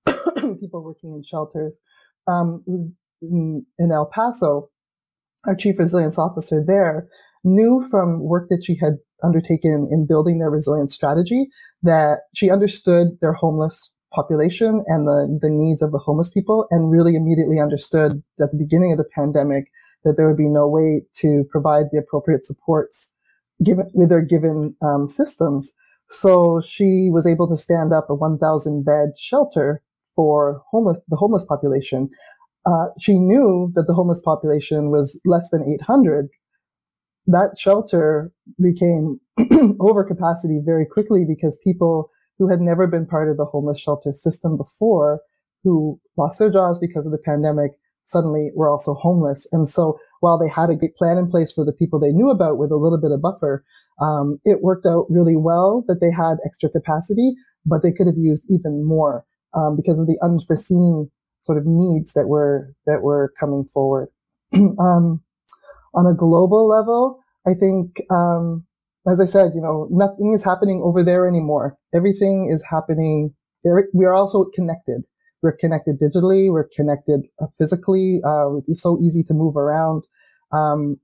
People 0.60 0.84
working 0.84 1.12
in 1.12 1.24
shelters. 1.24 1.80
Um, 2.28 2.64
in, 3.22 3.66
in 3.80 3.92
El 3.92 4.10
Paso, 4.14 4.70
our 5.46 5.56
chief 5.56 5.80
resilience 5.80 6.20
officer 6.20 6.64
there 6.66 7.08
knew 7.44 7.86
from 7.90 8.22
work 8.22 8.50
that 8.50 8.64
she 8.64 8.76
had 8.76 8.98
undertaken 9.24 9.88
in 9.92 10.06
building 10.06 10.40
their 10.40 10.50
resilience 10.50 10.94
strategy 10.94 11.48
that 11.82 12.20
she 12.36 12.52
understood 12.52 13.18
their 13.22 13.34
homeless 13.34 13.96
population 14.14 14.84
and 14.88 15.08
the, 15.08 15.40
the 15.42 15.50
needs 15.50 15.82
of 15.82 15.92
the 15.92 15.98
homeless 15.98 16.30
people 16.30 16.68
and 16.70 16.92
really 16.92 17.16
immediately 17.16 17.60
understood 17.60 18.24
at 18.40 18.52
the 18.52 18.58
beginning 18.58 18.92
of 18.92 18.98
the 18.98 19.10
pandemic 19.16 19.66
that 20.04 20.18
there 20.18 20.28
would 20.28 20.38
be 20.38 20.50
no 20.50 20.68
way 20.68 21.04
to 21.16 21.44
provide 21.50 21.86
the 21.92 22.00
appropriate 22.00 22.46
supports 22.46 23.14
given 23.64 23.90
with 23.94 24.10
their 24.10 24.22
given 24.22 24.76
um, 24.82 25.08
systems. 25.08 25.74
So 26.10 26.62
she 26.62 27.10
was 27.12 27.28
able 27.28 27.48
to 27.50 27.58
stand 27.58 27.94
up 27.94 28.10
a 28.10 28.16
1,000 28.16 28.86
bed 28.86 29.10
shelter 29.18 29.82
for 30.16 30.64
homeless, 30.72 31.00
the 31.08 31.16
homeless 31.16 31.46
population. 31.46 32.10
Uh, 32.66 32.88
she 33.00 33.18
knew 33.18 33.72
that 33.76 33.88
the 33.88 33.94
homeless 33.94 34.22
population 34.22 34.90
was 34.90 35.20
less 35.26 35.50
than 35.52 35.64
800. 35.82 36.28
That 37.26 37.58
shelter 37.58 38.32
became 38.62 39.20
over 39.80 40.04
capacity 40.04 40.62
very 40.66 40.86
quickly 40.86 41.26
because 41.26 41.60
people 41.64 42.10
who 42.38 42.50
had 42.50 42.62
never 42.62 42.88
been 42.88 43.06
part 43.06 43.30
of 43.30 43.38
the 43.38 43.46
homeless 43.46 43.80
shelter 43.80 44.14
system 44.14 44.58
before, 44.58 45.22
who 45.64 46.00
lost 46.18 46.40
their 46.40 46.52
jobs 46.52 46.80
because 46.80 47.06
of 47.06 47.12
the 47.12 47.18
pandemic, 47.18 47.72
suddenly 48.08 48.52
were 48.56 48.70
also 48.70 48.94
homeless. 48.96 49.48
And 49.52 49.70
so 49.70 50.00
while 50.22 50.40
they 50.40 50.50
had 50.50 50.70
a 50.70 50.76
good 50.76 50.96
plan 50.96 51.18
in 51.18 51.30
place 51.30 51.54
for 51.54 51.64
the 51.64 51.74
people 51.74 52.00
they 52.00 52.12
knew 52.12 52.30
about 52.30 52.58
with 52.58 52.72
a 52.72 52.78
little 52.78 53.00
bit 53.00 53.12
of 53.12 53.22
buffer, 53.22 53.64
um, 54.02 54.40
it 54.46 54.62
worked 54.62 54.86
out 54.86 55.06
really 55.10 55.36
well 55.36 55.84
that 55.88 56.00
they 56.02 56.12
had 56.12 56.38
extra 56.46 56.70
capacity, 56.70 57.34
but 57.66 57.84
they 57.84 57.92
could 57.92 58.08
have 58.08 58.18
used 58.18 58.46
even 58.50 58.86
more 58.86 59.26
um, 59.54 59.76
because 59.76 60.00
of 60.00 60.08
the 60.08 60.20
unforeseen 60.22 61.10
sort 61.40 61.58
of 61.58 61.66
needs 61.66 62.14
that 62.14 62.28
were 62.28 62.74
that 62.86 63.02
were 63.02 63.34
coming 63.40 63.66
forward. 63.74 64.10
um, 64.54 65.22
on 65.94 66.06
a 66.06 66.16
global 66.16 66.68
level, 66.68 67.20
I 67.48 67.54
think, 67.54 68.02
um, 68.12 68.66
as 69.10 69.20
I 69.20 69.26
said, 69.26 69.52
you 69.56 69.62
know, 69.62 69.88
nothing 69.90 70.34
is 70.34 70.44
happening 70.44 70.82
over 70.84 71.04
there 71.04 71.28
anymore. 71.28 71.78
Everything 71.94 72.50
is 72.52 72.64
happening. 72.70 73.34
We 73.94 74.06
are 74.06 74.14
also 74.14 74.46
connected. 74.54 75.04
We're 75.42 75.58
connected 75.58 76.00
digitally. 76.00 76.52
We're 76.52 76.70
connected 76.76 77.22
uh, 77.42 77.48
physically. 77.58 78.22
Uh, 78.26 78.58
it's 78.68 78.82
so 78.82 79.00
easy 79.02 79.24
to 79.24 79.34
move 79.34 79.56
around. 79.56 80.04
Um, 80.52 81.00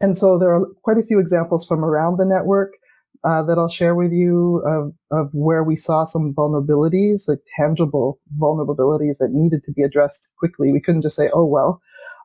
and 0.00 0.16
so 0.16 0.38
there 0.38 0.54
are 0.54 0.66
quite 0.82 0.98
a 0.98 1.02
few 1.02 1.18
examples 1.18 1.66
from 1.66 1.84
around 1.84 2.18
the 2.18 2.26
network 2.26 2.74
uh, 3.24 3.42
that 3.42 3.58
I'll 3.58 3.68
share 3.68 3.94
with 3.94 4.12
you 4.12 4.62
of, 4.64 4.92
of 5.10 5.30
where 5.32 5.64
we 5.64 5.76
saw 5.76 6.04
some 6.04 6.34
vulnerabilities, 6.34 7.22
like 7.26 7.40
tangible 7.56 8.20
vulnerabilities 8.38 9.18
that 9.18 9.30
needed 9.32 9.64
to 9.64 9.72
be 9.72 9.82
addressed 9.82 10.32
quickly. 10.38 10.72
We 10.72 10.80
couldn't 10.80 11.02
just 11.02 11.16
say, 11.16 11.28
oh, 11.32 11.46
well. 11.46 11.80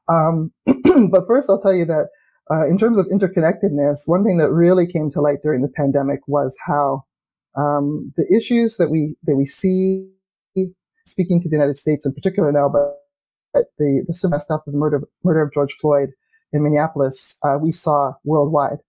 Um, 0.08 0.52
but 1.10 1.26
first, 1.26 1.50
I'll 1.50 1.62
tell 1.62 1.74
you 1.74 1.86
that 1.86 2.10
uh, 2.52 2.68
in 2.68 2.78
terms 2.78 2.98
of 2.98 3.08
interconnectedness, 3.08 4.02
one 4.06 4.24
thing 4.24 4.38
that 4.38 4.52
really 4.52 4.86
came 4.86 5.10
to 5.12 5.22
light 5.22 5.42
during 5.42 5.62
the 5.62 5.72
pandemic 5.76 6.20
was 6.28 6.56
how 6.66 7.04
um, 7.56 8.14
the 8.18 8.26
issues 8.36 8.78
that 8.78 8.90
we 8.90 9.16
that 9.24 9.36
we 9.36 9.46
see 9.46 10.10
speaking 11.06 11.42
to 11.42 11.50
the 11.50 11.56
United 11.56 11.78
States 11.78 12.06
in 12.06 12.14
particular 12.14 12.52
now, 12.52 12.70
but 12.70 13.00
the, 13.78 14.04
the 14.08 14.14
civil 14.14 14.38
after 14.38 14.72
the 14.72 14.78
murder, 14.78 15.02
murder 15.24 15.42
of 15.42 15.54
George 15.54 15.74
Floyd 15.74 16.10
in 16.52 16.64
Minneapolis, 16.64 17.38
uh, 17.44 17.58
we 17.62 17.72
saw 17.72 18.14
worldwide. 18.24 18.80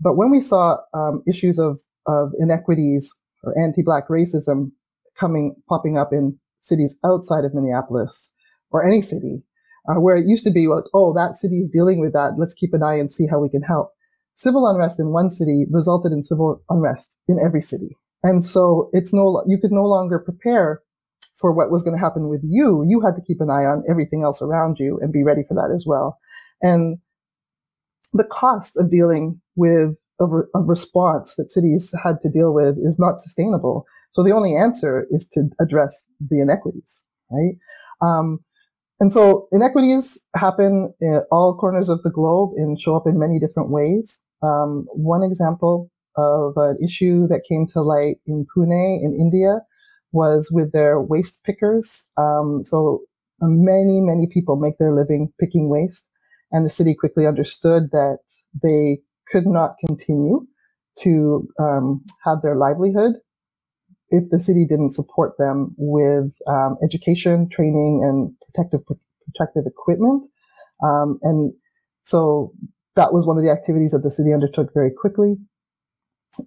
But 0.00 0.16
when 0.16 0.30
we 0.30 0.40
saw 0.40 0.78
um, 0.94 1.22
issues 1.26 1.58
of, 1.58 1.80
of 2.06 2.32
inequities 2.38 3.18
or 3.42 3.58
anti-black 3.60 4.08
racism 4.08 4.72
coming 5.18 5.56
popping 5.68 5.98
up 5.98 6.12
in 6.12 6.38
cities 6.60 6.96
outside 7.04 7.44
of 7.44 7.54
Minneapolis 7.54 8.32
or 8.70 8.86
any 8.86 9.02
city, 9.02 9.42
uh, 9.88 10.00
where 10.00 10.16
it 10.16 10.26
used 10.26 10.44
to 10.44 10.50
be 10.50 10.68
like, 10.68 10.84
oh, 10.94 11.12
that 11.14 11.36
city 11.36 11.56
is 11.56 11.70
dealing 11.70 12.00
with 12.00 12.12
that. 12.12 12.34
Let's 12.38 12.54
keep 12.54 12.74
an 12.74 12.82
eye 12.82 12.96
and 12.96 13.12
see 13.12 13.26
how 13.26 13.40
we 13.40 13.48
can 13.48 13.62
help. 13.62 13.92
Civil 14.36 14.68
unrest 14.68 15.00
in 15.00 15.08
one 15.10 15.30
city 15.30 15.66
resulted 15.70 16.12
in 16.12 16.22
civil 16.22 16.62
unrest 16.68 17.16
in 17.26 17.40
every 17.44 17.62
city. 17.62 17.96
And 18.22 18.44
so 18.44 18.90
it's 18.92 19.12
no, 19.12 19.42
you 19.46 19.58
could 19.58 19.72
no 19.72 19.84
longer 19.84 20.18
prepare 20.18 20.82
for 21.38 21.52
what 21.52 21.70
was 21.70 21.84
going 21.84 21.96
to 21.96 22.02
happen 22.02 22.28
with 22.28 22.40
you. 22.44 22.84
You 22.86 23.00
had 23.00 23.14
to 23.14 23.22
keep 23.22 23.40
an 23.40 23.50
eye 23.50 23.64
on 23.64 23.84
everything 23.88 24.22
else 24.22 24.42
around 24.42 24.78
you 24.78 24.98
and 25.00 25.12
be 25.12 25.22
ready 25.22 25.42
for 25.46 25.54
that 25.54 25.72
as 25.74 25.84
well. 25.86 26.18
And 26.60 26.98
the 28.12 28.24
cost 28.24 28.76
of 28.76 28.90
dealing 28.90 29.40
with 29.56 29.94
a, 30.20 30.26
re- 30.26 30.48
a 30.54 30.60
response 30.60 31.36
that 31.36 31.52
cities 31.52 31.94
had 32.02 32.20
to 32.22 32.30
deal 32.30 32.52
with 32.52 32.76
is 32.78 32.96
not 32.98 33.20
sustainable. 33.20 33.86
So 34.12 34.24
the 34.24 34.32
only 34.32 34.56
answer 34.56 35.06
is 35.10 35.28
to 35.34 35.48
address 35.60 36.04
the 36.20 36.40
inequities, 36.40 37.06
right? 37.30 37.54
Um, 38.00 38.40
and 39.00 39.12
so 39.12 39.46
inequities 39.52 40.24
happen 40.34 40.92
in 41.00 41.22
all 41.30 41.56
corners 41.56 41.88
of 41.88 42.02
the 42.02 42.10
globe 42.10 42.52
and 42.56 42.80
show 42.80 42.96
up 42.96 43.06
in 43.06 43.18
many 43.18 43.38
different 43.38 43.70
ways. 43.70 44.24
Um, 44.42 44.86
one 44.90 45.22
example 45.22 45.90
of 46.16 46.54
an 46.56 46.78
issue 46.84 47.28
that 47.28 47.44
came 47.48 47.66
to 47.68 47.82
light 47.82 48.16
in 48.26 48.44
Pune 48.56 49.04
in 49.04 49.14
India 49.14 49.60
was 50.12 50.50
with 50.52 50.72
their 50.72 51.00
waste 51.00 51.44
pickers. 51.44 52.10
Um, 52.16 52.62
so 52.64 53.02
many, 53.40 54.00
many 54.00 54.28
people 54.32 54.56
make 54.56 54.78
their 54.78 54.94
living 54.94 55.32
picking 55.40 55.68
waste. 55.68 56.08
And 56.50 56.64
the 56.64 56.70
city 56.70 56.94
quickly 56.98 57.26
understood 57.26 57.90
that 57.92 58.18
they 58.62 59.00
could 59.30 59.46
not 59.46 59.74
continue 59.86 60.46
to 61.00 61.46
um, 61.60 62.04
have 62.24 62.42
their 62.42 62.56
livelihood 62.56 63.12
if 64.10 64.30
the 64.30 64.40
city 64.40 64.66
didn't 64.66 64.90
support 64.92 65.34
them 65.38 65.74
with 65.76 66.34
um, 66.46 66.76
education, 66.82 67.48
training, 67.50 68.00
and 68.02 68.32
protective 68.46 68.80
protective 68.86 69.64
equipment. 69.66 70.24
Um, 70.82 71.18
and 71.22 71.52
so 72.02 72.52
that 72.96 73.12
was 73.12 73.26
one 73.26 73.36
of 73.36 73.44
the 73.44 73.50
activities 73.50 73.90
that 73.90 74.02
the 74.02 74.10
city 74.10 74.32
undertook 74.32 74.72
very 74.72 74.90
quickly. 74.90 75.36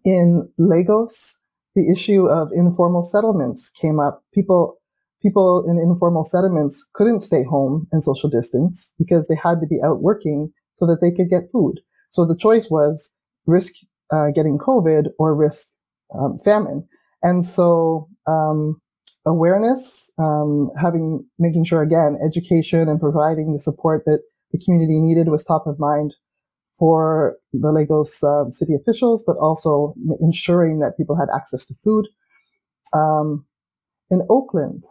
In 0.04 0.50
Lagos, 0.58 1.41
the 1.76 1.92
issue 1.92 2.28
of 2.28 2.52
informal 2.54 3.04
settlements 3.04 3.72
came 3.82 4.00
up. 4.00 4.24
People 4.34 4.78
people 5.22 5.64
in 5.68 5.78
informal 5.78 6.24
settlements 6.24 6.88
couldn't 6.94 7.22
stay 7.22 7.44
home 7.44 7.88
and 7.92 8.04
social 8.04 8.30
distance 8.30 8.94
because 8.98 9.28
they 9.28 9.36
had 9.36 9.60
to 9.62 9.68
be 9.68 9.80
out 9.84 10.02
working 10.02 10.52
so 10.76 10.86
that 10.88 11.00
they 11.00 11.12
could 11.12 11.30
get 11.30 11.52
food. 11.52 11.80
So 12.10 12.26
the 12.26 12.36
choice 12.36 12.70
was 12.72 13.12
risk 13.46 13.74
uh, 14.12 14.32
getting 14.36 14.58
COVID 14.58 15.10
or 15.20 15.36
risk 15.36 15.68
um, 16.18 16.40
famine. 16.44 16.88
And 17.24 17.46
so 17.46 18.10
um, 18.28 18.82
awareness, 19.26 20.12
um, 20.18 20.72
having 20.82 21.26
making 21.38 21.66
sure 21.66 21.82
again 21.82 22.18
education 22.26 22.90
and 22.90 23.00
providing 23.00 23.54
the 23.54 23.60
support 23.60 24.04
that 24.06 24.22
the 24.52 24.60
community 24.60 25.00
needed 25.00 25.30
was 25.30 25.44
top 25.44 25.68
of 25.68 25.80
mind 25.80 26.16
for 26.82 27.38
the 27.54 27.72
Lagos 27.72 28.24
uh, 28.24 28.50
city 28.50 28.74
officials, 28.74 29.24
but 29.24 29.38
also 29.38 29.94
ensuring 30.20 30.80
that 30.80 30.98
people 30.98 31.16
had 31.16 31.28
access 31.32 31.64
to 31.68 31.76
food. 31.84 32.08
Um, 32.92 33.46
in 34.10 34.26
Oakland, 34.32 34.84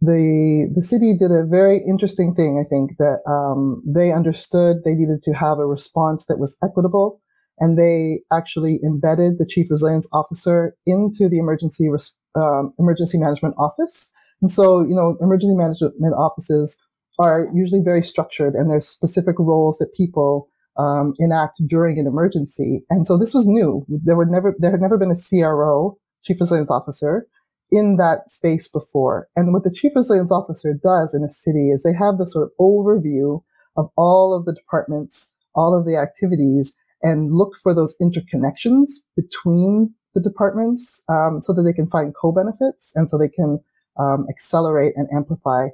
the 0.00 0.72
the 0.74 0.82
city 0.82 1.14
did 1.14 1.30
a 1.30 1.44
very 1.44 1.80
interesting 1.86 2.34
thing. 2.34 2.58
I 2.58 2.66
think 2.66 2.96
that 2.98 3.18
um, 3.28 3.82
they 3.84 4.10
understood 4.10 4.78
they 4.78 4.94
needed 4.94 5.22
to 5.24 5.32
have 5.34 5.58
a 5.58 5.66
response 5.66 6.24
that 6.28 6.38
was 6.38 6.56
equitable, 6.62 7.20
and 7.58 7.78
they 7.78 8.22
actually 8.32 8.80
embedded 8.82 9.36
the 9.36 9.46
chief 9.46 9.70
resilience 9.70 10.08
officer 10.14 10.74
into 10.86 11.28
the 11.28 11.38
emergency 11.38 11.90
um, 12.36 12.72
emergency 12.78 13.18
management 13.18 13.54
office. 13.58 14.10
And 14.40 14.50
so, 14.50 14.80
you 14.80 14.94
know, 14.94 15.18
emergency 15.20 15.56
management 15.56 16.14
offices 16.16 16.78
are 17.18 17.48
usually 17.52 17.82
very 17.84 18.02
structured, 18.02 18.54
and 18.54 18.70
there's 18.70 18.88
specific 18.88 19.36
roles 19.38 19.76
that 19.76 19.92
people 19.92 20.48
um, 20.78 21.14
enact 21.18 21.60
during 21.66 21.98
an 21.98 22.06
emergency. 22.06 22.84
And 22.88 23.06
so 23.06 23.18
this 23.18 23.34
was 23.34 23.46
new. 23.46 23.84
There 23.88 24.16
were 24.16 24.26
never 24.26 24.54
there 24.58 24.70
had 24.70 24.80
never 24.80 24.96
been 24.96 25.10
a 25.10 25.16
CRO, 25.16 25.98
chief 26.24 26.40
resilience 26.40 26.70
officer 26.70 27.26
in 27.70 27.96
that 27.96 28.30
space 28.30 28.68
before. 28.68 29.28
And 29.36 29.52
what 29.52 29.64
the 29.64 29.72
chief 29.72 29.92
resilience 29.94 30.32
officer 30.32 30.72
does 30.72 31.14
in 31.14 31.22
a 31.22 31.28
city 31.28 31.70
is 31.70 31.82
they 31.82 31.92
have 31.92 32.18
this 32.18 32.32
sort 32.32 32.44
of 32.46 32.52
overview 32.60 33.42
of 33.76 33.90
all 33.96 34.34
of 34.34 34.44
the 34.44 34.54
departments, 34.54 35.34
all 35.54 35.78
of 35.78 35.84
the 35.84 35.96
activities, 35.96 36.74
and 37.02 37.32
look 37.32 37.54
for 37.54 37.74
those 37.74 37.96
interconnections 38.00 39.04
between 39.16 39.94
the 40.14 40.20
departments 40.20 41.02
um, 41.08 41.40
so 41.42 41.52
that 41.52 41.62
they 41.62 41.72
can 41.72 41.88
find 41.88 42.14
co-benefits 42.20 42.92
and 42.94 43.10
so 43.10 43.18
they 43.18 43.28
can 43.28 43.60
um, 43.98 44.26
accelerate 44.30 44.94
and 44.96 45.08
amplify 45.14 45.68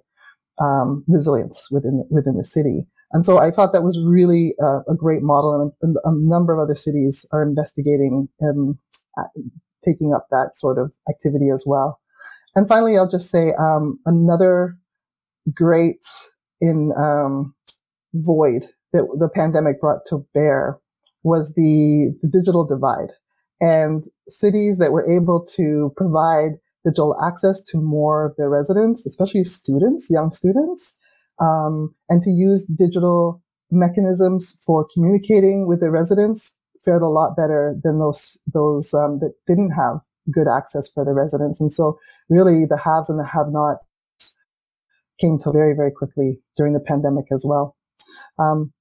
um, 0.61 1.05
resilience 1.09 1.69
within 1.71 2.07
within 2.11 2.37
the 2.37 2.45
city. 2.45 2.87
And 3.15 3.25
so 3.25 3.39
I 3.39 3.51
thought 3.51 3.73
that 3.73 3.85
was 3.85 3.99
really 4.05 4.55
uh, 4.63 4.81
a 4.89 4.95
great 4.95 5.23
model, 5.23 5.73
and 5.81 5.97
a, 6.05 6.09
a, 6.09 6.13
number 6.13 6.53
of 6.53 6.59
other 6.59 6.75
cities 6.75 7.25
are 7.31 7.43
investigating 7.43 8.29
um, 8.43 8.79
taking 9.85 10.13
up 10.13 10.27
that 10.31 10.57
sort 10.57 10.79
of 10.79 10.93
activity 11.09 11.49
as 11.49 11.65
well. 11.65 12.01
And 12.57 12.69
finally, 12.69 12.99
I'll 12.99 13.11
just 13.11 13.31
say 13.31 13.53
um, 13.59 14.01
another 14.05 14.77
great 15.55 16.05
in 16.61 16.93
um, 16.99 17.55
void 18.15 18.65
that 18.93 19.07
the 19.19 19.29
pandemic 19.29 19.81
brought 19.81 20.01
to 20.09 20.27
bear 20.35 20.79
was 21.23 21.55
the, 21.55 22.15
the 22.23 22.29
digital 22.29 22.65
divide 22.65 23.11
and 23.61 24.05
cities 24.29 24.79
that 24.79 24.93
were 24.93 25.09
able 25.11 25.45
to 25.57 25.93
provide 25.97 26.53
digital 26.85 27.17
access 27.25 27.63
to 27.63 27.79
more 27.79 28.27
of 28.27 28.37
their 28.37 28.51
residents, 28.51 29.07
especially 29.07 29.45
students, 29.45 30.11
young 30.11 30.31
students, 30.31 30.99
um, 31.41 31.95
and 32.09 32.23
to 32.23 32.31
use 32.31 32.67
digital 32.67 33.43
mechanisms 33.71 34.59
for 34.65 34.87
communicating 34.93 35.67
with 35.67 35.81
their 35.81 35.91
residents 35.91 36.59
fared 36.85 37.03
a 37.03 37.09
lot 37.09 37.37
better 37.37 37.77
than 37.83 37.99
those 37.99 38.39
those 38.53 38.93
um, 38.95 39.19
that 39.21 39.33
didn't 39.47 39.71
have 39.71 40.01
good 40.31 40.47
access 40.49 40.89
for 40.89 41.05
the 41.05 41.13
residents. 41.13 41.61
And 41.61 41.73
so, 41.73 41.99
really, 42.29 42.67
the 42.67 42.79
haves 42.79 43.09
and 43.11 43.19
the 43.19 43.27
have-nots 43.27 43.85
came 45.21 45.39
to 45.41 45.53
very 45.53 45.75
very 45.75 45.91
quickly 45.91 46.41
during 46.57 46.75
the 46.75 46.81
pandemic 46.81 47.27
as 47.33 47.45
well. 47.47 47.77
Um, 48.39 48.73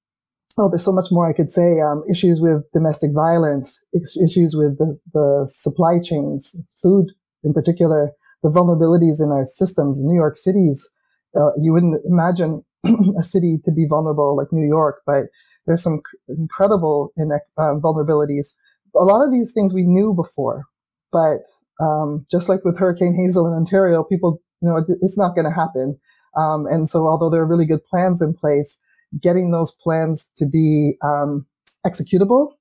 oh, 0.58 0.68
there's 0.68 0.84
so 0.84 0.92
much 0.92 1.08
more 1.10 1.28
I 1.28 1.32
could 1.32 1.50
say. 1.50 1.80
Um, 1.80 2.02
issues 2.10 2.40
with 2.40 2.62
domestic 2.72 3.12
violence, 3.12 3.80
issues 3.94 4.54
with 4.54 4.78
the, 4.78 4.98
the 5.12 5.48
supply 5.52 5.98
chains, 6.02 6.54
food 6.82 7.12
in 7.42 7.52
particular, 7.52 8.12
the 8.42 8.50
vulnerabilities 8.50 9.22
in 9.22 9.30
our 9.30 9.44
systems. 9.44 10.04
New 10.04 10.14
York 10.14 10.36
City's, 10.36 10.90
uh, 11.36 11.52
you 11.60 11.72
wouldn't 11.72 12.00
imagine 12.04 12.64
a 13.18 13.22
city 13.22 13.58
to 13.64 13.72
be 13.72 13.86
vulnerable 13.88 14.36
like 14.36 14.48
New 14.52 14.66
York, 14.66 15.02
but 15.06 15.24
there's 15.66 15.82
some 15.82 16.00
incredible 16.28 17.12
uh, 17.18 17.74
vulnerabilities. 17.82 18.54
A 18.96 19.04
lot 19.04 19.24
of 19.24 19.32
these 19.32 19.52
things 19.52 19.74
we 19.74 19.84
knew 19.84 20.14
before, 20.14 20.64
but 21.10 21.38
um, 21.80 22.26
just 22.30 22.48
like 22.48 22.64
with 22.64 22.78
Hurricane 22.78 23.16
Hazel 23.16 23.46
in 23.46 23.52
Ontario, 23.52 24.04
people, 24.04 24.40
you 24.60 24.68
know, 24.68 24.84
it's 25.00 25.18
not 25.18 25.34
going 25.34 25.46
to 25.46 25.54
happen. 25.54 25.98
Um, 26.36 26.66
and 26.66 26.88
so, 26.88 27.06
although 27.06 27.30
there 27.30 27.40
are 27.40 27.46
really 27.46 27.66
good 27.66 27.84
plans 27.84 28.20
in 28.20 28.34
place, 28.34 28.78
getting 29.20 29.50
those 29.50 29.76
plans 29.82 30.30
to 30.38 30.46
be 30.46 30.96
um, 31.02 31.46
executable 31.86 32.52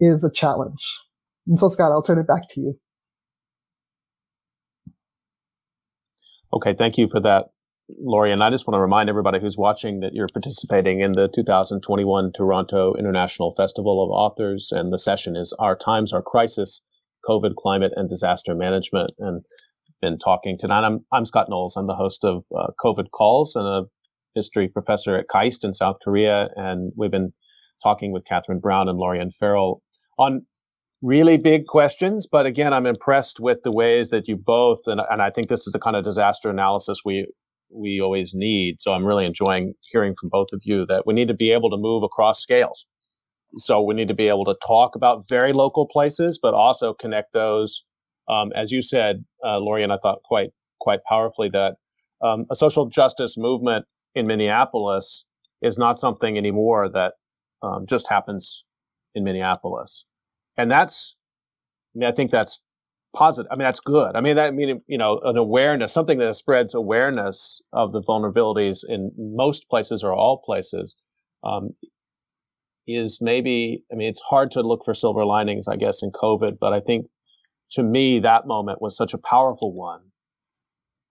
is 0.00 0.24
a 0.24 0.32
challenge. 0.32 1.00
And 1.46 1.58
so, 1.58 1.68
Scott, 1.68 1.92
I'll 1.92 2.02
turn 2.02 2.18
it 2.18 2.26
back 2.26 2.48
to 2.50 2.60
you. 2.60 2.78
Okay, 6.52 6.74
thank 6.78 6.96
you 6.96 7.08
for 7.10 7.20
that 7.20 7.50
Lori, 7.98 8.32
and 8.32 8.42
I 8.42 8.50
just 8.50 8.66
want 8.66 8.76
to 8.76 8.80
remind 8.80 9.08
everybody 9.08 9.40
who's 9.40 9.56
watching 9.56 10.00
that 10.00 10.12
you're 10.12 10.28
participating 10.32 11.00
in 11.00 11.12
the 11.12 11.28
2021 11.34 12.32
Toronto 12.36 12.94
International 12.98 13.54
Festival 13.56 14.04
of 14.04 14.10
Authors, 14.10 14.68
and 14.70 14.92
the 14.92 14.98
session 14.98 15.36
is 15.36 15.54
Our 15.58 15.76
Times, 15.76 16.12
Our 16.12 16.22
Crisis, 16.22 16.82
COVID, 17.26 17.54
Climate, 17.56 17.92
and 17.96 18.08
Disaster 18.08 18.54
Management. 18.54 19.12
And 19.18 19.42
been 20.00 20.18
talking 20.18 20.56
tonight. 20.58 20.84
I'm, 20.84 21.04
I'm 21.12 21.24
Scott 21.24 21.48
Knowles. 21.48 21.76
I'm 21.76 21.86
the 21.86 21.94
host 21.94 22.24
of 22.24 22.44
uh, 22.56 22.68
COVID 22.84 23.10
Calls 23.10 23.56
and 23.56 23.66
a 23.66 23.84
history 24.34 24.68
professor 24.68 25.16
at 25.16 25.26
KAIST 25.28 25.64
in 25.64 25.74
South 25.74 25.96
Korea. 26.04 26.48
And 26.56 26.92
we've 26.96 27.10
been 27.10 27.32
talking 27.82 28.12
with 28.12 28.24
Katherine 28.24 28.60
Browne 28.60 28.88
and 28.88 28.98
Laurian 28.98 29.30
Farrell 29.38 29.82
on 30.18 30.42
really 31.02 31.36
big 31.36 31.66
questions. 31.66 32.28
But 32.30 32.46
again, 32.46 32.72
I'm 32.72 32.86
impressed 32.86 33.40
with 33.40 33.58
the 33.64 33.72
ways 33.72 34.10
that 34.10 34.28
you 34.28 34.36
both, 34.36 34.80
and, 34.86 35.00
and 35.10 35.22
I 35.22 35.30
think 35.30 35.48
this 35.48 35.66
is 35.66 35.72
the 35.72 35.78
kind 35.78 35.96
of 35.96 36.04
disaster 36.04 36.50
analysis 36.50 37.00
we 37.04 37.26
we 37.70 38.00
always 38.00 38.32
need. 38.34 38.80
So 38.80 38.92
I'm 38.92 39.04
really 39.04 39.26
enjoying 39.26 39.74
hearing 39.90 40.14
from 40.18 40.28
both 40.30 40.48
of 40.52 40.60
you 40.64 40.86
that 40.86 41.06
we 41.06 41.14
need 41.14 41.28
to 41.28 41.34
be 41.34 41.50
able 41.50 41.70
to 41.70 41.76
move 41.76 42.02
across 42.02 42.40
scales. 42.40 42.86
So 43.56 43.82
we 43.82 43.94
need 43.94 44.08
to 44.08 44.14
be 44.14 44.28
able 44.28 44.44
to 44.44 44.54
talk 44.66 44.94
about 44.94 45.28
very 45.28 45.52
local 45.52 45.86
places, 45.86 46.38
but 46.40 46.54
also 46.54 46.94
connect 46.94 47.32
those. 47.32 47.82
Um, 48.28 48.52
as 48.54 48.70
you 48.70 48.82
said, 48.82 49.24
uh, 49.44 49.58
Lori, 49.58 49.82
and 49.82 49.92
I 49.92 49.96
thought 50.02 50.22
quite 50.24 50.50
quite 50.80 51.00
powerfully 51.08 51.48
that 51.52 51.76
um, 52.22 52.44
a 52.50 52.54
social 52.54 52.86
justice 52.86 53.36
movement 53.38 53.86
in 54.14 54.26
Minneapolis 54.26 55.24
is 55.62 55.78
not 55.78 55.98
something 55.98 56.36
anymore 56.36 56.88
that 56.90 57.14
um, 57.62 57.86
just 57.88 58.08
happens 58.08 58.64
in 59.14 59.24
Minneapolis, 59.24 60.04
and 60.58 60.70
that's 60.70 61.16
I 61.94 61.98
mean, 61.98 62.08
I 62.08 62.12
think 62.12 62.30
that's 62.30 62.60
positive. 63.14 63.50
I 63.50 63.56
mean, 63.56 63.64
that's 63.64 63.80
good. 63.80 64.14
I 64.14 64.20
mean, 64.20 64.36
that 64.36 64.48
I 64.48 64.50
mean, 64.50 64.82
you 64.86 64.98
know, 64.98 65.20
an 65.24 65.36
awareness, 65.36 65.92
something 65.92 66.18
that 66.18 66.36
spreads 66.36 66.74
awareness 66.74 67.62
of 67.72 67.92
the 67.92 68.02
vulnerabilities 68.02 68.80
in 68.86 69.12
most 69.16 69.68
places 69.68 70.02
or 70.02 70.12
all 70.12 70.42
places, 70.44 70.94
um, 71.44 71.70
is 72.86 73.18
maybe. 73.20 73.84
I 73.92 73.96
mean, 73.96 74.08
it's 74.08 74.20
hard 74.20 74.50
to 74.52 74.62
look 74.62 74.84
for 74.84 74.94
silver 74.94 75.24
linings, 75.24 75.68
I 75.68 75.76
guess, 75.76 76.02
in 76.02 76.10
COVID, 76.10 76.58
but 76.60 76.72
I 76.72 76.80
think 76.80 77.06
to 77.72 77.82
me 77.82 78.20
that 78.20 78.46
moment 78.46 78.80
was 78.80 78.96
such 78.96 79.12
a 79.12 79.18
powerful 79.18 79.74
one 79.74 80.00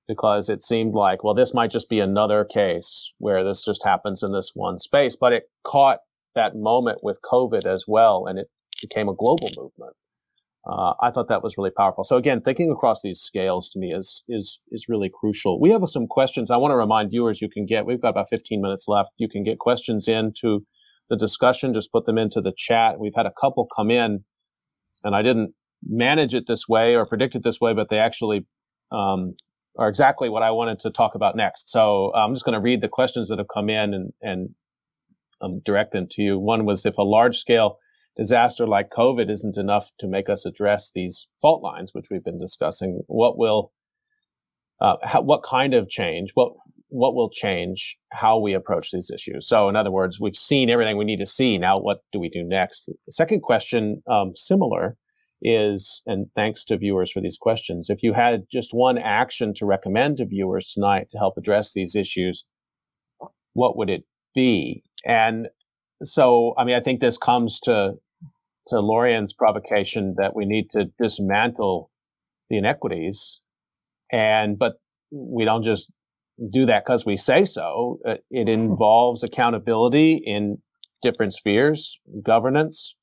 because 0.08 0.50
it 0.50 0.64
seemed 0.64 0.94
like, 0.94 1.24
well, 1.24 1.34
this 1.34 1.54
might 1.54 1.70
just 1.70 1.90
be 1.90 2.00
another 2.00 2.46
case 2.46 3.12
where 3.18 3.44
this 3.44 3.66
just 3.66 3.84
happens 3.84 4.24
in 4.24 4.32
this 4.32 4.52
one 4.54 4.80
space, 4.80 5.16
but 5.16 5.34
it 5.34 5.50
caught 5.66 6.00
that 6.34 6.56
moment 6.56 7.00
with 7.04 7.20
COVID 7.22 7.66
as 7.66 7.86
well, 7.88 8.26
and 8.26 8.40
it 8.40 8.48
became 8.82 9.10
a 9.10 9.16
global 9.16 9.50
movement. 9.58 9.96
Uh, 10.68 10.94
I 11.02 11.12
thought 11.12 11.30
that 11.30 11.44
was 11.44 11.58
really 11.58 11.72
powerful. 11.72 12.04
So 12.04 12.18
again, 12.18 12.42
thinking 12.42 12.70
across 12.72 13.02
these 13.02 13.22
scales 13.22 13.70
to 13.70 13.80
me 13.80 13.94
is 13.94 14.24
is 14.28 14.60
is 14.72 14.88
really 14.90 15.10
crucial. 15.10 15.62
We 15.62 15.72
have 15.72 15.82
some 15.88 16.08
questions. 16.08 16.52
I 16.52 16.58
want 16.58 16.74
to 16.74 16.76
remind 16.76 17.10
viewers 17.10 17.42
you 17.42 17.50
can 17.50 17.66
get. 17.66 17.86
We've 17.86 18.02
got 18.02 18.10
about 18.10 18.28
15 18.30 18.62
minutes 18.62 18.86
left. 18.88 19.12
You 19.18 19.30
can 19.30 19.44
get 19.46 19.60
questions 19.60 20.10
into 20.10 20.66
the 21.10 21.16
discussion. 21.16 21.74
Just 21.74 21.92
put 21.94 22.06
them 22.06 22.18
into 22.18 22.42
the 22.42 22.54
chat. 22.56 23.00
We've 23.00 23.16
had 23.16 23.26
a 23.26 23.32
couple 23.40 23.68
come 23.74 23.92
in, 23.92 24.26
and 25.06 25.16
I 25.16 25.22
didn't 25.22 25.54
manage 25.88 26.36
it 26.36 26.46
this 26.48 26.68
way 26.68 26.96
or 26.96 27.06
predict 27.06 27.36
it 27.36 27.44
this 27.46 27.62
way, 27.62 27.74
but 27.74 27.90
they 27.90 28.00
actually 28.00 28.46
um, 28.92 29.36
are 29.80 29.88
exactly 29.88 30.28
what 30.28 30.44
I 30.44 30.52
wanted 30.52 30.80
to 30.82 30.92
talk 30.92 31.16
about 31.16 31.38
next. 31.38 31.70
So 31.72 32.14
I'm 32.14 32.34
just 32.34 32.44
going 32.44 32.56
to 32.56 32.62
read 32.62 32.82
the 32.82 32.90
questions 32.90 33.30
that 33.30 33.38
have 33.38 33.48
come 33.54 33.70
in 33.70 33.94
and 33.94 34.12
and 34.22 34.50
um, 35.40 35.62
direct 35.64 35.94
them 35.94 36.08
to 36.12 36.22
you. 36.22 36.40
One 36.40 36.66
was 36.66 36.86
if 36.86 36.98
a 36.98 37.04
large 37.04 37.38
scale 37.38 37.78
disaster 38.18 38.68
like 38.68 38.90
COVID 38.90 39.30
isn't 39.30 39.58
enough 39.58 39.90
to 40.00 40.08
make 40.08 40.30
us 40.30 40.46
address 40.46 40.92
these 40.94 41.28
fault 41.42 41.64
lines, 41.64 41.92
which 41.94 42.08
we've 42.10 42.24
been 42.24 42.40
discussing. 42.40 43.02
What 43.08 43.38
will, 43.38 43.72
uh, 44.82 44.98
how, 45.04 45.22
what 45.22 45.44
kind 45.44 45.74
of 45.74 45.90
change? 45.90 46.32
What 46.34 46.54
what 46.90 47.16
will 47.16 47.30
change 47.30 47.98
how 48.14 48.40
we 48.40 48.54
approach 48.54 48.92
these 48.92 49.12
issues? 49.14 49.48
So, 49.48 49.68
in 49.68 49.76
other 49.76 49.92
words, 49.92 50.20
we've 50.20 50.38
seen 50.38 50.70
everything 50.70 50.98
we 50.98 51.06
need 51.06 51.20
to 51.20 51.26
see. 51.26 51.58
Now, 51.58 51.76
what 51.76 52.00
do 52.14 52.20
we 52.20 52.30
do 52.30 52.44
next? 52.44 52.86
The 52.86 53.12
second 53.12 53.42
question, 53.42 54.02
um, 54.10 54.32
similar, 54.36 54.96
is, 55.42 56.02
and 56.06 56.28
thanks 56.36 56.64
to 56.66 56.78
viewers 56.78 57.12
for 57.12 57.22
these 57.22 57.38
questions. 57.38 57.90
If 57.90 58.04
you 58.04 58.14
had 58.14 58.46
just 58.52 58.74
one 58.74 58.98
action 58.98 59.54
to 59.56 59.66
recommend 59.66 60.18
to 60.18 60.26
viewers 60.26 60.72
tonight 60.72 61.10
to 61.12 61.18
help 61.18 61.38
address 61.38 61.74
these 61.74 61.96
issues, 61.96 62.46
what 63.54 63.78
would 63.78 63.90
it 63.90 64.04
be? 64.34 64.84
And 65.06 65.50
so, 66.04 66.54
I 66.58 66.64
mean, 66.64 66.76
I 66.76 66.82
think 66.82 67.02
this 67.02 67.18
comes 67.18 67.60
to 67.62 67.94
to 68.68 68.76
Laurian's 68.76 69.34
provocation 69.34 70.16
that 70.18 70.36
we 70.36 70.46
need 70.46 70.70
to 70.72 70.86
dismantle 71.00 71.92
the 72.50 72.58
inequities, 72.58 73.40
and 74.12 74.58
but 74.58 74.74
we 75.12 75.46
don't 75.46 75.64
just 75.64 75.92
do 76.52 76.66
that 76.66 76.84
because 76.86 77.06
we 77.06 77.18
say 77.18 77.46
so. 77.46 78.00
Uh, 78.08 78.16
it 78.30 78.50
involves 78.50 79.24
accountability 79.24 80.22
in 80.26 80.60
different 81.02 81.34
spheres, 81.34 82.00
governance, 82.24 82.96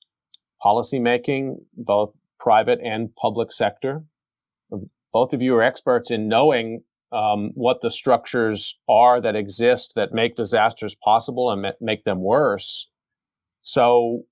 policymaking, 0.65 1.57
both 1.75 2.15
private 2.39 2.81
and 2.83 3.15
public 3.17 3.53
sector. 3.53 4.05
Both 5.13 5.33
of 5.33 5.41
you 5.41 5.55
are 5.55 5.63
experts 5.63 6.11
in 6.11 6.29
knowing 6.29 6.83
um, 7.13 7.53
what 7.55 7.81
the 7.81 7.91
structures 7.91 8.79
are 8.89 9.21
that 9.21 9.37
exist 9.37 9.93
that 9.95 10.13
make 10.13 10.37
disasters 10.37 10.97
possible 10.97 11.51
and 11.51 11.75
make 11.81 12.05
them 12.05 12.23
worse. 12.23 12.89
So 13.63 14.25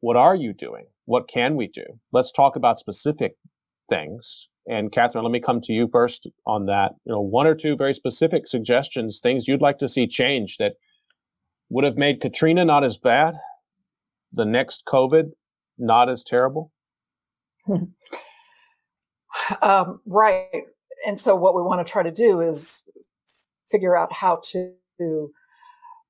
what 0.00 0.16
are 0.16 0.34
you 0.34 0.52
doing? 0.52 0.86
What 1.04 1.28
can 1.28 1.56
we 1.56 1.68
do? 1.68 1.84
Let's 2.12 2.32
talk 2.32 2.56
about 2.56 2.78
specific 2.78 3.36
things. 3.88 4.48
And 4.66 4.92
Katherine, 4.92 5.24
let 5.24 5.32
me 5.32 5.40
come 5.40 5.60
to 5.62 5.72
you 5.72 5.88
first 5.90 6.28
on 6.46 6.66
that. 6.66 6.92
You 7.04 7.12
know, 7.12 7.20
one 7.20 7.46
or 7.46 7.54
two 7.54 7.74
very 7.76 7.94
specific 7.94 8.46
suggestions, 8.46 9.20
things 9.22 9.48
you'd 9.48 9.62
like 9.62 9.78
to 9.78 9.88
see 9.88 10.06
change 10.06 10.58
that 10.58 10.74
would 11.70 11.84
have 11.84 11.96
made 11.96 12.20
Katrina 12.20 12.64
not 12.64 12.84
as 12.84 12.98
bad, 12.98 13.34
the 14.32 14.44
next 14.44 14.84
COVID 14.86 15.30
not 15.78 16.10
as 16.10 16.22
terrible. 16.22 16.70
um, 19.62 20.00
right. 20.06 20.64
And 21.06 21.18
so, 21.18 21.34
what 21.34 21.54
we 21.54 21.62
want 21.62 21.86
to 21.86 21.90
try 21.90 22.02
to 22.02 22.10
do 22.10 22.40
is 22.40 22.84
figure 23.70 23.96
out 23.96 24.12
how 24.12 24.40
to 24.52 24.72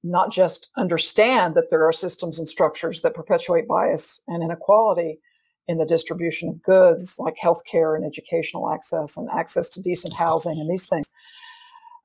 not 0.04 0.32
just 0.32 0.70
understand 0.76 1.54
that 1.54 1.70
there 1.70 1.86
are 1.86 1.92
systems 1.92 2.38
and 2.38 2.48
structures 2.48 3.02
that 3.02 3.14
perpetuate 3.14 3.66
bias 3.66 4.20
and 4.28 4.42
inequality 4.42 5.18
in 5.66 5.78
the 5.78 5.86
distribution 5.86 6.48
of 6.48 6.62
goods 6.62 7.16
like 7.18 7.36
healthcare 7.42 7.94
and 7.96 8.04
educational 8.04 8.72
access 8.72 9.16
and 9.16 9.28
access 9.30 9.68
to 9.68 9.82
decent 9.82 10.14
housing 10.14 10.58
and 10.58 10.70
these 10.70 10.88
things 10.88 11.12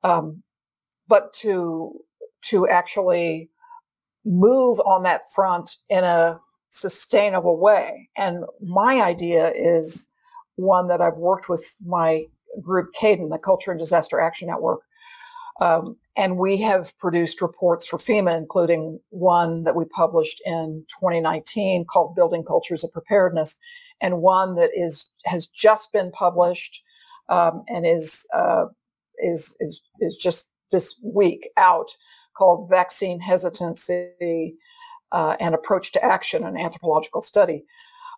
um, 0.02 0.42
but 1.08 1.32
to 1.32 1.92
to 2.42 2.68
actually 2.68 3.50
move 4.24 4.78
on 4.80 5.02
that 5.02 5.22
front 5.34 5.76
in 5.88 6.04
a 6.04 6.38
sustainable 6.70 7.58
way. 7.58 8.08
And 8.16 8.44
my 8.60 9.00
idea 9.00 9.52
is 9.54 10.08
one 10.56 10.86
that 10.88 11.00
i've 11.00 11.16
worked 11.16 11.48
with 11.48 11.74
my 11.84 12.24
group 12.62 12.92
CADAN, 12.94 13.30
the 13.30 13.38
culture 13.38 13.72
and 13.72 13.80
disaster 13.80 14.20
action 14.20 14.48
network 14.48 14.80
um, 15.60 15.96
and 16.16 16.38
we 16.38 16.56
have 16.58 16.96
produced 16.98 17.42
reports 17.42 17.86
for 17.86 17.98
FEMA, 17.98 18.36
including 18.36 19.00
one 19.10 19.64
that 19.64 19.76
we 19.76 19.84
published 19.84 20.40
in 20.44 20.84
2019 21.00 21.86
called 21.86 22.14
Building 22.14 22.44
Cultures 22.44 22.84
of 22.84 22.92
Preparedness, 22.92 23.58
and 24.00 24.20
one 24.20 24.56
that 24.56 24.70
is 24.74 25.10
has 25.24 25.46
just 25.46 25.92
been 25.92 26.10
published 26.10 26.82
um, 27.28 27.64
and 27.68 27.86
is, 27.86 28.26
uh, 28.34 28.66
is 29.18 29.56
is 29.60 29.80
is 30.00 30.16
just 30.16 30.50
this 30.70 30.98
week 31.02 31.48
out 31.56 31.90
called 32.36 32.68
Vaccine 32.68 33.20
Hesitancy 33.20 34.54
uh, 35.12 35.36
and 35.40 35.54
Approach 35.54 35.92
to 35.92 36.04
Action: 36.04 36.44
An 36.44 36.56
Anthropological 36.56 37.22
Study. 37.22 37.64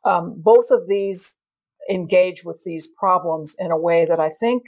Um, 0.05 0.35
both 0.37 0.71
of 0.71 0.89
these 0.89 1.39
engage 1.91 2.45
with 2.45 2.63
these 2.65 2.89
problems 2.89 3.57
in 3.59 3.71
a 3.71 3.79
way 3.79 4.05
that 4.05 4.21
I 4.21 4.29
think 4.29 4.65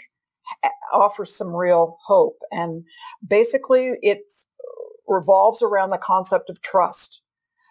offers 0.93 1.35
some 1.35 1.55
real 1.55 1.99
hope. 2.07 2.39
And 2.51 2.85
basically, 3.27 3.95
it 4.03 4.21
revolves 5.07 5.63
around 5.63 5.91
the 5.91 5.99
concept 5.99 6.51
of 6.51 6.61
trust. 6.61 7.21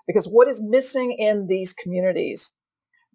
Because 0.07 0.27
what 0.27 0.47
is 0.47 0.61
missing 0.63 1.11
in 1.11 1.47
these 1.47 1.73
communities 1.73 2.53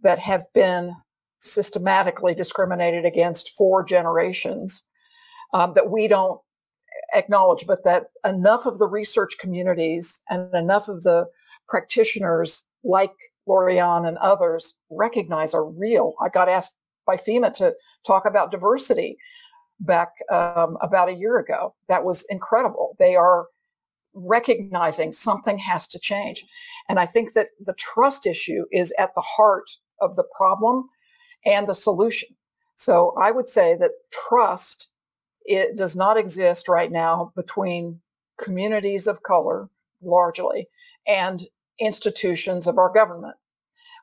that 0.02 0.18
have 0.18 0.44
been 0.54 0.94
systematically 1.38 2.34
discriminated 2.34 3.04
against 3.04 3.52
for 3.56 3.82
generations 3.82 4.84
um, 5.54 5.72
that 5.74 5.90
we 5.90 6.06
don't 6.06 6.40
acknowledge, 7.14 7.64
but 7.66 7.84
that 7.84 8.06
enough 8.24 8.66
of 8.66 8.78
the 8.78 8.86
research 8.86 9.36
communities 9.40 10.20
and 10.28 10.54
enough 10.54 10.88
of 10.88 11.02
the 11.02 11.26
practitioners 11.68 12.66
like 12.84 13.12
Laurian 13.48 14.06
and 14.06 14.18
others 14.18 14.76
recognize 14.90 15.54
are 15.54 15.64
real. 15.64 16.14
I 16.22 16.28
got 16.28 16.48
asked 16.48 16.76
by 17.06 17.16
FEMA 17.16 17.52
to 17.54 17.74
talk 18.06 18.24
about 18.26 18.50
diversity 18.50 19.16
back 19.82 20.10
um, 20.30 20.78
about 20.80 21.08
a 21.08 21.14
year 21.14 21.38
ago. 21.38 21.74
That 21.88 22.04
was 22.04 22.26
incredible. 22.30 22.96
They 22.98 23.16
are 23.16 23.46
recognizing 24.14 25.12
something 25.12 25.58
has 25.58 25.88
to 25.88 25.98
change. 25.98 26.44
And 26.88 26.98
I 26.98 27.06
think 27.06 27.32
that 27.32 27.48
the 27.64 27.74
trust 27.74 28.26
issue 28.26 28.64
is 28.70 28.94
at 28.98 29.14
the 29.14 29.22
heart 29.22 29.70
of 30.00 30.16
the 30.16 30.24
problem 30.36 30.88
and 31.44 31.68
the 31.68 31.74
solution. 31.74 32.30
So 32.74 33.14
I 33.20 33.30
would 33.30 33.48
say 33.48 33.76
that 33.76 33.92
trust 34.28 34.90
it 35.44 35.76
does 35.76 35.96
not 35.96 36.16
exist 36.16 36.68
right 36.68 36.90
now 36.90 37.32
between 37.34 38.00
communities 38.40 39.06
of 39.06 39.22
color 39.22 39.68
largely 40.00 40.68
and 41.06 41.46
institutions 41.78 42.66
of 42.66 42.78
our 42.78 42.92
government. 42.92 43.34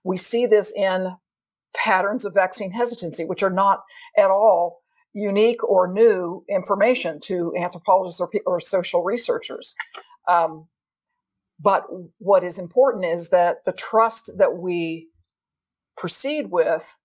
We 0.03 0.17
see 0.17 0.45
this 0.45 0.73
in 0.75 1.15
patterns 1.73 2.25
of 2.25 2.33
vaccine 2.33 2.71
hesitancy, 2.71 3.25
which 3.25 3.43
are 3.43 3.49
not 3.49 3.83
at 4.17 4.29
all 4.29 4.78
unique 5.13 5.63
or 5.63 5.91
new 5.91 6.43
information 6.49 7.19
to 7.19 7.53
anthropologists 7.57 8.21
or, 8.21 8.29
or 8.45 8.59
social 8.59 9.03
researchers. 9.03 9.75
Um, 10.27 10.67
but 11.59 11.85
what 12.19 12.43
is 12.43 12.59
important 12.59 13.05
is 13.05 13.29
that 13.29 13.65
the 13.65 13.73
trust 13.73 14.31
that 14.37 14.57
we 14.57 15.09
proceed 15.97 16.51
with 16.51 16.95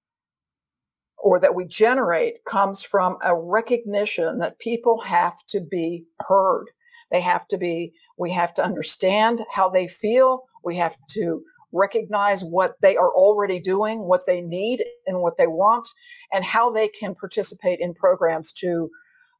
or 1.19 1.41
that 1.41 1.55
we 1.55 1.65
generate 1.65 2.45
comes 2.45 2.83
from 2.83 3.17
a 3.25 3.35
recognition 3.35 4.39
that 4.39 4.59
people 4.59 5.01
have 5.01 5.35
to 5.47 5.61
be 5.61 6.07
heard. 6.21 6.67
They 7.11 7.23
have 7.23 7.49
to 7.49 7.57
be, 7.57 7.95
we 8.19 8.33
have 8.33 8.53
to 8.55 8.65
understand 8.65 9.41
how 9.51 9.71
they 9.71 9.89
feel. 9.89 10.45
We 10.63 10.77
have 10.77 10.97
to 11.11 11.43
recognize 11.75 12.43
what 12.43 12.75
they 12.81 12.97
are 12.97 13.11
already 13.11 13.61
doing, 13.61 14.01
what 14.01 14.23
they 14.27 14.41
need, 14.41 14.83
and 15.07 15.21
what 15.21 15.37
they 15.37 15.47
want, 15.47 15.87
and 16.33 16.45
how 16.45 16.71
they 16.71 16.89
can 16.89 17.15
participate 17.15 17.81
in 17.81 17.93
programs 17.93 18.53
to 18.53 18.91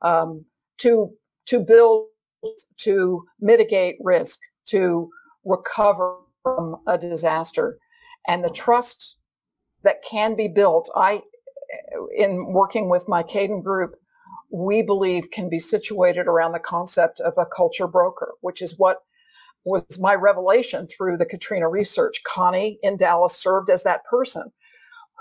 um, 0.03 0.45
to 0.79 1.11
to 1.47 1.61
build, 1.61 2.09
to 2.79 3.25
mitigate 3.41 3.97
risk, 4.01 4.41
to 4.67 5.09
recover 5.45 6.17
from 6.43 6.77
a 6.87 6.99
disaster, 6.99 7.79
and 8.29 8.45
the 8.45 8.51
trust 8.51 9.17
that 9.83 10.03
can 10.03 10.35
be 10.35 10.49
built. 10.49 10.91
I, 10.95 11.23
in 12.17 12.53
working 12.53 12.91
with 12.91 13.09
my 13.09 13.23
CADAN 13.23 13.63
group, 13.63 13.95
we 14.51 14.83
believe 14.83 15.31
can 15.31 15.49
be 15.49 15.59
situated 15.59 16.27
around 16.27 16.53
the 16.53 16.59
concept 16.59 17.21
of 17.21 17.35
a 17.39 17.47
culture 17.47 17.89
broker, 17.89 18.35
which 18.41 18.61
is 18.63 18.79
what 18.79 18.99
was 19.65 19.99
my 20.01 20.15
revelation 20.15 20.87
through 20.87 21.17
the 21.17 21.27
Katrina 21.27 21.69
research. 21.69 22.23
Connie 22.27 22.79
in 22.83 22.97
Dallas 22.97 23.35
served 23.35 23.71
as 23.71 23.83
that 23.85 24.05
person 24.05 24.53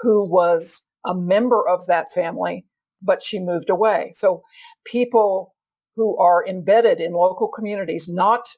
who 0.01 0.23
was 0.29 0.85
a 1.05 1.15
member 1.15 1.67
of 1.67 1.85
that 1.87 2.11
family, 2.11 2.65
but 3.01 3.23
she 3.23 3.39
moved 3.39 3.69
away. 3.69 4.11
So 4.13 4.43
people 4.85 5.53
who 5.95 6.17
are 6.17 6.45
embedded 6.45 6.99
in 6.99 7.13
local 7.13 7.47
communities, 7.47 8.09
not 8.09 8.49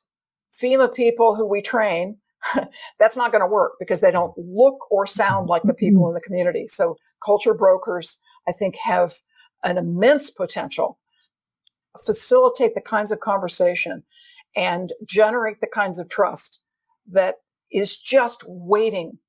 FEMA 0.61 0.93
people 0.93 1.35
who 1.35 1.45
we 1.45 1.61
train, 1.61 2.17
that's 2.99 3.17
not 3.17 3.31
going 3.31 3.41
to 3.41 3.47
work 3.47 3.73
because 3.79 4.01
they 4.01 4.11
don't 4.11 4.33
look 4.37 4.89
or 4.91 5.05
sound 5.05 5.49
like 5.49 5.63
the 5.63 5.73
people 5.73 6.07
in 6.07 6.13
the 6.13 6.21
community. 6.21 6.67
So 6.67 6.95
culture 7.23 7.53
brokers, 7.53 8.19
I 8.47 8.51
think, 8.51 8.75
have 8.77 9.15
an 9.63 9.77
immense 9.77 10.29
potential 10.29 10.99
facilitate 11.99 12.73
the 12.75 12.81
kinds 12.81 13.11
of 13.11 13.19
conversation 13.19 14.03
and 14.55 14.93
generate 15.05 15.59
the 15.61 15.67
kinds 15.67 15.99
of 15.99 16.09
trust 16.09 16.61
that 17.11 17.35
is 17.71 17.97
just 17.97 18.43
waiting 18.47 19.19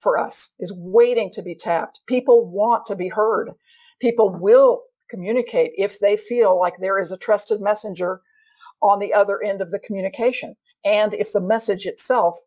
for 0.00 0.18
us, 0.18 0.52
is 0.58 0.72
waiting 0.76 1.30
to 1.32 1.42
be 1.42 1.54
tapped. 1.54 2.00
People 2.06 2.48
want 2.48 2.86
to 2.86 2.96
be 2.96 3.08
heard. 3.08 3.50
People 4.00 4.30
will 4.30 4.82
communicate 5.10 5.72
if 5.76 5.98
they 5.98 6.16
feel 6.16 6.58
like 6.58 6.74
there 6.78 7.00
is 7.00 7.10
a 7.10 7.16
trusted 7.16 7.60
messenger 7.60 8.20
on 8.82 8.98
the 8.98 9.12
other 9.12 9.42
end 9.42 9.60
of 9.60 9.70
the 9.70 9.78
communication. 9.78 10.56
And 10.84 11.14
if 11.14 11.32
the 11.32 11.40
message 11.40 11.86
itself 11.86 12.38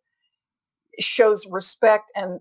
shows 1.00 1.48
respect 1.50 2.12
and 2.16 2.40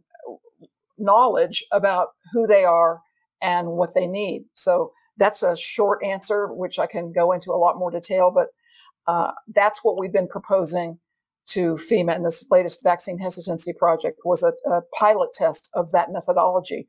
knowledge 0.99 1.65
about 1.73 2.09
who 2.33 2.47
they 2.47 2.65
are 2.65 3.01
and 3.41 3.69
what 3.69 3.95
they 3.95 4.07
need. 4.07 4.45
So 4.55 4.93
that's 5.17 5.43
a 5.43 5.57
short 5.57 6.05
answer, 6.05 6.49
which 6.53 6.79
I 6.79 6.87
can 6.87 7.13
go 7.13 7.33
into 7.33 7.53
a 7.53 7.59
lot 7.59 7.79
more 7.79 7.91
detail, 7.91 8.33
but 8.35 8.49
uh, 9.09 9.33
that's 9.55 9.81
what 9.83 9.99
we've 9.99 10.13
been 10.13 10.29
proposing 10.29 10.99
to 11.47 11.77
FEMA 11.77 12.15
in 12.15 12.23
this 12.23 12.47
latest 12.51 12.83
vaccine 12.83 13.19
hesitancy 13.19 13.73
project 13.73 14.21
was 14.23 14.43
a, 14.43 14.53
a 14.71 14.83
pilot 14.95 15.31
test 15.33 15.71
of 15.75 15.91
that 15.93 16.13
methodology, 16.13 16.87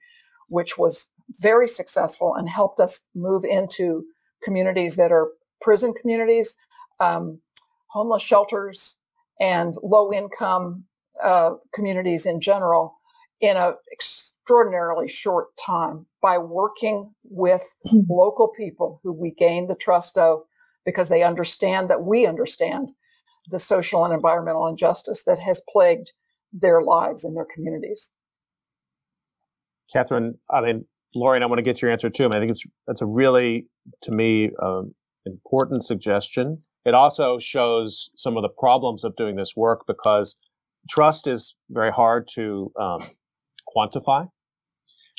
which 0.50 0.78
was 0.78 1.10
very 1.40 1.68
successful 1.68 2.36
and 2.36 2.50
helped 2.50 2.80
us 2.82 3.08
move 3.16 3.46
into 3.46 4.04
communities 4.44 4.98
that 4.98 5.14
are 5.14 5.30
prison 5.62 5.94
communities, 5.94 6.58
um, 7.00 7.40
homeless 7.88 8.22
shelters, 8.22 9.00
and 9.40 9.76
low 9.82 10.12
income 10.12 10.84
uh, 11.24 11.54
communities 11.74 12.26
in 12.26 12.42
general 12.42 12.96
in 13.40 13.56
an 13.56 13.76
extraordinarily 13.94 15.08
short 15.08 15.56
time 15.56 16.06
by 16.22 16.38
working 16.38 17.14
with 17.24 17.64
local 18.10 18.50
people 18.50 19.00
who 19.04 19.14
we 19.14 19.32
gained 19.32 19.70
the 19.70 19.76
trust 19.76 20.18
of 20.18 20.42
because 20.86 21.10
they 21.10 21.24
understand 21.24 21.90
that 21.90 22.04
we 22.04 22.26
understand 22.26 22.90
the 23.50 23.60
social 23.60 24.06
and 24.06 24.14
environmental 24.14 24.68
injustice 24.68 25.24
that 25.26 25.40
has 25.40 25.62
plagued 25.70 26.12
their 26.54 26.82
lives 26.82 27.24
and 27.24 27.36
their 27.36 27.48
communities. 27.54 28.12
Katherine, 29.92 30.36
I 30.52 30.62
mean, 30.62 30.86
Lori, 31.16 31.42
I 31.42 31.46
want 31.46 31.58
to 31.58 31.64
get 31.64 31.82
your 31.82 31.92
answer 31.92 32.10
too. 32.10 32.26
I, 32.26 32.28
mean, 32.28 32.36
I 32.36 32.40
think 32.40 32.52
it's 32.52 32.64
that's 32.88 33.02
a 33.02 33.06
really, 33.06 33.68
to 34.04 34.12
me, 34.12 34.52
um, 34.62 34.94
important 35.26 35.84
suggestion. 35.84 36.62
It 36.86 36.94
also 36.94 37.40
shows 37.40 38.10
some 38.18 38.38
of 38.38 38.44
the 38.44 38.50
problems 38.50 39.04
of 39.04 39.16
doing 39.16 39.36
this 39.36 39.54
work 39.56 39.86
because 39.88 40.36
trust 40.90 41.28
is 41.28 41.56
very 41.70 41.92
hard 41.92 42.28
to 42.36 42.70
um, 42.80 43.10
quantify. 43.76 44.28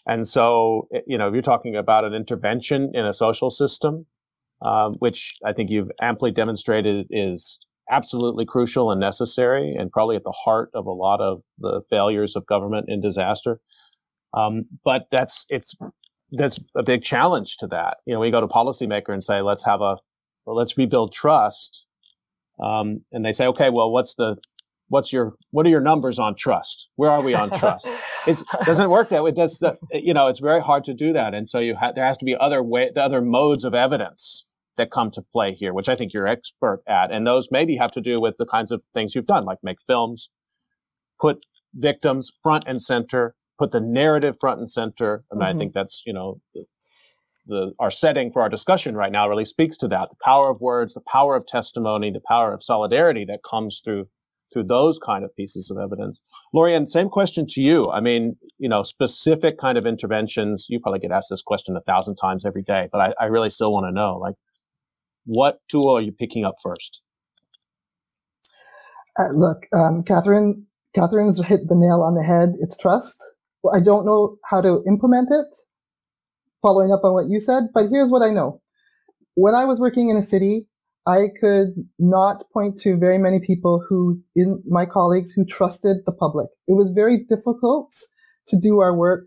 And 0.07 0.27
so, 0.27 0.89
you 1.07 1.19
know, 1.19 1.29
if 1.29 1.35
you're 1.35 1.43
talking 1.43 1.77
about 1.77 2.05
an 2.05 2.15
intervention 2.15 2.91
in 2.95 3.05
a 3.05 3.13
social 3.13 3.51
system, 3.51 4.07
um, 4.63 4.93
which 4.99 5.33
I 5.45 5.53
think 5.53 5.71
you've 5.71 5.91
amply 6.03 6.31
demonstrated 6.31 7.07
is 7.11 7.59
absolutely 7.91 8.45
crucial 8.45 8.91
and 8.91 9.01
necessary, 9.01 9.75
and 9.75 9.91
probably 9.91 10.17
at 10.17 10.25
the 10.25 10.35
heart 10.45 10.71
of 10.75 10.87
a 10.87 10.93
lot 10.93 11.21
of 11.21 11.43
the 11.59 11.83
failures 11.91 12.37
of 12.37 12.47
government 12.47 12.87
in 12.89 13.01
disaster. 13.01 13.61
Um, 14.37 14.67
but 14.85 15.07
that's 15.11 15.47
it's 15.49 15.75
there's 16.31 16.61
a 16.77 16.85
big 16.85 17.03
challenge 17.03 17.57
to 17.59 17.67
that. 17.69 17.99
You 18.07 18.15
know, 18.15 18.21
we 18.21 18.31
go 18.31 18.41
to 18.41 18.47
policymaker 18.47 19.09
and 19.09 19.25
say, 19.25 19.41
let's 19.41 19.65
have 19.65 19.81
a 19.81 19.97
well, 20.47 20.57
let's 20.57 20.79
rebuild 20.79 21.13
trust, 21.13 21.85
um, 22.63 23.05
and 23.13 23.25
they 23.25 23.33
say, 23.33 23.47
okay, 23.47 23.71
well, 23.71 23.91
what's 23.91 24.15
the 24.15 24.37
what's 24.89 25.13
your 25.13 25.35
what 25.51 25.67
are 25.67 25.71
your 25.71 25.81
numbers 25.81 26.19
on 26.19 26.37
trust? 26.37 26.89
Where 26.97 27.11
are 27.11 27.23
we 27.23 27.35
on 27.35 27.51
trust? 27.51 27.87
it 28.27 28.39
doesn't 28.65 28.91
work 28.91 29.09
that 29.09 29.23
way. 29.23 29.31
It 29.31 29.37
does, 29.37 29.63
you 29.93 30.15
know, 30.15 30.29
it's 30.29 30.41
very 30.41 30.61
hard 30.61 30.85
to 30.85 30.95
do 30.95 31.13
that, 31.13 31.35
and 31.35 31.49
so 31.49 31.59
you 31.59 31.75
ha- 31.75 31.93
there 31.93 32.07
has 32.07 32.19
to 32.19 32.25
be 32.25 32.37
other 32.39 32.63
way, 32.63 32.91
other 32.97 33.21
modes 33.21 33.65
of 33.65 33.75
evidence 33.75 34.45
that 34.81 34.91
come 34.91 35.11
to 35.13 35.23
play 35.33 35.55
here, 35.55 35.73
which 35.73 35.89
I 35.89 35.95
think 35.95 36.13
you're 36.13 36.27
expert 36.27 36.83
at. 36.89 37.13
And 37.13 37.27
those 37.27 37.49
maybe 37.51 37.77
have 37.77 37.93
to 37.93 38.01
do 38.01 38.17
with 38.19 38.35
the 38.39 38.47
kinds 38.47 38.73
of 38.73 38.83
things 38.95 39.15
you've 39.15 39.27
done, 39.35 39.45
like 39.45 39.59
make 39.63 39.79
films, 39.87 40.31
put 41.21 41.47
victims 41.75 42.31
front 42.43 42.65
and 42.67 42.81
center, 42.83 43.35
put 43.59 43.71
the 43.73 43.81
narrative 43.81 44.37
front 44.41 44.59
and 44.61 44.71
center. 44.71 45.25
And 45.31 45.41
mm-hmm. 45.41 45.57
I 45.57 45.59
think 45.59 45.75
that's, 45.75 46.03
you 46.07 46.13
know, 46.13 46.41
the, 46.55 46.65
the, 47.47 47.73
our 47.79 47.91
setting 47.91 48.33
for 48.33 48.43
our 48.43 48.49
discussion 48.49 48.97
right 48.97 49.13
now 49.13 49.29
really 49.29 49.45
speaks 49.45 49.77
to 49.79 49.89
that. 49.89 50.09
The 50.11 50.25
power 50.25 50.51
of 50.51 50.61
words, 50.61 50.95
the 50.95 51.03
power 51.13 51.37
of 51.37 51.47
testimony, 51.47 52.11
the 52.11 52.27
power 52.27 52.53
of 52.55 52.65
solidarity 52.65 53.25
that 53.27 53.41
comes 53.49 53.81
through 53.85 54.09
through 54.53 54.65
those 54.65 54.99
kind 54.99 55.25
of 55.25 55.31
pieces 55.37 55.71
of 55.71 55.79
evidence. 55.79 56.23
Laurian, 56.53 56.85
same 56.89 57.09
question 57.09 57.47
to 57.51 57.61
you. 57.61 57.85
I 57.93 58.01
mean, 58.01 58.35
you 58.59 58.69
know, 58.69 58.83
specific 58.83 59.59
kind 59.59 59.79
of 59.79 59.87
interventions. 59.87 60.67
You 60.69 60.81
probably 60.81 60.99
get 60.99 61.13
asked 61.13 61.31
this 61.31 61.41
question 61.41 61.77
a 61.77 61.81
thousand 61.83 62.17
times 62.17 62.45
every 62.45 62.63
day, 62.63 62.89
but 62.91 63.01
I, 63.01 63.09
I 63.21 63.27
really 63.27 63.51
still 63.51 63.73
want 63.73 63.87
to 63.87 63.93
know, 63.93 64.19
like, 64.19 64.35
what 65.25 65.61
tool 65.71 65.97
are 65.97 66.01
you 66.01 66.13
picking 66.13 66.45
up 66.45 66.57
first? 66.63 67.01
Uh, 69.19 69.31
look, 69.33 69.67
um, 69.73 70.03
Katherine, 70.03 70.67
Katherine's 70.95 71.45
hit 71.45 71.69
the 71.69 71.77
nail 71.77 72.03
on 72.03 72.15
the 72.15 72.23
head. 72.23 72.55
It's 72.61 72.79
trust. 72.79 73.17
Well, 73.63 73.77
I 73.77 73.81
don't 73.81 74.07
know 74.07 74.37
how 74.45 74.61
to 74.61 74.83
implement 74.87 75.29
it, 75.31 75.47
following 76.63 76.93
up 76.93 77.05
on 77.05 77.13
what 77.13 77.29
you 77.29 77.41
said, 77.41 77.65
but 77.75 77.89
here's 77.91 78.11
what 78.11 78.23
I 78.23 78.31
know. 78.31 78.63
When 79.35 79.55
I 79.55 79.65
was 79.65 79.81
working 79.81 80.09
in 80.09 80.17
a 80.17 80.23
city, 80.23 80.67
I 81.07 81.27
could 81.41 81.69
not 81.99 82.45
point 82.53 82.79
to 82.81 82.99
very 82.99 83.19
many 83.19 83.41
people 83.41 83.85
who, 83.89 84.21
in 84.35 84.63
my 84.67 84.87
colleagues, 84.87 85.33
who 85.33 85.45
trusted 85.45 85.99
the 86.07 86.13
public. 86.13 86.49
It 86.69 86.75
was 86.75 86.91
very 86.91 87.25
difficult 87.29 87.95
to 88.49 88.59
do 88.59 88.81
our 88.81 88.95
work 88.95 89.27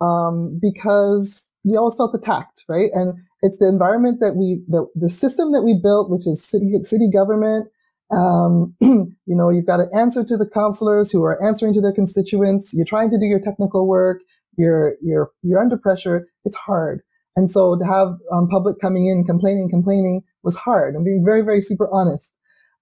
um, 0.00 0.58
because 0.60 1.46
we 1.64 1.76
always 1.76 1.96
felt 1.96 2.14
attacked, 2.14 2.64
right? 2.68 2.90
And 2.92 3.14
it's 3.42 3.58
the 3.58 3.66
environment 3.66 4.20
that 4.20 4.36
we, 4.36 4.62
the, 4.68 4.86
the 4.94 5.10
system 5.10 5.52
that 5.52 5.62
we 5.62 5.78
built, 5.82 6.08
which 6.08 6.26
is 6.26 6.42
city, 6.42 6.78
city 6.84 7.10
government. 7.12 7.68
Um, 8.12 8.74
you 8.80 9.16
know, 9.26 9.50
you've 9.50 9.66
got 9.66 9.78
to 9.78 9.88
answer 9.94 10.24
to 10.24 10.36
the 10.36 10.48
counselors 10.48 11.10
who 11.10 11.24
are 11.24 11.42
answering 11.44 11.74
to 11.74 11.80
their 11.80 11.92
constituents. 11.92 12.72
You're 12.72 12.86
trying 12.86 13.10
to 13.10 13.18
do 13.18 13.26
your 13.26 13.40
technical 13.40 13.88
work. 13.88 14.20
You're, 14.56 14.94
you're, 15.02 15.30
you're 15.42 15.60
under 15.60 15.76
pressure. 15.76 16.28
It's 16.44 16.56
hard. 16.56 17.02
And 17.34 17.50
so 17.50 17.76
to 17.76 17.84
have 17.84 18.14
um, 18.32 18.48
public 18.48 18.76
coming 18.80 19.06
in, 19.06 19.24
complaining, 19.24 19.68
complaining 19.70 20.22
was 20.44 20.56
hard. 20.56 20.94
I'm 20.94 21.04
being 21.04 21.24
very, 21.24 21.40
very 21.40 21.60
super 21.60 21.88
honest. 21.92 22.32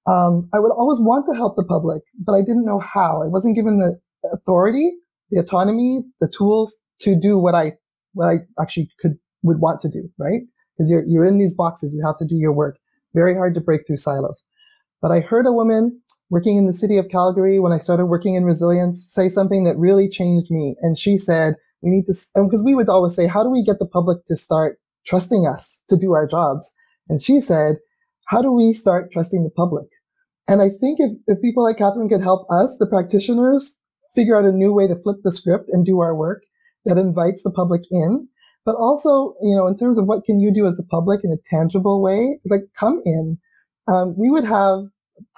Um, 0.06 0.48
I 0.52 0.58
would 0.58 0.72
always 0.72 0.98
want 1.00 1.26
to 1.26 1.36
help 1.36 1.56
the 1.56 1.64
public, 1.64 2.02
but 2.18 2.32
I 2.32 2.40
didn't 2.40 2.64
know 2.64 2.80
how. 2.80 3.22
I 3.22 3.28
wasn't 3.28 3.54
given 3.54 3.78
the 3.78 3.98
authority, 4.32 4.90
the 5.30 5.40
autonomy, 5.40 6.02
the 6.20 6.28
tools 6.36 6.76
to 7.00 7.14
do 7.18 7.38
what 7.38 7.54
I, 7.54 7.74
what 8.12 8.26
I 8.26 8.38
actually 8.60 8.90
could 9.00 9.18
would 9.42 9.60
want 9.60 9.80
to 9.82 9.88
do, 9.88 10.08
right? 10.18 10.42
Because 10.76 10.90
you're, 10.90 11.04
you're 11.06 11.24
in 11.24 11.38
these 11.38 11.54
boxes. 11.54 11.94
You 11.94 12.04
have 12.04 12.18
to 12.18 12.26
do 12.26 12.36
your 12.36 12.52
work. 12.52 12.78
Very 13.14 13.34
hard 13.34 13.54
to 13.54 13.60
break 13.60 13.86
through 13.86 13.96
silos. 13.96 14.44
But 15.02 15.10
I 15.10 15.20
heard 15.20 15.46
a 15.46 15.52
woman 15.52 16.00
working 16.28 16.56
in 16.56 16.66
the 16.66 16.74
city 16.74 16.96
of 16.96 17.08
Calgary 17.08 17.58
when 17.58 17.72
I 17.72 17.78
started 17.78 18.06
working 18.06 18.34
in 18.36 18.44
resilience 18.44 19.06
say 19.10 19.28
something 19.28 19.64
that 19.64 19.76
really 19.76 20.08
changed 20.08 20.50
me. 20.50 20.76
And 20.80 20.98
she 20.98 21.18
said, 21.18 21.54
we 21.82 21.90
need 21.90 22.06
to, 22.06 22.14
because 22.34 22.62
we 22.64 22.74
would 22.74 22.88
always 22.88 23.14
say, 23.14 23.26
how 23.26 23.42
do 23.42 23.50
we 23.50 23.64
get 23.64 23.78
the 23.78 23.86
public 23.86 24.24
to 24.26 24.36
start 24.36 24.78
trusting 25.06 25.46
us 25.46 25.82
to 25.88 25.96
do 25.96 26.12
our 26.12 26.26
jobs? 26.26 26.72
And 27.08 27.22
she 27.22 27.40
said, 27.40 27.76
how 28.26 28.42
do 28.42 28.52
we 28.52 28.72
start 28.72 29.10
trusting 29.12 29.42
the 29.42 29.50
public? 29.50 29.86
And 30.46 30.62
I 30.62 30.68
think 30.68 31.00
if, 31.00 31.12
if 31.26 31.42
people 31.42 31.64
like 31.64 31.78
Katherine 31.78 32.08
could 32.08 32.22
help 32.22 32.46
us, 32.50 32.76
the 32.78 32.86
practitioners, 32.86 33.78
figure 34.14 34.38
out 34.38 34.44
a 34.44 34.52
new 34.52 34.72
way 34.72 34.86
to 34.86 34.96
flip 34.96 35.16
the 35.22 35.32
script 35.32 35.68
and 35.72 35.84
do 35.84 36.00
our 36.00 36.14
work 36.14 36.42
that 36.84 36.98
invites 36.98 37.42
the 37.42 37.50
public 37.50 37.82
in, 37.90 38.28
but 38.64 38.76
also, 38.76 39.34
you 39.42 39.56
know, 39.56 39.66
in 39.66 39.76
terms 39.76 39.98
of 39.98 40.06
what 40.06 40.24
can 40.24 40.40
you 40.40 40.52
do 40.52 40.66
as 40.66 40.76
the 40.76 40.82
public 40.82 41.20
in 41.24 41.32
a 41.32 41.48
tangible 41.48 42.02
way, 42.02 42.38
like 42.46 42.62
come 42.78 43.02
in. 43.04 43.38
Um, 43.88 44.14
we 44.16 44.30
would 44.30 44.44
have 44.44 44.84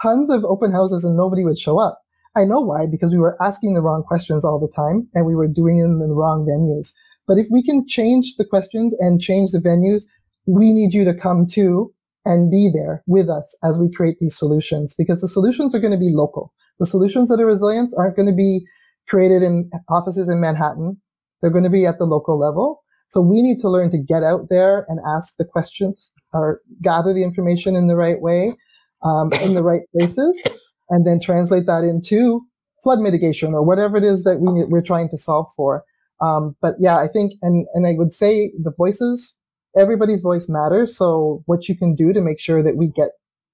tons 0.00 0.30
of 0.30 0.44
open 0.44 0.72
houses 0.72 1.04
and 1.04 1.16
nobody 1.16 1.44
would 1.44 1.58
show 1.58 1.78
up. 1.78 2.00
I 2.34 2.44
know 2.44 2.60
why, 2.60 2.86
because 2.86 3.12
we 3.12 3.18
were 3.18 3.40
asking 3.42 3.74
the 3.74 3.82
wrong 3.82 4.02
questions 4.02 4.44
all 4.44 4.58
the 4.58 4.72
time 4.74 5.08
and 5.14 5.26
we 5.26 5.34
were 5.34 5.48
doing 5.48 5.78
them 5.80 6.00
in 6.00 6.08
the 6.08 6.14
wrong 6.14 6.46
venues. 6.46 6.92
But 7.26 7.38
if 7.38 7.46
we 7.50 7.62
can 7.62 7.86
change 7.86 8.36
the 8.36 8.44
questions 8.44 8.94
and 8.98 9.20
change 9.20 9.52
the 9.52 9.58
venues, 9.58 10.04
we 10.46 10.72
need 10.72 10.92
you 10.92 11.04
to 11.04 11.14
come 11.14 11.46
too 11.46 11.92
and 12.24 12.50
be 12.50 12.70
there 12.72 13.02
with 13.06 13.28
us 13.28 13.56
as 13.62 13.78
we 13.78 13.92
create 13.92 14.16
these 14.20 14.36
solutions 14.36 14.94
because 14.96 15.20
the 15.20 15.28
solutions 15.28 15.74
are 15.74 15.80
going 15.80 15.92
to 15.92 15.98
be 15.98 16.12
local. 16.12 16.52
The 16.80 16.86
solutions 16.86 17.28
that 17.28 17.40
are 17.40 17.46
resilient 17.46 17.92
aren't 17.96 18.16
going 18.16 18.28
to 18.28 18.34
be 18.34 18.64
created 19.08 19.42
in 19.42 19.70
offices 19.88 20.28
in 20.28 20.40
Manhattan 20.40 21.00
They're 21.40 21.50
going 21.50 21.64
to 21.64 21.70
be 21.70 21.86
at 21.86 21.98
the 21.98 22.04
local 22.04 22.38
level. 22.38 22.82
So 23.12 23.20
we 23.20 23.42
need 23.42 23.58
to 23.58 23.68
learn 23.68 23.90
to 23.90 23.98
get 23.98 24.22
out 24.22 24.46
there 24.48 24.86
and 24.88 24.98
ask 25.06 25.36
the 25.36 25.44
questions 25.44 26.14
or 26.32 26.62
gather 26.80 27.12
the 27.12 27.22
information 27.22 27.76
in 27.76 27.86
the 27.86 27.94
right 27.94 28.18
way, 28.22 28.56
um, 29.04 29.30
in 29.42 29.52
the 29.52 29.62
right 29.62 29.82
places, 29.94 30.42
and 30.88 31.06
then 31.06 31.20
translate 31.20 31.66
that 31.66 31.84
into 31.84 32.40
flood 32.82 33.00
mitigation 33.00 33.52
or 33.52 33.62
whatever 33.62 33.98
it 33.98 34.02
is 34.02 34.24
that 34.24 34.40
we, 34.40 34.64
we're 34.64 34.80
trying 34.80 35.10
to 35.10 35.18
solve 35.18 35.46
for. 35.54 35.84
Um, 36.22 36.56
but 36.62 36.76
yeah, 36.78 36.96
I 36.96 37.06
think, 37.06 37.34
and, 37.42 37.66
and 37.74 37.86
I 37.86 37.96
would 37.98 38.14
say 38.14 38.50
the 38.58 38.72
voices, 38.74 39.36
everybody's 39.76 40.22
voice 40.22 40.48
matters. 40.48 40.96
So 40.96 41.42
what 41.44 41.68
you 41.68 41.76
can 41.76 41.94
do 41.94 42.14
to 42.14 42.22
make 42.22 42.40
sure 42.40 42.62
that 42.62 42.78
we 42.78 42.86
get, 42.86 43.10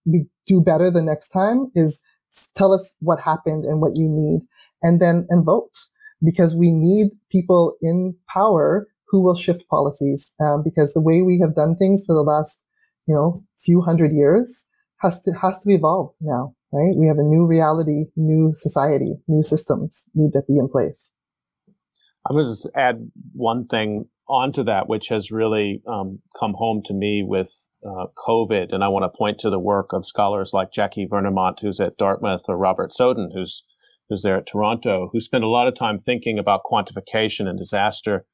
we 0.07 0.27
do 0.47 0.61
better 0.61 0.89
the 0.89 1.03
next 1.03 1.31
time 1.31 1.73
is 1.75 2.01
tell 2.55 2.73
us 2.73 2.97
what 3.01 3.19
happened 3.19 3.65
and 3.65 3.81
what 3.81 3.97
you 3.97 4.07
need 4.09 4.43
and 4.85 5.03
then, 5.03 5.27
and 5.31 5.45
vote 5.45 5.77
because 6.25 6.55
we 6.55 6.71
need 6.71 7.09
people 7.29 7.77
in 7.83 8.15
power 8.33 8.87
who 9.11 9.23
will 9.23 9.37
shift 9.37 9.69
policies. 9.69 10.35
Um, 10.41 10.63
because 10.63 10.93
the 10.93 11.01
way 11.01 11.23
we 11.23 11.41
have 11.41 11.55
done 11.55 11.77
things 11.77 12.05
for 12.07 12.15
the 12.15 12.23
last, 12.23 12.63
you 13.07 13.15
know, 13.15 13.43
few 13.59 13.81
hundred 13.81 14.13
years 14.13 14.67
has 15.01 15.21
to, 15.23 15.33
has 15.33 15.61
to 15.61 15.71
evolve 15.71 16.13
now, 16.21 16.55
right? 16.73 16.95
We 16.97 17.07
have 17.07 17.19
a 17.19 17.23
new 17.23 17.47
reality, 17.47 18.07
new 18.17 18.53
society, 18.55 19.15
new 19.29 19.43
systems 19.43 20.05
need 20.15 20.33
to 20.33 20.43
be 20.47 20.59
in 20.59 20.69
place. 20.69 21.13
I'm 22.29 22.37
going 22.37 22.47
to 22.47 22.53
just 22.53 22.69
add 22.77 23.11
one 23.33 23.67
thing 23.67 24.07
onto 24.29 24.65
that, 24.65 24.89
which 24.89 25.09
has 25.09 25.31
really 25.31 25.83
um, 25.87 26.21
come 26.39 26.55
home 26.55 26.83
to 26.85 26.93
me 26.93 27.23
with 27.27 27.51
uh, 27.87 28.07
COVID. 28.27 28.75
And 28.75 28.85
I 28.85 28.89
want 28.89 29.05
to 29.05 29.17
point 29.17 29.39
to 29.41 29.51
the 29.51 29.59
work 29.59 29.93
of 29.93 30.05
scholars 30.05 30.51
like 30.53 30.73
Jackie 30.73 31.09
Wernimont, 31.11 31.61
who's 31.63 31.81
at 31.81 31.97
Dartmouth, 31.97 32.43
or 32.49 32.59
Robert 32.59 32.93
Soden, 32.93 33.31
who's 33.33 33.63
who's 34.09 34.23
there 34.23 34.37
at 34.37 34.47
Toronto, 34.47 35.11
who 35.13 35.21
spend 35.21 35.45
a 35.45 35.49
lot 35.49 35.69
of 35.69 35.77
time 35.77 36.01
thinking 36.01 36.39
about 36.39 36.63
quantification 36.65 37.47
and 37.47 37.59
disaster. 37.59 38.25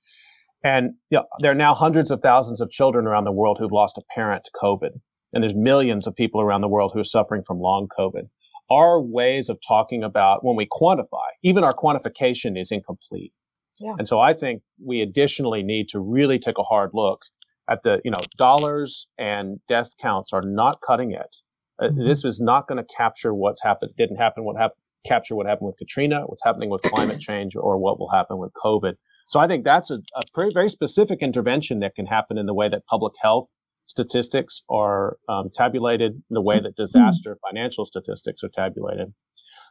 And 0.65 0.95
you 1.11 1.19
know, 1.19 1.25
there 1.41 1.53
are 1.53 1.55
now 1.55 1.75
hundreds 1.75 2.11
of 2.11 2.21
thousands 2.21 2.61
of 2.61 2.71
children 2.71 3.07
around 3.07 3.25
the 3.25 3.33
world 3.33 3.59
who've 3.61 3.71
lost 3.71 3.99
a 3.99 4.03
parent 4.15 4.45
to 4.45 4.51
COVID. 4.61 4.91
And 5.33 5.43
there's 5.43 5.55
millions 5.55 6.07
of 6.07 6.15
people 6.15 6.41
around 6.41 6.62
the 6.62 6.69
world 6.69 6.93
who 6.95 7.01
are 7.01 7.05
suffering 7.05 7.43
from 7.47 7.61
long 7.61 7.87
COVID. 7.97 8.29
Our 8.71 9.01
ways 9.01 9.51
of 9.51 9.59
talking 9.67 10.03
about 10.03 10.43
when 10.43 10.57
we 10.57 10.67
quantify, 10.67 11.29
even 11.43 11.65
our 11.65 11.75
quantification 11.75 12.59
is 12.59 12.73
incomplete. 12.73 13.33
Yeah. 13.79 13.95
And 13.99 14.09
so 14.09 14.21
I 14.21 14.33
think 14.33 14.62
we 14.83 15.03
additionally 15.03 15.62
need 15.62 15.89
to 15.91 16.01
really 16.01 16.39
take 16.39 16.57
a 16.59 16.62
hard 16.62 16.91
look 16.95 17.21
at 17.69 17.83
the, 17.83 18.01
you 18.05 18.11
know, 18.11 18.25
dollars 18.39 19.07
and 19.19 19.59
death 19.69 19.91
counts 20.01 20.33
are 20.33 20.43
not 20.45 20.79
cutting 20.87 21.12
it. 21.12 21.37
Uh, 21.83 21.89
mm-hmm. 21.89 22.07
this 22.07 22.25
is 22.25 22.41
not 22.41 22.69
going 22.69 22.79
to 22.79 22.87
capture 22.97 23.35
what's 23.35 23.62
happened, 23.62 23.91
didn't 23.99 24.17
happen, 24.17 24.45
what 24.45 24.57
happened, 24.57 24.79
capture 25.05 25.35
what 25.35 25.47
happened 25.47 25.67
with 25.67 25.77
Katrina, 25.77 26.23
what's 26.27 26.43
happening 26.45 26.71
with 26.71 26.83
climate 26.83 27.21
change, 27.21 27.57
or 27.57 27.77
what 27.77 27.99
will 27.99 28.11
happen 28.11 28.39
with 28.39 28.53
COVID. 28.65 28.95
So 29.27 29.41
I 29.41 29.47
think 29.47 29.64
that's 29.64 29.91
a, 29.91 29.95
a 29.95 30.20
pretty, 30.35 30.53
very 30.53 30.68
specific 30.68 31.20
intervention 31.20 31.81
that 31.81 31.95
can 31.95 32.07
happen 32.07 32.39
in 32.39 32.47
the 32.47 32.55
way 32.55 32.68
that 32.68 32.87
public 32.87 33.14
health 33.22 33.49
statistics 33.87 34.62
are 34.70 35.16
um, 35.29 35.51
tabulated, 35.55 36.12
in 36.12 36.35
the 36.35 36.43
way 36.43 36.57
that 36.61 36.77
mm-hmm. 36.77 36.83
disaster 36.83 37.39
financial 37.49 37.87
statistics 37.87 38.43
are 38.43 38.51
tabulated. 38.55 39.12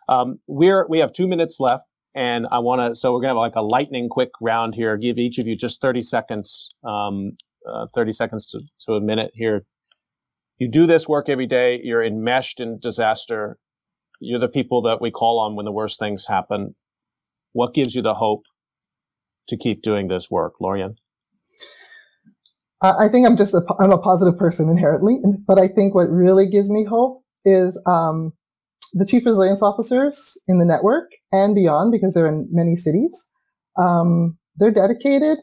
Um, 0.10 0.40
we're 0.48 0.86
we 0.88 1.00
have 1.00 1.14
two 1.14 1.28
minutes 1.28 1.58
left. 1.60 1.84
And 2.16 2.46
I 2.52 2.60
want 2.60 2.94
to, 2.94 2.96
so 2.96 3.12
we're 3.12 3.22
going 3.22 3.34
to 3.34 3.42
have 3.42 3.54
like 3.54 3.56
a 3.56 3.62
lightning 3.62 4.08
quick 4.08 4.30
round 4.40 4.76
here. 4.76 4.98
Give 4.98 5.18
each 5.18 5.40
of 5.40 5.48
you 5.48 5.56
just 5.56 5.82
30 5.82 6.04
seconds, 6.04 6.68
um, 6.84 7.32
uh, 7.68 7.88
30 7.96 8.14
seconds 8.14 8.46
to, 8.52 8.60
to 8.86 8.94
a 8.94 9.02
minute 9.02 9.32
here. 9.34 9.66
You 10.60 10.70
do 10.70 10.86
this 10.86 11.08
work 11.08 11.28
every 11.28 11.48
day. 11.48 11.80
You're 11.84 12.04
enmeshed 12.04 12.60
in 12.60 12.80
disaster. 12.80 13.58
You're 14.20 14.40
the 14.40 14.48
people 14.48 14.84
that 14.84 15.02
we 15.02 15.10
call 15.10 15.40
on 15.40 15.56
when 15.56 15.66
the 15.66 15.72
worst 15.72 15.98
things 15.98 16.28
happen. 16.28 16.76
What 17.54 17.74
gives 17.74 17.96
you 17.96 18.04
the 18.04 18.14
hope 18.14 18.44
to 19.50 19.58
keep 19.58 19.82
doing 19.82 20.08
this 20.08 20.30
work, 20.30 20.54
Laurian? 20.62 20.96
I 22.82 23.08
think 23.08 23.26
I'm 23.26 23.38
just 23.38 23.54
a, 23.54 23.64
I'm 23.80 23.94
a 23.94 23.98
positive 23.98 24.38
person 24.38 24.70
inherently, 24.70 25.20
but 25.48 25.58
I 25.58 25.70
think 25.70 25.96
what 25.96 26.10
really 26.10 26.50
gives 26.50 26.70
me 26.70 26.84
hope 26.84 27.24
is 27.46 27.82
um, 27.86 28.34
the 28.92 29.06
chief 29.06 29.26
resilience 29.26 29.62
officers 29.62 30.38
in 30.50 30.60
the 30.60 30.66
network 30.66 31.10
and 31.32 31.56
beyond, 31.56 31.94
because 31.94 32.14
they're 32.14 32.28
in 32.28 32.50
many 32.52 32.76
cities, 32.76 33.26
um, 33.80 34.38
they're 34.58 34.70
dedicated. 34.70 35.38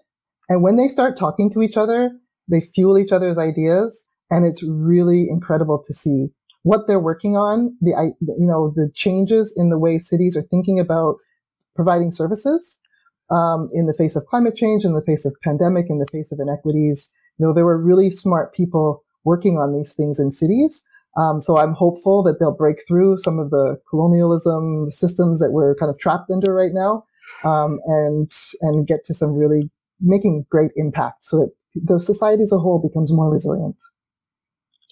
And 0.50 0.62
when 0.62 0.76
they 0.76 0.88
start 0.88 1.18
talking 1.18 1.50
to 1.52 1.62
each 1.62 1.78
other, 1.78 2.10
they 2.46 2.60
fuel 2.60 2.98
each 2.98 3.12
other's 3.12 3.38
ideas. 3.38 4.06
And 4.30 4.44
it's 4.44 4.62
really 4.62 5.26
incredible 5.30 5.82
to 5.86 5.94
see 5.94 6.28
what 6.62 6.86
they're 6.86 7.00
working 7.00 7.36
on, 7.36 7.76
the, 7.80 8.14
you 8.20 8.46
know, 8.46 8.72
the 8.76 8.90
changes 8.94 9.54
in 9.56 9.70
the 9.70 9.78
way 9.78 9.98
cities 9.98 10.36
are 10.36 10.42
thinking 10.42 10.78
about 10.78 11.16
providing 11.74 12.10
services, 12.10 12.78
um, 13.30 13.68
in 13.72 13.86
the 13.86 13.94
face 13.94 14.16
of 14.16 14.26
climate 14.26 14.56
change, 14.56 14.84
in 14.84 14.94
the 14.94 15.02
face 15.02 15.24
of 15.24 15.34
pandemic, 15.42 15.86
in 15.88 15.98
the 15.98 16.06
face 16.06 16.32
of 16.32 16.38
inequities. 16.40 17.10
You 17.38 17.46
know, 17.46 17.54
there 17.54 17.64
were 17.64 17.80
really 17.80 18.10
smart 18.10 18.52
people 18.54 19.02
working 19.24 19.58
on 19.58 19.74
these 19.74 19.92
things 19.92 20.18
in 20.18 20.32
cities. 20.32 20.82
Um, 21.16 21.42
so 21.42 21.58
I'm 21.58 21.74
hopeful 21.74 22.22
that 22.22 22.38
they'll 22.38 22.54
break 22.54 22.82
through 22.86 23.18
some 23.18 23.38
of 23.38 23.50
the 23.50 23.80
colonialism 23.88 24.90
systems 24.90 25.40
that 25.40 25.50
we're 25.52 25.74
kind 25.74 25.90
of 25.90 25.98
trapped 25.98 26.30
under 26.30 26.54
right 26.54 26.72
now, 26.72 27.04
um, 27.44 27.80
and 27.86 28.30
and 28.60 28.86
get 28.86 29.04
to 29.06 29.14
some 29.14 29.34
really 29.34 29.70
making 30.00 30.46
great 30.50 30.70
impact, 30.76 31.24
so 31.24 31.38
that 31.38 31.50
the 31.74 31.98
society 31.98 32.42
as 32.42 32.52
a 32.52 32.58
whole 32.58 32.78
becomes 32.80 33.12
more 33.12 33.28
resilient. 33.28 33.76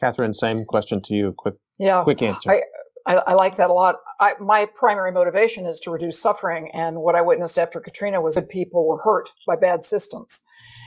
Katherine, 0.01 0.35
same 0.35 0.65
question 0.65 1.01
to 1.03 1.15
you. 1.15 1.35
Quick, 1.39 1.55
yeah, 1.79 2.03
quick 2.03 2.21
answer. 2.21 2.51
I, 2.51 2.63
I, 3.09 3.15
I 3.15 3.33
like 3.33 3.57
that 3.57 3.71
a 3.71 3.73
lot. 3.73 3.97
I, 4.21 4.35
my 4.39 4.69
primary 4.77 5.11
motivation 5.11 5.67
is 5.67 5.81
to 5.81 5.91
reduce 5.91 6.21
suffering, 6.21 6.71
and 6.73 6.99
what 6.99 7.17
I 7.17 7.23
witnessed 7.23 7.59
after 7.59 7.81
Katrina 7.81 8.21
was 8.21 8.37
that 8.37 8.49
people 8.49 8.87
were 8.87 8.99
hurt 8.99 9.31
by 9.47 9.57
bad 9.57 9.85
systems, 9.85 10.45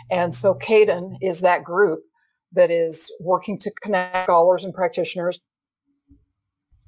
and 0.10 0.34
so 0.34 0.54
CADAN 0.54 1.18
is 1.22 1.42
that 1.42 1.66
group 1.66 2.04
that 2.54 2.72
is 2.72 3.12
working 3.20 3.58
to 3.58 3.72
connect 3.82 4.26
scholars 4.26 4.64
and 4.64 4.74
practitioners 4.74 5.42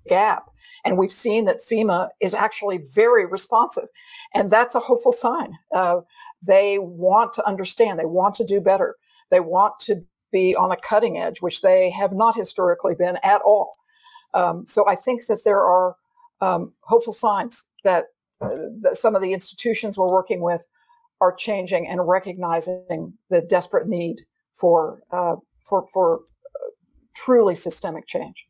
gap. 0.07 0.45
And 0.85 0.97
we've 0.97 1.11
seen 1.11 1.45
that 1.45 1.61
FEMA 1.61 2.09
is 2.19 2.33
actually 2.33 2.79
very 2.93 3.25
responsive. 3.25 3.87
And 4.33 4.51
that's 4.51 4.75
a 4.75 4.81
hopeful 4.81 5.13
sign. 5.13 5.53
Uh, 5.73 6.01
they 6.45 6.77
want 6.77 7.31
to 7.33 7.47
understand, 7.47 7.99
they 7.99 8.05
want 8.05 8.35
to 8.35 8.45
do 8.45 8.59
better, 8.59 8.97
they 9.31 9.39
want 9.39 9.75
to 9.81 10.03
be 10.31 10.55
on 10.55 10.71
a 10.71 10.77
cutting 10.77 11.17
edge, 11.17 11.41
which 11.41 11.61
they 11.61 11.89
have 11.91 12.11
not 12.11 12.35
historically 12.35 12.95
been 12.95 13.17
at 13.23 13.41
all. 13.45 13.71
Um, 14.33 14.65
so 14.65 14.87
I 14.87 14.95
think 14.95 15.25
that 15.27 15.41
there 15.45 15.61
are 15.61 15.95
um, 16.41 16.73
hopeful 16.81 17.13
signs 17.13 17.69
that, 17.83 18.05
uh, 18.41 18.49
that 18.81 18.95
some 18.95 19.15
of 19.15 19.21
the 19.21 19.33
institutions 19.33 19.97
we're 19.97 20.11
working 20.11 20.41
with 20.41 20.67
are 21.21 21.33
changing 21.33 21.87
and 21.87 22.07
recognizing 22.07 23.13
the 23.29 23.41
desperate 23.41 23.87
need 23.87 24.17
for 24.53 25.01
uh, 25.11 25.35
for 25.67 25.87
for 25.93 26.19
uh, 26.19 26.69
truly 27.15 27.55
systemic 27.55 28.05
change. 28.07 28.45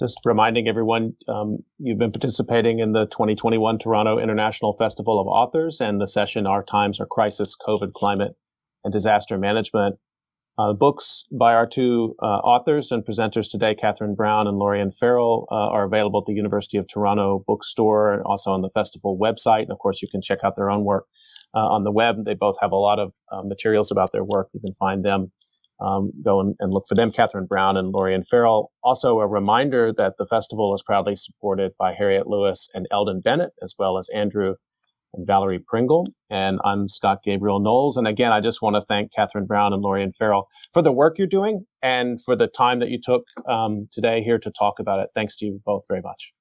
Just 0.00 0.18
reminding 0.24 0.66
everyone, 0.66 1.14
um, 1.28 1.58
you've 1.78 1.98
been 1.98 2.10
participating 2.10 2.78
in 2.78 2.92
the 2.92 3.04
2021 3.06 3.78
Toronto 3.78 4.18
International 4.18 4.74
Festival 4.78 5.20
of 5.20 5.26
Authors 5.26 5.78
and 5.80 6.00
the 6.00 6.06
session 6.06 6.46
Our 6.46 6.64
Times 6.64 6.98
Are 7.00 7.06
Crisis, 7.06 7.54
COVID, 7.68 7.92
Climate, 7.92 8.32
and 8.82 8.92
Disaster 8.92 9.36
Management. 9.36 9.96
Uh, 10.60 10.74
books 10.74 11.24
by 11.32 11.54
our 11.54 11.66
two 11.66 12.14
uh, 12.22 12.26
authors 12.26 12.90
and 12.90 13.02
presenters 13.02 13.50
today, 13.50 13.74
Katherine 13.74 14.14
Browne 14.14 14.46
and 14.46 14.60
Laurian 14.60 14.94
Farrell, 14.94 15.48
uh, 15.50 15.54
are 15.54 15.84
available 15.84 16.20
at 16.20 16.26
the 16.26 16.34
University 16.34 16.76
of 16.76 16.86
Toronto 16.86 17.42
bookstore 17.46 18.12
and 18.12 18.22
also 18.24 18.50
on 18.50 18.60
the 18.60 18.68
festival 18.74 19.18
website. 19.18 19.62
And 19.62 19.70
of 19.70 19.78
course, 19.78 20.02
you 20.02 20.08
can 20.10 20.20
check 20.20 20.40
out 20.44 20.56
their 20.56 20.70
own 20.70 20.84
work 20.84 21.06
uh, 21.54 21.66
on 21.66 21.84
the 21.84 21.90
web. 21.90 22.26
They 22.26 22.34
both 22.34 22.56
have 22.60 22.72
a 22.72 22.76
lot 22.76 22.98
of 22.98 23.12
uh, 23.32 23.40
materials 23.42 23.90
about 23.90 24.12
their 24.12 24.24
work. 24.24 24.48
You 24.52 24.60
can 24.60 24.74
find 24.74 25.02
them. 25.02 25.32
Um, 25.80 26.12
go 26.22 26.40
and, 26.40 26.54
and, 26.58 26.74
look 26.74 26.84
for 26.86 26.94
them, 26.94 27.10
Katherine 27.10 27.46
Browne 27.46 27.78
and 27.78 27.94
Laurian 27.94 28.26
Farrell. 28.28 28.70
Also, 28.84 29.18
a 29.18 29.26
reminder 29.26 29.94
that 29.96 30.16
the 30.18 30.26
festival 30.26 30.74
is 30.74 30.82
proudly 30.82 31.16
supported 31.16 31.72
by 31.78 31.94
Harriet 31.94 32.26
Lewis 32.26 32.68
and 32.74 32.86
Eldon 32.92 33.22
Bennett, 33.22 33.52
as 33.62 33.76
well 33.78 33.96
as 33.96 34.10
Andrew 34.14 34.56
and 35.14 35.26
Valerie 35.26 35.58
Pringle. 35.58 36.06
And 36.30 36.58
I'm 36.64 36.88
Scott 36.88 37.22
Gabriel 37.24 37.60
Knowles. 37.60 37.96
And 37.96 38.06
again, 38.06 38.32
I 38.32 38.40
just 38.40 38.62
want 38.62 38.76
to 38.76 38.82
thank 38.82 39.12
Katherine 39.12 39.46
Browne 39.46 39.72
and 39.72 39.82
Laurian 39.82 40.14
Farrell 40.16 40.48
for 40.72 40.82
the 40.82 40.92
work 40.92 41.18
you're 41.18 41.26
doing 41.26 41.66
and 41.82 42.22
for 42.22 42.36
the 42.36 42.46
time 42.46 42.78
that 42.80 42.90
you 42.90 43.00
took 43.02 43.24
um, 43.48 43.88
today 43.92 44.22
here 44.22 44.38
to 44.38 44.50
talk 44.50 44.78
about 44.78 45.00
it. 45.00 45.10
Thanks 45.14 45.36
to 45.36 45.46
you 45.46 45.60
both 45.64 45.84
very 45.88 46.02
much. 46.02 46.32